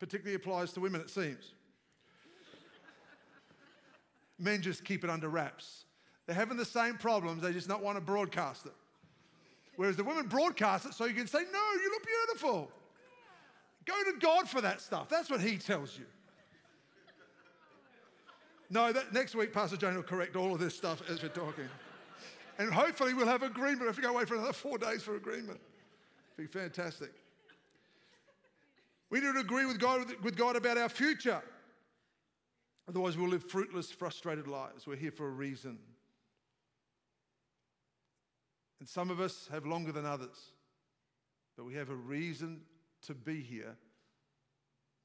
Particularly 0.00 0.34
applies 0.34 0.72
to 0.72 0.80
women, 0.80 1.00
it 1.00 1.10
seems. 1.10 1.52
Men 4.40 4.62
just 4.62 4.84
keep 4.84 5.04
it 5.04 5.10
under 5.10 5.28
wraps. 5.28 5.84
They're 6.26 6.34
having 6.34 6.56
the 6.56 6.64
same 6.64 6.96
problems, 6.96 7.40
they 7.40 7.52
just 7.52 7.68
not 7.68 7.84
want 7.84 7.98
to 7.98 8.00
broadcast 8.00 8.66
it. 8.66 8.72
Whereas 9.76 9.96
the 9.96 10.04
women 10.04 10.26
broadcast 10.26 10.86
it 10.86 10.94
so 10.94 11.04
you 11.04 11.14
can 11.14 11.26
say, 11.26 11.40
No, 11.52 11.72
you 11.82 11.90
look 11.90 12.06
beautiful. 12.06 12.70
Go 13.84 13.94
to 14.04 14.18
God 14.18 14.48
for 14.48 14.60
that 14.60 14.80
stuff. 14.80 15.08
That's 15.08 15.30
what 15.30 15.40
He 15.40 15.58
tells 15.58 15.98
you. 15.98 16.06
No, 18.70 18.92
that, 18.92 19.12
next 19.12 19.34
week, 19.34 19.52
Pastor 19.52 19.76
Jane 19.76 19.94
will 19.94 20.02
correct 20.02 20.36
all 20.36 20.54
of 20.54 20.60
this 20.60 20.74
stuff 20.74 21.02
as 21.08 21.22
we're 21.22 21.28
talking. 21.28 21.68
And 22.58 22.72
hopefully, 22.72 23.14
we'll 23.14 23.26
have 23.26 23.42
agreement. 23.42 23.90
If 23.90 23.96
we 23.96 24.02
go 24.02 24.10
away 24.10 24.24
for 24.24 24.36
another 24.36 24.52
four 24.52 24.78
days 24.78 25.02
for 25.02 25.16
agreement. 25.16 25.60
It'd 26.38 26.50
Be 26.50 26.58
fantastic. 26.58 27.12
We 29.10 29.20
need 29.20 29.34
to 29.34 29.40
agree 29.40 29.66
with 29.66 29.78
God, 29.78 30.12
with 30.22 30.36
God 30.36 30.56
about 30.56 30.78
our 30.78 30.88
future. 30.88 31.42
Otherwise, 32.88 33.16
we'll 33.16 33.28
live 33.28 33.44
fruitless, 33.44 33.90
frustrated 33.90 34.46
lives. 34.46 34.86
We're 34.86 34.96
here 34.96 35.12
for 35.12 35.26
a 35.26 35.30
reason. 35.30 35.78
And 38.84 38.88
some 38.90 39.08
of 39.08 39.18
us 39.18 39.48
have 39.50 39.64
longer 39.64 39.92
than 39.92 40.04
others, 40.04 40.36
but 41.56 41.64
we 41.64 41.72
have 41.72 41.88
a 41.88 41.94
reason 41.94 42.60
to 43.06 43.14
be 43.14 43.40
here. 43.40 43.78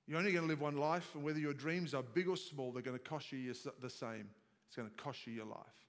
You're 0.06 0.18
only 0.18 0.34
going 0.34 0.44
to 0.44 0.50
live 0.50 0.60
one 0.60 0.76
life, 0.76 1.12
and 1.16 1.24
whether 1.24 1.40
your 1.40 1.54
dreams 1.54 1.94
are 1.94 2.04
big 2.04 2.28
or 2.28 2.36
small, 2.36 2.74
they're 2.74 2.82
going 2.82 3.00
to 3.00 3.10
cost 3.10 3.32
you 3.32 3.54
the 3.82 3.90
same. 3.90 4.28
It's 4.68 4.76
going 4.76 4.90
to 4.90 4.96
cost 5.02 5.26
you 5.26 5.32
your 5.32 5.46
life. 5.46 5.88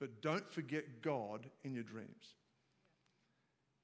But 0.00 0.20
don't 0.20 0.44
forget 0.44 1.02
God 1.02 1.48
in 1.62 1.72
your 1.72 1.84
dreams 1.84 2.34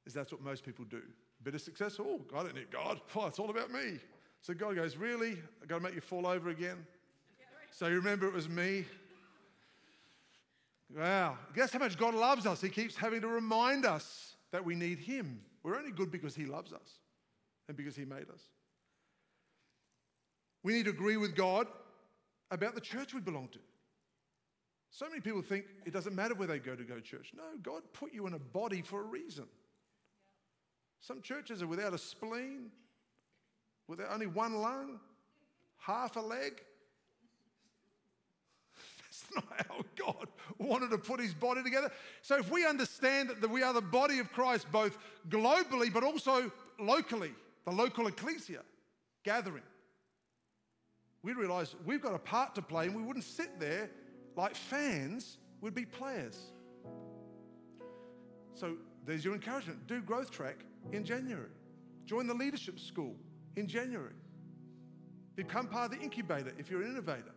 is 0.04 0.12
that's 0.12 0.32
what 0.32 0.42
most 0.42 0.64
people 0.64 0.84
do. 0.84 1.02
Bit 1.44 1.54
of 1.54 1.60
success, 1.60 1.98
oh, 2.00 2.20
I 2.34 2.42
don't 2.42 2.56
need 2.56 2.72
God. 2.72 3.00
Oh, 3.14 3.28
it's 3.28 3.38
all 3.38 3.50
about 3.50 3.70
me. 3.70 4.00
So 4.40 4.54
God 4.54 4.74
goes, 4.74 4.96
Really? 4.96 5.38
I 5.62 5.66
got 5.66 5.76
to 5.76 5.82
make 5.84 5.94
you 5.94 6.00
fall 6.00 6.26
over 6.26 6.48
again? 6.48 6.84
So 7.70 7.86
you 7.86 7.94
remember 7.94 8.26
it 8.26 8.34
was 8.34 8.48
me? 8.48 8.86
Wow. 10.96 11.38
Guess 11.54 11.72
how 11.72 11.78
much 11.78 11.96
God 11.96 12.14
loves 12.14 12.46
us? 12.46 12.60
He 12.60 12.68
keeps 12.68 12.96
having 12.96 13.20
to 13.22 13.28
remind 13.28 13.86
us 13.86 14.36
that 14.50 14.64
we 14.64 14.74
need 14.74 14.98
Him. 14.98 15.40
We're 15.62 15.76
only 15.76 15.92
good 15.92 16.10
because 16.10 16.34
He 16.34 16.44
loves 16.44 16.72
us 16.72 16.98
and 17.68 17.76
because 17.76 17.96
He 17.96 18.04
made 18.04 18.28
us. 18.32 18.42
We 20.62 20.74
need 20.74 20.84
to 20.84 20.90
agree 20.90 21.16
with 21.16 21.34
God 21.34 21.66
about 22.50 22.74
the 22.74 22.80
church 22.80 23.14
we 23.14 23.20
belong 23.20 23.48
to. 23.52 23.58
So 24.90 25.08
many 25.08 25.20
people 25.20 25.40
think 25.40 25.64
it 25.86 25.92
doesn't 25.92 26.14
matter 26.14 26.34
where 26.34 26.46
they 26.46 26.58
go 26.58 26.76
to 26.76 26.84
go 26.84 27.00
church. 27.00 27.32
No, 27.34 27.42
God 27.62 27.82
put 27.94 28.12
you 28.12 28.26
in 28.26 28.34
a 28.34 28.38
body 28.38 28.82
for 28.82 29.00
a 29.00 29.04
reason. 29.04 29.46
Some 31.00 31.22
churches 31.22 31.62
are 31.62 31.66
without 31.66 31.94
a 31.94 31.98
spleen, 31.98 32.70
without 33.88 34.12
only 34.12 34.26
one 34.26 34.54
lung, 34.54 35.00
half 35.78 36.16
a 36.16 36.20
leg. 36.20 36.62
Not 39.34 39.44
how 39.68 39.84
God 39.96 40.28
wanted 40.58 40.90
to 40.90 40.98
put 40.98 41.20
his 41.20 41.34
body 41.34 41.62
together. 41.62 41.90
So, 42.22 42.38
if 42.38 42.50
we 42.50 42.66
understand 42.66 43.30
that 43.40 43.50
we 43.50 43.62
are 43.62 43.72
the 43.72 43.80
body 43.80 44.18
of 44.18 44.32
Christ, 44.32 44.66
both 44.70 44.98
globally 45.28 45.92
but 45.92 46.04
also 46.04 46.50
locally, 46.78 47.32
the 47.64 47.72
local 47.72 48.06
ecclesia 48.06 48.60
gathering, 49.24 49.62
we 51.22 51.32
realize 51.32 51.74
we've 51.84 52.02
got 52.02 52.14
a 52.14 52.18
part 52.18 52.54
to 52.56 52.62
play 52.62 52.86
and 52.86 52.94
we 52.94 53.02
wouldn't 53.02 53.24
sit 53.24 53.60
there 53.60 53.90
like 54.36 54.54
fans, 54.54 55.38
we'd 55.60 55.74
be 55.74 55.84
players. 55.84 56.38
So, 58.54 58.76
there's 59.04 59.24
your 59.24 59.34
encouragement. 59.34 59.86
Do 59.86 60.00
growth 60.00 60.30
track 60.30 60.64
in 60.92 61.04
January. 61.04 61.50
Join 62.04 62.26
the 62.26 62.34
leadership 62.34 62.78
school 62.78 63.14
in 63.56 63.66
January. 63.66 64.14
Become 65.34 65.68
part 65.68 65.92
of 65.92 65.98
the 65.98 66.04
incubator 66.04 66.52
if 66.58 66.70
you're 66.70 66.82
an 66.82 66.90
innovator, 66.90 67.32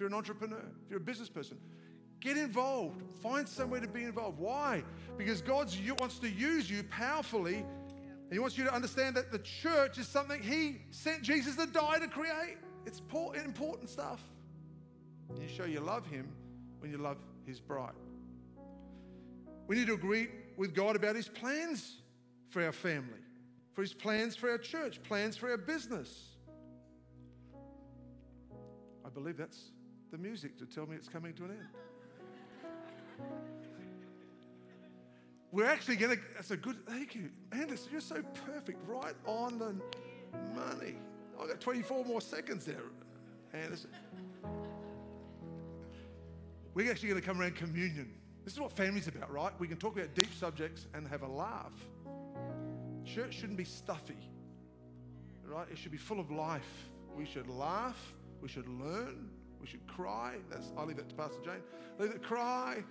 if 0.00 0.04
you're 0.04 0.08
an 0.08 0.14
entrepreneur, 0.14 0.64
if 0.82 0.88
you're 0.88 0.96
a 0.96 1.02
business 1.02 1.28
person. 1.28 1.58
Get 2.20 2.38
involved. 2.38 3.02
Find 3.22 3.46
somewhere 3.46 3.80
to 3.80 3.86
be 3.86 4.04
involved. 4.04 4.38
Why? 4.38 4.82
Because 5.18 5.42
God 5.42 5.70
wants 6.00 6.18
to 6.20 6.30
use 6.30 6.70
you 6.70 6.84
powerfully, 6.84 7.56
and 7.56 8.32
He 8.32 8.38
wants 8.38 8.56
you 8.56 8.64
to 8.64 8.72
understand 8.72 9.14
that 9.16 9.30
the 9.30 9.40
church 9.40 9.98
is 9.98 10.08
something 10.08 10.42
He 10.42 10.78
sent 10.90 11.20
Jesus 11.20 11.54
to 11.56 11.66
die 11.66 11.98
to 11.98 12.08
create. 12.08 12.56
It's 12.86 13.02
important 13.44 13.90
stuff. 13.90 14.22
You 15.38 15.48
show 15.48 15.66
you 15.66 15.80
love 15.80 16.06
Him 16.06 16.32
when 16.78 16.90
you 16.90 16.96
love 16.96 17.18
His 17.44 17.60
bride. 17.60 17.92
We 19.66 19.76
need 19.76 19.88
to 19.88 19.92
agree 19.92 20.28
with 20.56 20.74
God 20.74 20.96
about 20.96 21.14
His 21.14 21.28
plans 21.28 21.96
for 22.48 22.64
our 22.64 22.72
family, 22.72 23.20
for 23.74 23.82
His 23.82 23.92
plans 23.92 24.34
for 24.34 24.50
our 24.50 24.56
church, 24.56 25.02
plans 25.02 25.36
for 25.36 25.50
our 25.50 25.58
business. 25.58 26.30
I 29.04 29.10
believe 29.10 29.36
that's 29.36 29.72
the 30.10 30.18
music 30.18 30.58
to 30.58 30.66
tell 30.66 30.86
me 30.86 30.96
it's 30.96 31.08
coming 31.08 31.32
to 31.34 31.44
an 31.44 31.50
end. 31.50 31.68
We're 35.52 35.66
actually 35.66 35.96
going 35.96 36.16
to, 36.16 36.22
that's 36.34 36.50
a 36.52 36.56
good, 36.56 36.76
thank 36.86 37.14
you. 37.14 37.30
Anderson, 37.52 37.88
you're 37.90 38.00
so 38.00 38.22
perfect, 38.46 38.78
right 38.86 39.14
on 39.26 39.58
the 39.58 39.74
money. 40.54 40.96
I've 41.40 41.48
got 41.48 41.60
24 41.60 42.04
more 42.04 42.20
seconds 42.20 42.64
there, 42.64 42.82
Anderson. 43.52 43.90
We're 46.74 46.90
actually 46.90 47.08
going 47.08 47.20
to 47.20 47.26
come 47.26 47.40
around 47.40 47.56
communion. 47.56 48.12
This 48.44 48.54
is 48.54 48.60
what 48.60 48.72
family's 48.72 49.08
about, 49.08 49.32
right? 49.32 49.52
We 49.58 49.66
can 49.66 49.76
talk 49.76 49.96
about 49.96 50.14
deep 50.14 50.32
subjects 50.38 50.86
and 50.94 51.06
have 51.08 51.22
a 51.22 51.28
laugh. 51.28 51.72
Church 53.04 53.34
shouldn't 53.34 53.58
be 53.58 53.64
stuffy, 53.64 54.18
right? 55.44 55.66
It 55.70 55.78
should 55.78 55.92
be 55.92 55.98
full 55.98 56.20
of 56.20 56.30
life. 56.30 56.88
We 57.16 57.26
should 57.26 57.48
laugh. 57.48 58.14
We 58.40 58.48
should 58.48 58.68
learn. 58.68 59.30
We 59.60 59.66
should 59.66 59.86
cry. 59.86 60.36
That's, 60.50 60.72
I'll 60.76 60.86
leave 60.86 60.96
that 60.96 61.08
to 61.08 61.14
Pastor 61.14 61.40
Jane. 61.44 61.62
Leave 61.98 62.10
it, 62.12 62.22
cry. 62.22 62.82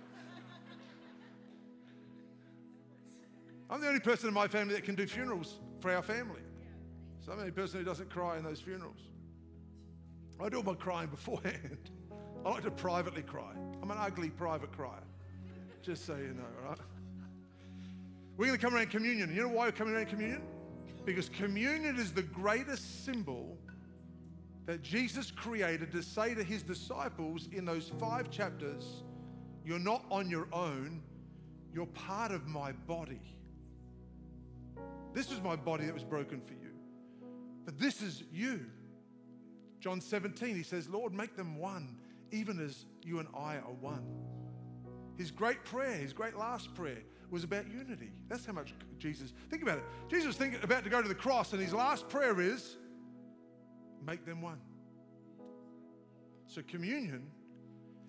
I'm 3.68 3.80
the 3.80 3.88
only 3.88 4.00
person 4.00 4.28
in 4.28 4.34
my 4.34 4.48
family 4.48 4.74
that 4.74 4.84
can 4.84 4.94
do 4.94 5.06
funerals 5.06 5.60
for 5.80 5.94
our 5.94 6.02
family. 6.02 6.40
So 7.24 7.32
I'm 7.32 7.38
the 7.38 7.44
only 7.44 7.52
person 7.52 7.78
who 7.78 7.84
doesn't 7.84 8.10
cry 8.10 8.36
in 8.36 8.44
those 8.44 8.60
funerals. 8.60 8.98
I 10.42 10.48
do 10.48 10.56
all 10.56 10.62
my 10.62 10.74
crying 10.74 11.08
beforehand. 11.08 11.90
I 12.44 12.50
like 12.50 12.62
to 12.62 12.70
privately 12.70 13.22
cry. 13.22 13.52
I'm 13.82 13.90
an 13.90 13.98
ugly 14.00 14.30
private 14.30 14.72
crier, 14.72 15.02
just 15.82 16.06
so 16.06 16.16
you 16.16 16.32
know, 16.34 16.68
right? 16.68 16.78
We're 18.36 18.46
going 18.46 18.58
to 18.58 18.64
come 18.64 18.74
around 18.74 18.88
communion. 18.90 19.34
You 19.34 19.42
know 19.42 19.48
why 19.48 19.66
we're 19.66 19.72
coming 19.72 19.94
around 19.94 20.06
communion? 20.06 20.42
Because 21.04 21.28
communion 21.28 21.96
is 21.96 22.12
the 22.12 22.22
greatest 22.22 23.04
symbol 23.04 23.58
that 24.66 24.82
Jesus 24.82 25.30
created 25.30 25.90
to 25.92 26.02
say 26.02 26.34
to 26.34 26.44
his 26.44 26.62
disciples 26.62 27.48
in 27.52 27.64
those 27.64 27.90
five 27.98 28.30
chapters, 28.30 29.02
You're 29.64 29.78
not 29.78 30.04
on 30.10 30.30
your 30.30 30.48
own, 30.52 31.02
you're 31.72 31.86
part 31.86 32.32
of 32.32 32.46
my 32.46 32.72
body. 32.72 33.20
This 35.12 35.30
is 35.32 35.40
my 35.40 35.56
body 35.56 35.86
that 35.86 35.94
was 35.94 36.04
broken 36.04 36.40
for 36.40 36.54
you. 36.54 36.70
But 37.64 37.78
this 37.78 38.00
is 38.00 38.22
you. 38.32 38.60
John 39.80 40.00
17, 40.00 40.54
he 40.54 40.62
says, 40.62 40.88
Lord, 40.88 41.12
make 41.12 41.36
them 41.36 41.58
one, 41.58 41.96
even 42.30 42.60
as 42.60 42.84
you 43.02 43.18
and 43.18 43.28
I 43.36 43.56
are 43.56 43.72
one. 43.80 44.04
His 45.16 45.30
great 45.30 45.64
prayer, 45.64 45.96
his 45.96 46.12
great 46.12 46.36
last 46.36 46.74
prayer, 46.74 46.98
was 47.30 47.44
about 47.44 47.70
unity. 47.70 48.10
That's 48.28 48.44
how 48.44 48.52
much 48.52 48.74
Jesus, 48.98 49.32
think 49.50 49.62
about 49.62 49.78
it. 49.78 49.84
Jesus 50.08 50.26
was 50.26 50.36
thinking, 50.36 50.60
about 50.62 50.84
to 50.84 50.90
go 50.90 51.00
to 51.00 51.08
the 51.08 51.14
cross, 51.14 51.52
and 51.52 51.62
his 51.62 51.72
last 51.72 52.08
prayer 52.08 52.40
is, 52.40 52.76
make 54.04 54.24
them 54.24 54.42
one. 54.42 54.60
So, 56.46 56.62
communion, 56.66 57.26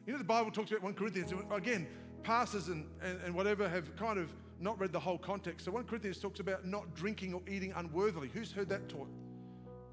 you 0.05 0.13
know, 0.13 0.17
the 0.17 0.23
Bible 0.25 0.51
talks 0.51 0.71
about 0.71 0.83
1 0.83 0.93
Corinthians, 0.95 1.33
again, 1.51 1.87
pastors 2.23 2.67
and, 2.67 2.85
and, 3.01 3.19
and 3.23 3.35
whatever 3.35 3.67
have 3.69 3.95
kind 3.95 4.19
of 4.19 4.31
not 4.59 4.79
read 4.79 4.91
the 4.91 4.99
whole 4.99 5.17
context. 5.17 5.65
So 5.65 5.71
1 5.71 5.85
Corinthians 5.85 6.19
talks 6.19 6.39
about 6.39 6.65
not 6.65 6.95
drinking 6.95 7.33
or 7.33 7.41
eating 7.47 7.73
unworthily. 7.75 8.29
Who's 8.33 8.51
heard 8.51 8.69
that 8.69 8.89
taught? 8.89 9.09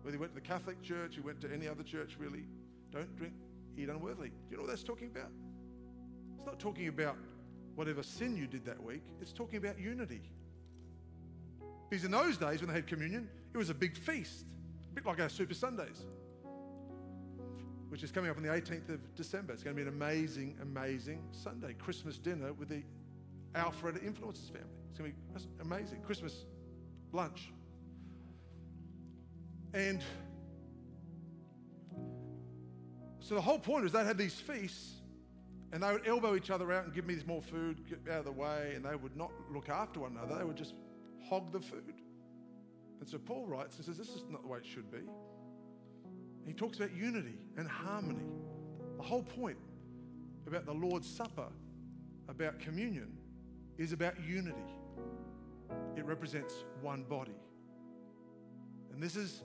Whether 0.03 0.17
he 0.17 0.21
went 0.21 0.35
to 0.35 0.41
the 0.41 0.47
Catholic 0.47 0.83
Church, 0.83 1.15
he 1.15 1.21
went 1.21 1.41
to 1.41 1.53
any 1.53 1.67
other 1.67 1.83
church, 1.83 2.17
really. 2.19 2.45
Don't 2.93 3.15
drink, 3.17 3.35
eat 3.77 3.89
unworthily. 3.89 4.29
Do 4.29 4.35
you 4.51 4.57
know 4.57 4.63
what 4.63 4.71
that's 4.71 4.83
talking 4.83 5.09
about? 5.09 5.31
It's 6.37 6.47
not 6.47 6.59
talking 6.59 6.89
about 6.89 7.17
whatever 7.75 8.03
sin 8.03 8.37
you 8.37 8.47
did 8.47 8.65
that 8.65 8.83
week, 8.83 9.03
it's 9.21 9.33
talking 9.33 9.57
about 9.57 9.79
unity. 9.79 10.23
Because 11.89 12.05
in 12.05 12.11
those 12.11 12.37
days, 12.37 12.61
when 12.61 12.69
they 12.69 12.75
had 12.75 12.87
communion, 12.87 13.29
it 13.55 13.57
was 13.57 13.71
a 13.71 13.75
big 13.75 13.97
feast, 13.97 14.45
a 14.91 14.95
bit 14.95 15.07
like 15.07 15.21
our 15.21 15.29
Super 15.29 15.55
Sundays, 15.55 16.07
which 17.89 18.03
is 18.03 18.11
coming 18.11 18.31
up 18.31 18.37
on 18.37 18.43
the 18.43 18.49
18th 18.49 18.89
of 18.89 19.15
December. 19.15 19.53
It's 19.53 19.63
going 19.63 19.77
to 19.77 19.83
be 19.83 19.89
an 19.89 19.95
amazing, 19.95 20.57
amazing 20.63 21.23
Sunday, 21.33 21.75
Christmas 21.75 22.19
dinner 22.19 22.53
with 22.53 22.69
the 22.69 22.83
Alfred 23.55 23.97
Influencers 23.97 24.51
family. 24.51 24.69
It's 24.91 24.99
going 24.99 25.13
to 25.13 25.17
be 25.17 25.45
amazing. 25.61 26.03
Christmas 26.03 26.45
lunch. 27.13 27.51
And 29.75 30.03
so 33.21 33.35
the 33.35 33.41
whole 33.41 33.59
point 33.59 33.85
is 33.85 33.93
they'd 33.93 34.07
have 34.07 34.17
these 34.17 34.41
feasts 34.41 34.95
and 35.73 35.83
they 35.83 35.93
would 35.93 36.07
elbow 36.07 36.35
each 36.35 36.51
other 36.51 36.73
out 36.73 36.85
and 36.85 36.95
give 36.95 37.07
me 37.07 37.17
more 37.27 37.43
food, 37.43 37.87
get 37.89 38.01
out 38.11 38.21
of 38.21 38.25
the 38.25 38.33
way, 38.33 38.73
and 38.75 38.85
they 38.85 38.97
would 38.97 39.17
not 39.17 39.31
look 39.53 39.69
after 39.69 40.01
one 40.01 40.13
another. 40.13 40.39
They 40.39 40.45
would 40.45 40.57
just 40.57 40.75
hog 41.29 41.53
the 41.53 41.61
food. 41.61 41.98
And 43.01 43.09
so 43.09 43.19
Paul 43.19 43.47
writes 43.47 43.77
and 43.77 43.85
says, 43.85 43.97
This 43.97 44.09
is 44.09 44.25
not 44.29 44.43
the 44.43 44.49
way 44.49 44.59
it 44.59 44.67
should 44.67 44.91
be. 44.91 44.99
He 46.47 46.53
talks 46.53 46.79
about 46.79 46.95
unity 46.97 47.39
and 47.57 47.69
harmony. 47.69 48.25
The 48.97 49.03
whole 49.03 49.23
point 49.23 49.59
about 50.47 50.65
the 50.65 50.73
Lord's 50.73 51.09
Supper, 51.09 51.49
about 52.29 52.59
communion, 52.59 53.13
is 53.77 53.93
about 53.93 54.15
unity. 54.27 54.57
It 55.97 56.05
represents 56.05 56.65
one 56.81 57.05
body. 57.05 57.37
And 58.93 59.03
this 59.03 59.15
is 59.15 59.43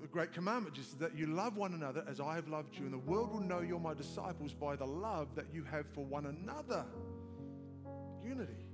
the 0.00 0.08
great 0.08 0.32
commandment 0.32 0.74
just 0.74 0.98
that 0.98 1.16
you 1.16 1.26
love 1.26 1.56
one 1.56 1.74
another 1.74 2.04
as 2.08 2.20
I 2.20 2.34
have 2.34 2.48
loved 2.48 2.76
you. 2.76 2.84
And 2.84 2.92
the 2.92 2.98
world 2.98 3.32
will 3.32 3.40
know 3.40 3.60
you're 3.60 3.78
my 3.78 3.94
disciples 3.94 4.52
by 4.52 4.74
the 4.74 4.86
love 4.86 5.28
that 5.34 5.46
you 5.52 5.64
have 5.64 5.86
for 5.94 6.04
one 6.04 6.26
another. 6.26 6.84
Unity. 8.24 8.64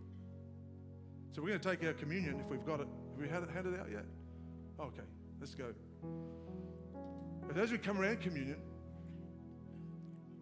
So 1.32 1.43
we're 1.43 1.49
going 1.49 1.61
to 1.61 1.68
take 1.70 1.84
our 1.84 1.95
communion 1.95 2.40
if 2.40 2.47
we've 2.47 2.64
got 2.64 2.80
it. 2.80 2.88
We 3.23 3.29
had 3.29 3.45
it 3.45 3.51
handed 3.51 3.79
out 3.79 3.89
yet? 3.89 4.05
Okay, 4.81 5.05
let's 5.41 5.55
go. 5.55 5.73
But 7.47 7.57
as 7.57 7.70
we 7.70 7.79
come 7.79 8.01
around 8.01 8.20
communion, 8.20 8.57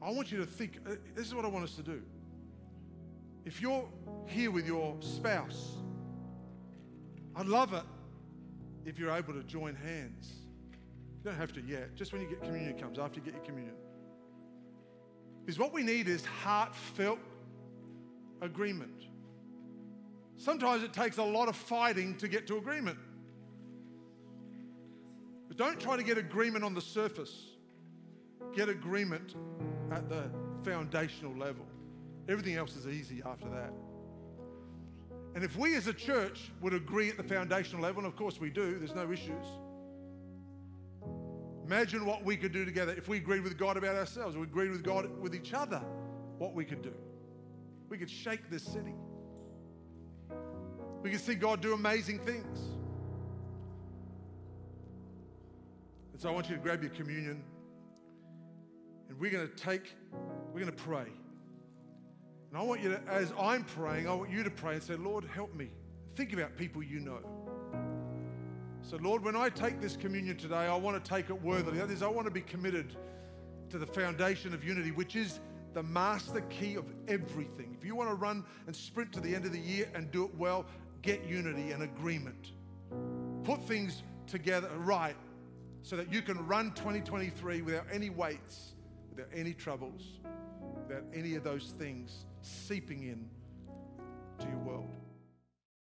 I 0.01 0.11
want 0.11 0.33
you 0.33 0.39
to 0.39 0.47
think 0.47 0.79
uh, 0.87 0.95
this 1.15 1.27
is 1.27 1.35
what 1.35 1.45
I 1.45 1.49
want 1.49 1.65
us 1.65 1.75
to 1.75 1.83
do. 1.83 2.01
If 3.45 3.61
you're 3.61 3.87
here 4.25 4.51
with 4.51 4.67
your 4.67 4.97
spouse, 5.01 5.77
I'd 7.37 7.47
love 7.47 7.75
it 7.75 7.85
if 8.87 8.99
you're 8.99 9.13
able 9.13 9.35
to 9.35 9.43
join 9.43 9.75
hands. 9.75 10.33
You 11.19 11.31
don't 11.31 11.37
have 11.37 11.53
to 11.53 11.61
yet, 11.61 11.95
just 11.97 12.15
when 12.15 12.23
you 12.23 12.29
get 12.29 12.43
communion 12.43 12.79
comes, 12.79 12.99
after 12.99 13.21
you 13.21 13.25
get 13.27 13.35
your 13.35 13.45
communion. 13.45 13.75
Because 15.45 15.59
what 15.59 15.75
we 15.75 15.83
need 15.83 16.09
is 16.09 16.25
heartfelt 16.25 17.19
agreement. 18.41 19.10
Sometimes 20.41 20.83
it 20.83 20.95
takes 20.95 21.19
a 21.19 21.23
lot 21.23 21.49
of 21.49 21.57
fighting 21.57 22.17
to 22.17 22.27
get 22.27 22.47
to 22.47 22.57
agreement. 22.57 22.99
But 25.49 25.59
don't 25.59 25.79
try 25.79 25.99
to 25.99 26.03
get 26.03 26.17
agreement 26.17 26.65
on 26.65 26.73
the 26.73 26.81
surface. 26.81 27.51
Get 28.57 28.71
agreement 28.71 29.35
at 29.93 30.09
the 30.09 30.31
foundational 30.65 31.37
level. 31.37 31.67
Everything 32.27 32.55
else 32.55 32.75
is 32.75 32.87
easy 32.87 33.23
after 33.27 33.51
that. 33.51 33.71
And 35.35 35.45
if 35.45 35.59
we 35.59 35.77
as 35.77 35.89
a 35.89 35.93
church 35.93 36.51
would 36.63 36.73
agree 36.73 37.11
at 37.11 37.19
the 37.19 37.23
foundational 37.23 37.83
level, 37.83 38.03
and 38.03 38.11
of 38.11 38.17
course 38.17 38.41
we 38.41 38.49
do, 38.49 38.79
there's 38.79 38.95
no 38.95 39.13
issues. 39.13 39.45
Imagine 41.67 42.07
what 42.07 42.25
we 42.25 42.39
could 42.39 42.53
do 42.53 42.65
together 42.65 42.95
if 42.97 43.09
we 43.09 43.19
agreed 43.19 43.43
with 43.43 43.59
God 43.59 43.77
about 43.77 43.95
ourselves, 43.95 44.39
we 44.39 44.45
agreed 44.45 44.71
with 44.71 44.83
God 44.83 45.07
with 45.21 45.35
each 45.35 45.53
other, 45.53 45.83
what 46.39 46.55
we 46.55 46.65
could 46.65 46.81
do. 46.81 46.95
We 47.91 47.99
could 47.99 48.11
shake 48.11 48.49
this 48.49 48.63
city. 48.63 48.95
We 51.03 51.11
can 51.11 51.19
see 51.19 51.35
God 51.35 51.61
do 51.61 51.73
amazing 51.73 52.19
things. 52.21 52.59
And 56.13 56.21
so 56.21 56.29
I 56.29 56.33
want 56.33 56.49
you 56.51 56.57
to 56.57 56.63
grab 56.63 56.83
your 56.83 56.93
communion 56.93 57.43
and 59.09 59.19
we're 59.19 59.31
going 59.31 59.49
to 59.49 59.55
take, 59.55 59.95
we're 60.53 60.61
going 60.61 60.67
to 60.67 60.73
pray. 60.73 61.07
And 62.51 62.59
I 62.59 62.63
want 62.63 62.81
you 62.81 62.91
to, 62.91 63.01
as 63.09 63.33
I'm 63.39 63.65
praying, 63.65 64.09
I 64.09 64.15
want 64.15 64.31
you 64.31 64.43
to 64.43 64.51
pray 64.51 64.75
and 64.75 64.83
say, 64.83 64.97
Lord, 64.97 65.25
help 65.25 65.55
me. 65.55 65.71
Think 66.15 66.33
about 66.33 66.57
people 66.57 66.83
you 66.83 67.01
know. 67.01 67.21
So, 68.83 68.97
Lord, 68.97 69.23
when 69.23 69.37
I 69.37 69.49
take 69.49 69.81
this 69.81 69.97
communion 69.97 70.37
today, 70.37 70.57
I 70.57 70.75
want 70.77 71.03
to 71.03 71.09
take 71.09 71.31
it 71.31 71.43
worthily. 71.43 71.79
That 71.79 71.91
is, 71.91 72.03
I 72.03 72.09
want 72.09 72.27
to 72.27 72.33
be 72.33 72.41
committed 72.41 72.97
to 73.71 73.79
the 73.79 73.87
foundation 73.87 74.53
of 74.53 74.65
unity, 74.65 74.91
which 74.91 75.17
is 75.17 75.39
the 75.75 75.83
master 75.83 76.41
key 76.43 76.75
of 76.75 76.85
everything. 77.07 77.77
If 77.79 77.85
you 77.85 77.95
want 77.95 78.11
to 78.11 78.15
run 78.15 78.45
and 78.67 78.75
sprint 78.75 79.13
to 79.13 79.21
the 79.21 79.33
end 79.35 79.45
of 79.45 79.53
the 79.53 79.61
year 79.61 79.89
and 79.95 80.11
do 80.11 80.25
it 80.25 80.35
well, 80.37 80.67
get 81.03 81.25
unity 81.25 81.73
and 81.73 81.83
agreement. 81.83 82.53
Put 83.45 83.63
things 83.63 84.03
together 84.27 84.71
right 84.77 85.17
so 85.83 85.97
that 85.97 86.13
you 86.13 86.23
can 86.23 86.47
run 86.47 86.73
2023 86.73 87.63
without 87.63 87.87
any 87.91 88.11
weights, 88.11 88.75
without 89.11 89.31
any 89.35 89.55
troubles, 89.55 90.03
without 90.87 91.05
any 91.15 91.37
of 91.37 91.45
those 91.45 91.75
things 91.79 92.27
seeping 92.43 93.03
in 93.03 93.29
to 94.39 94.47
your 94.47 94.59
world. 94.59 94.91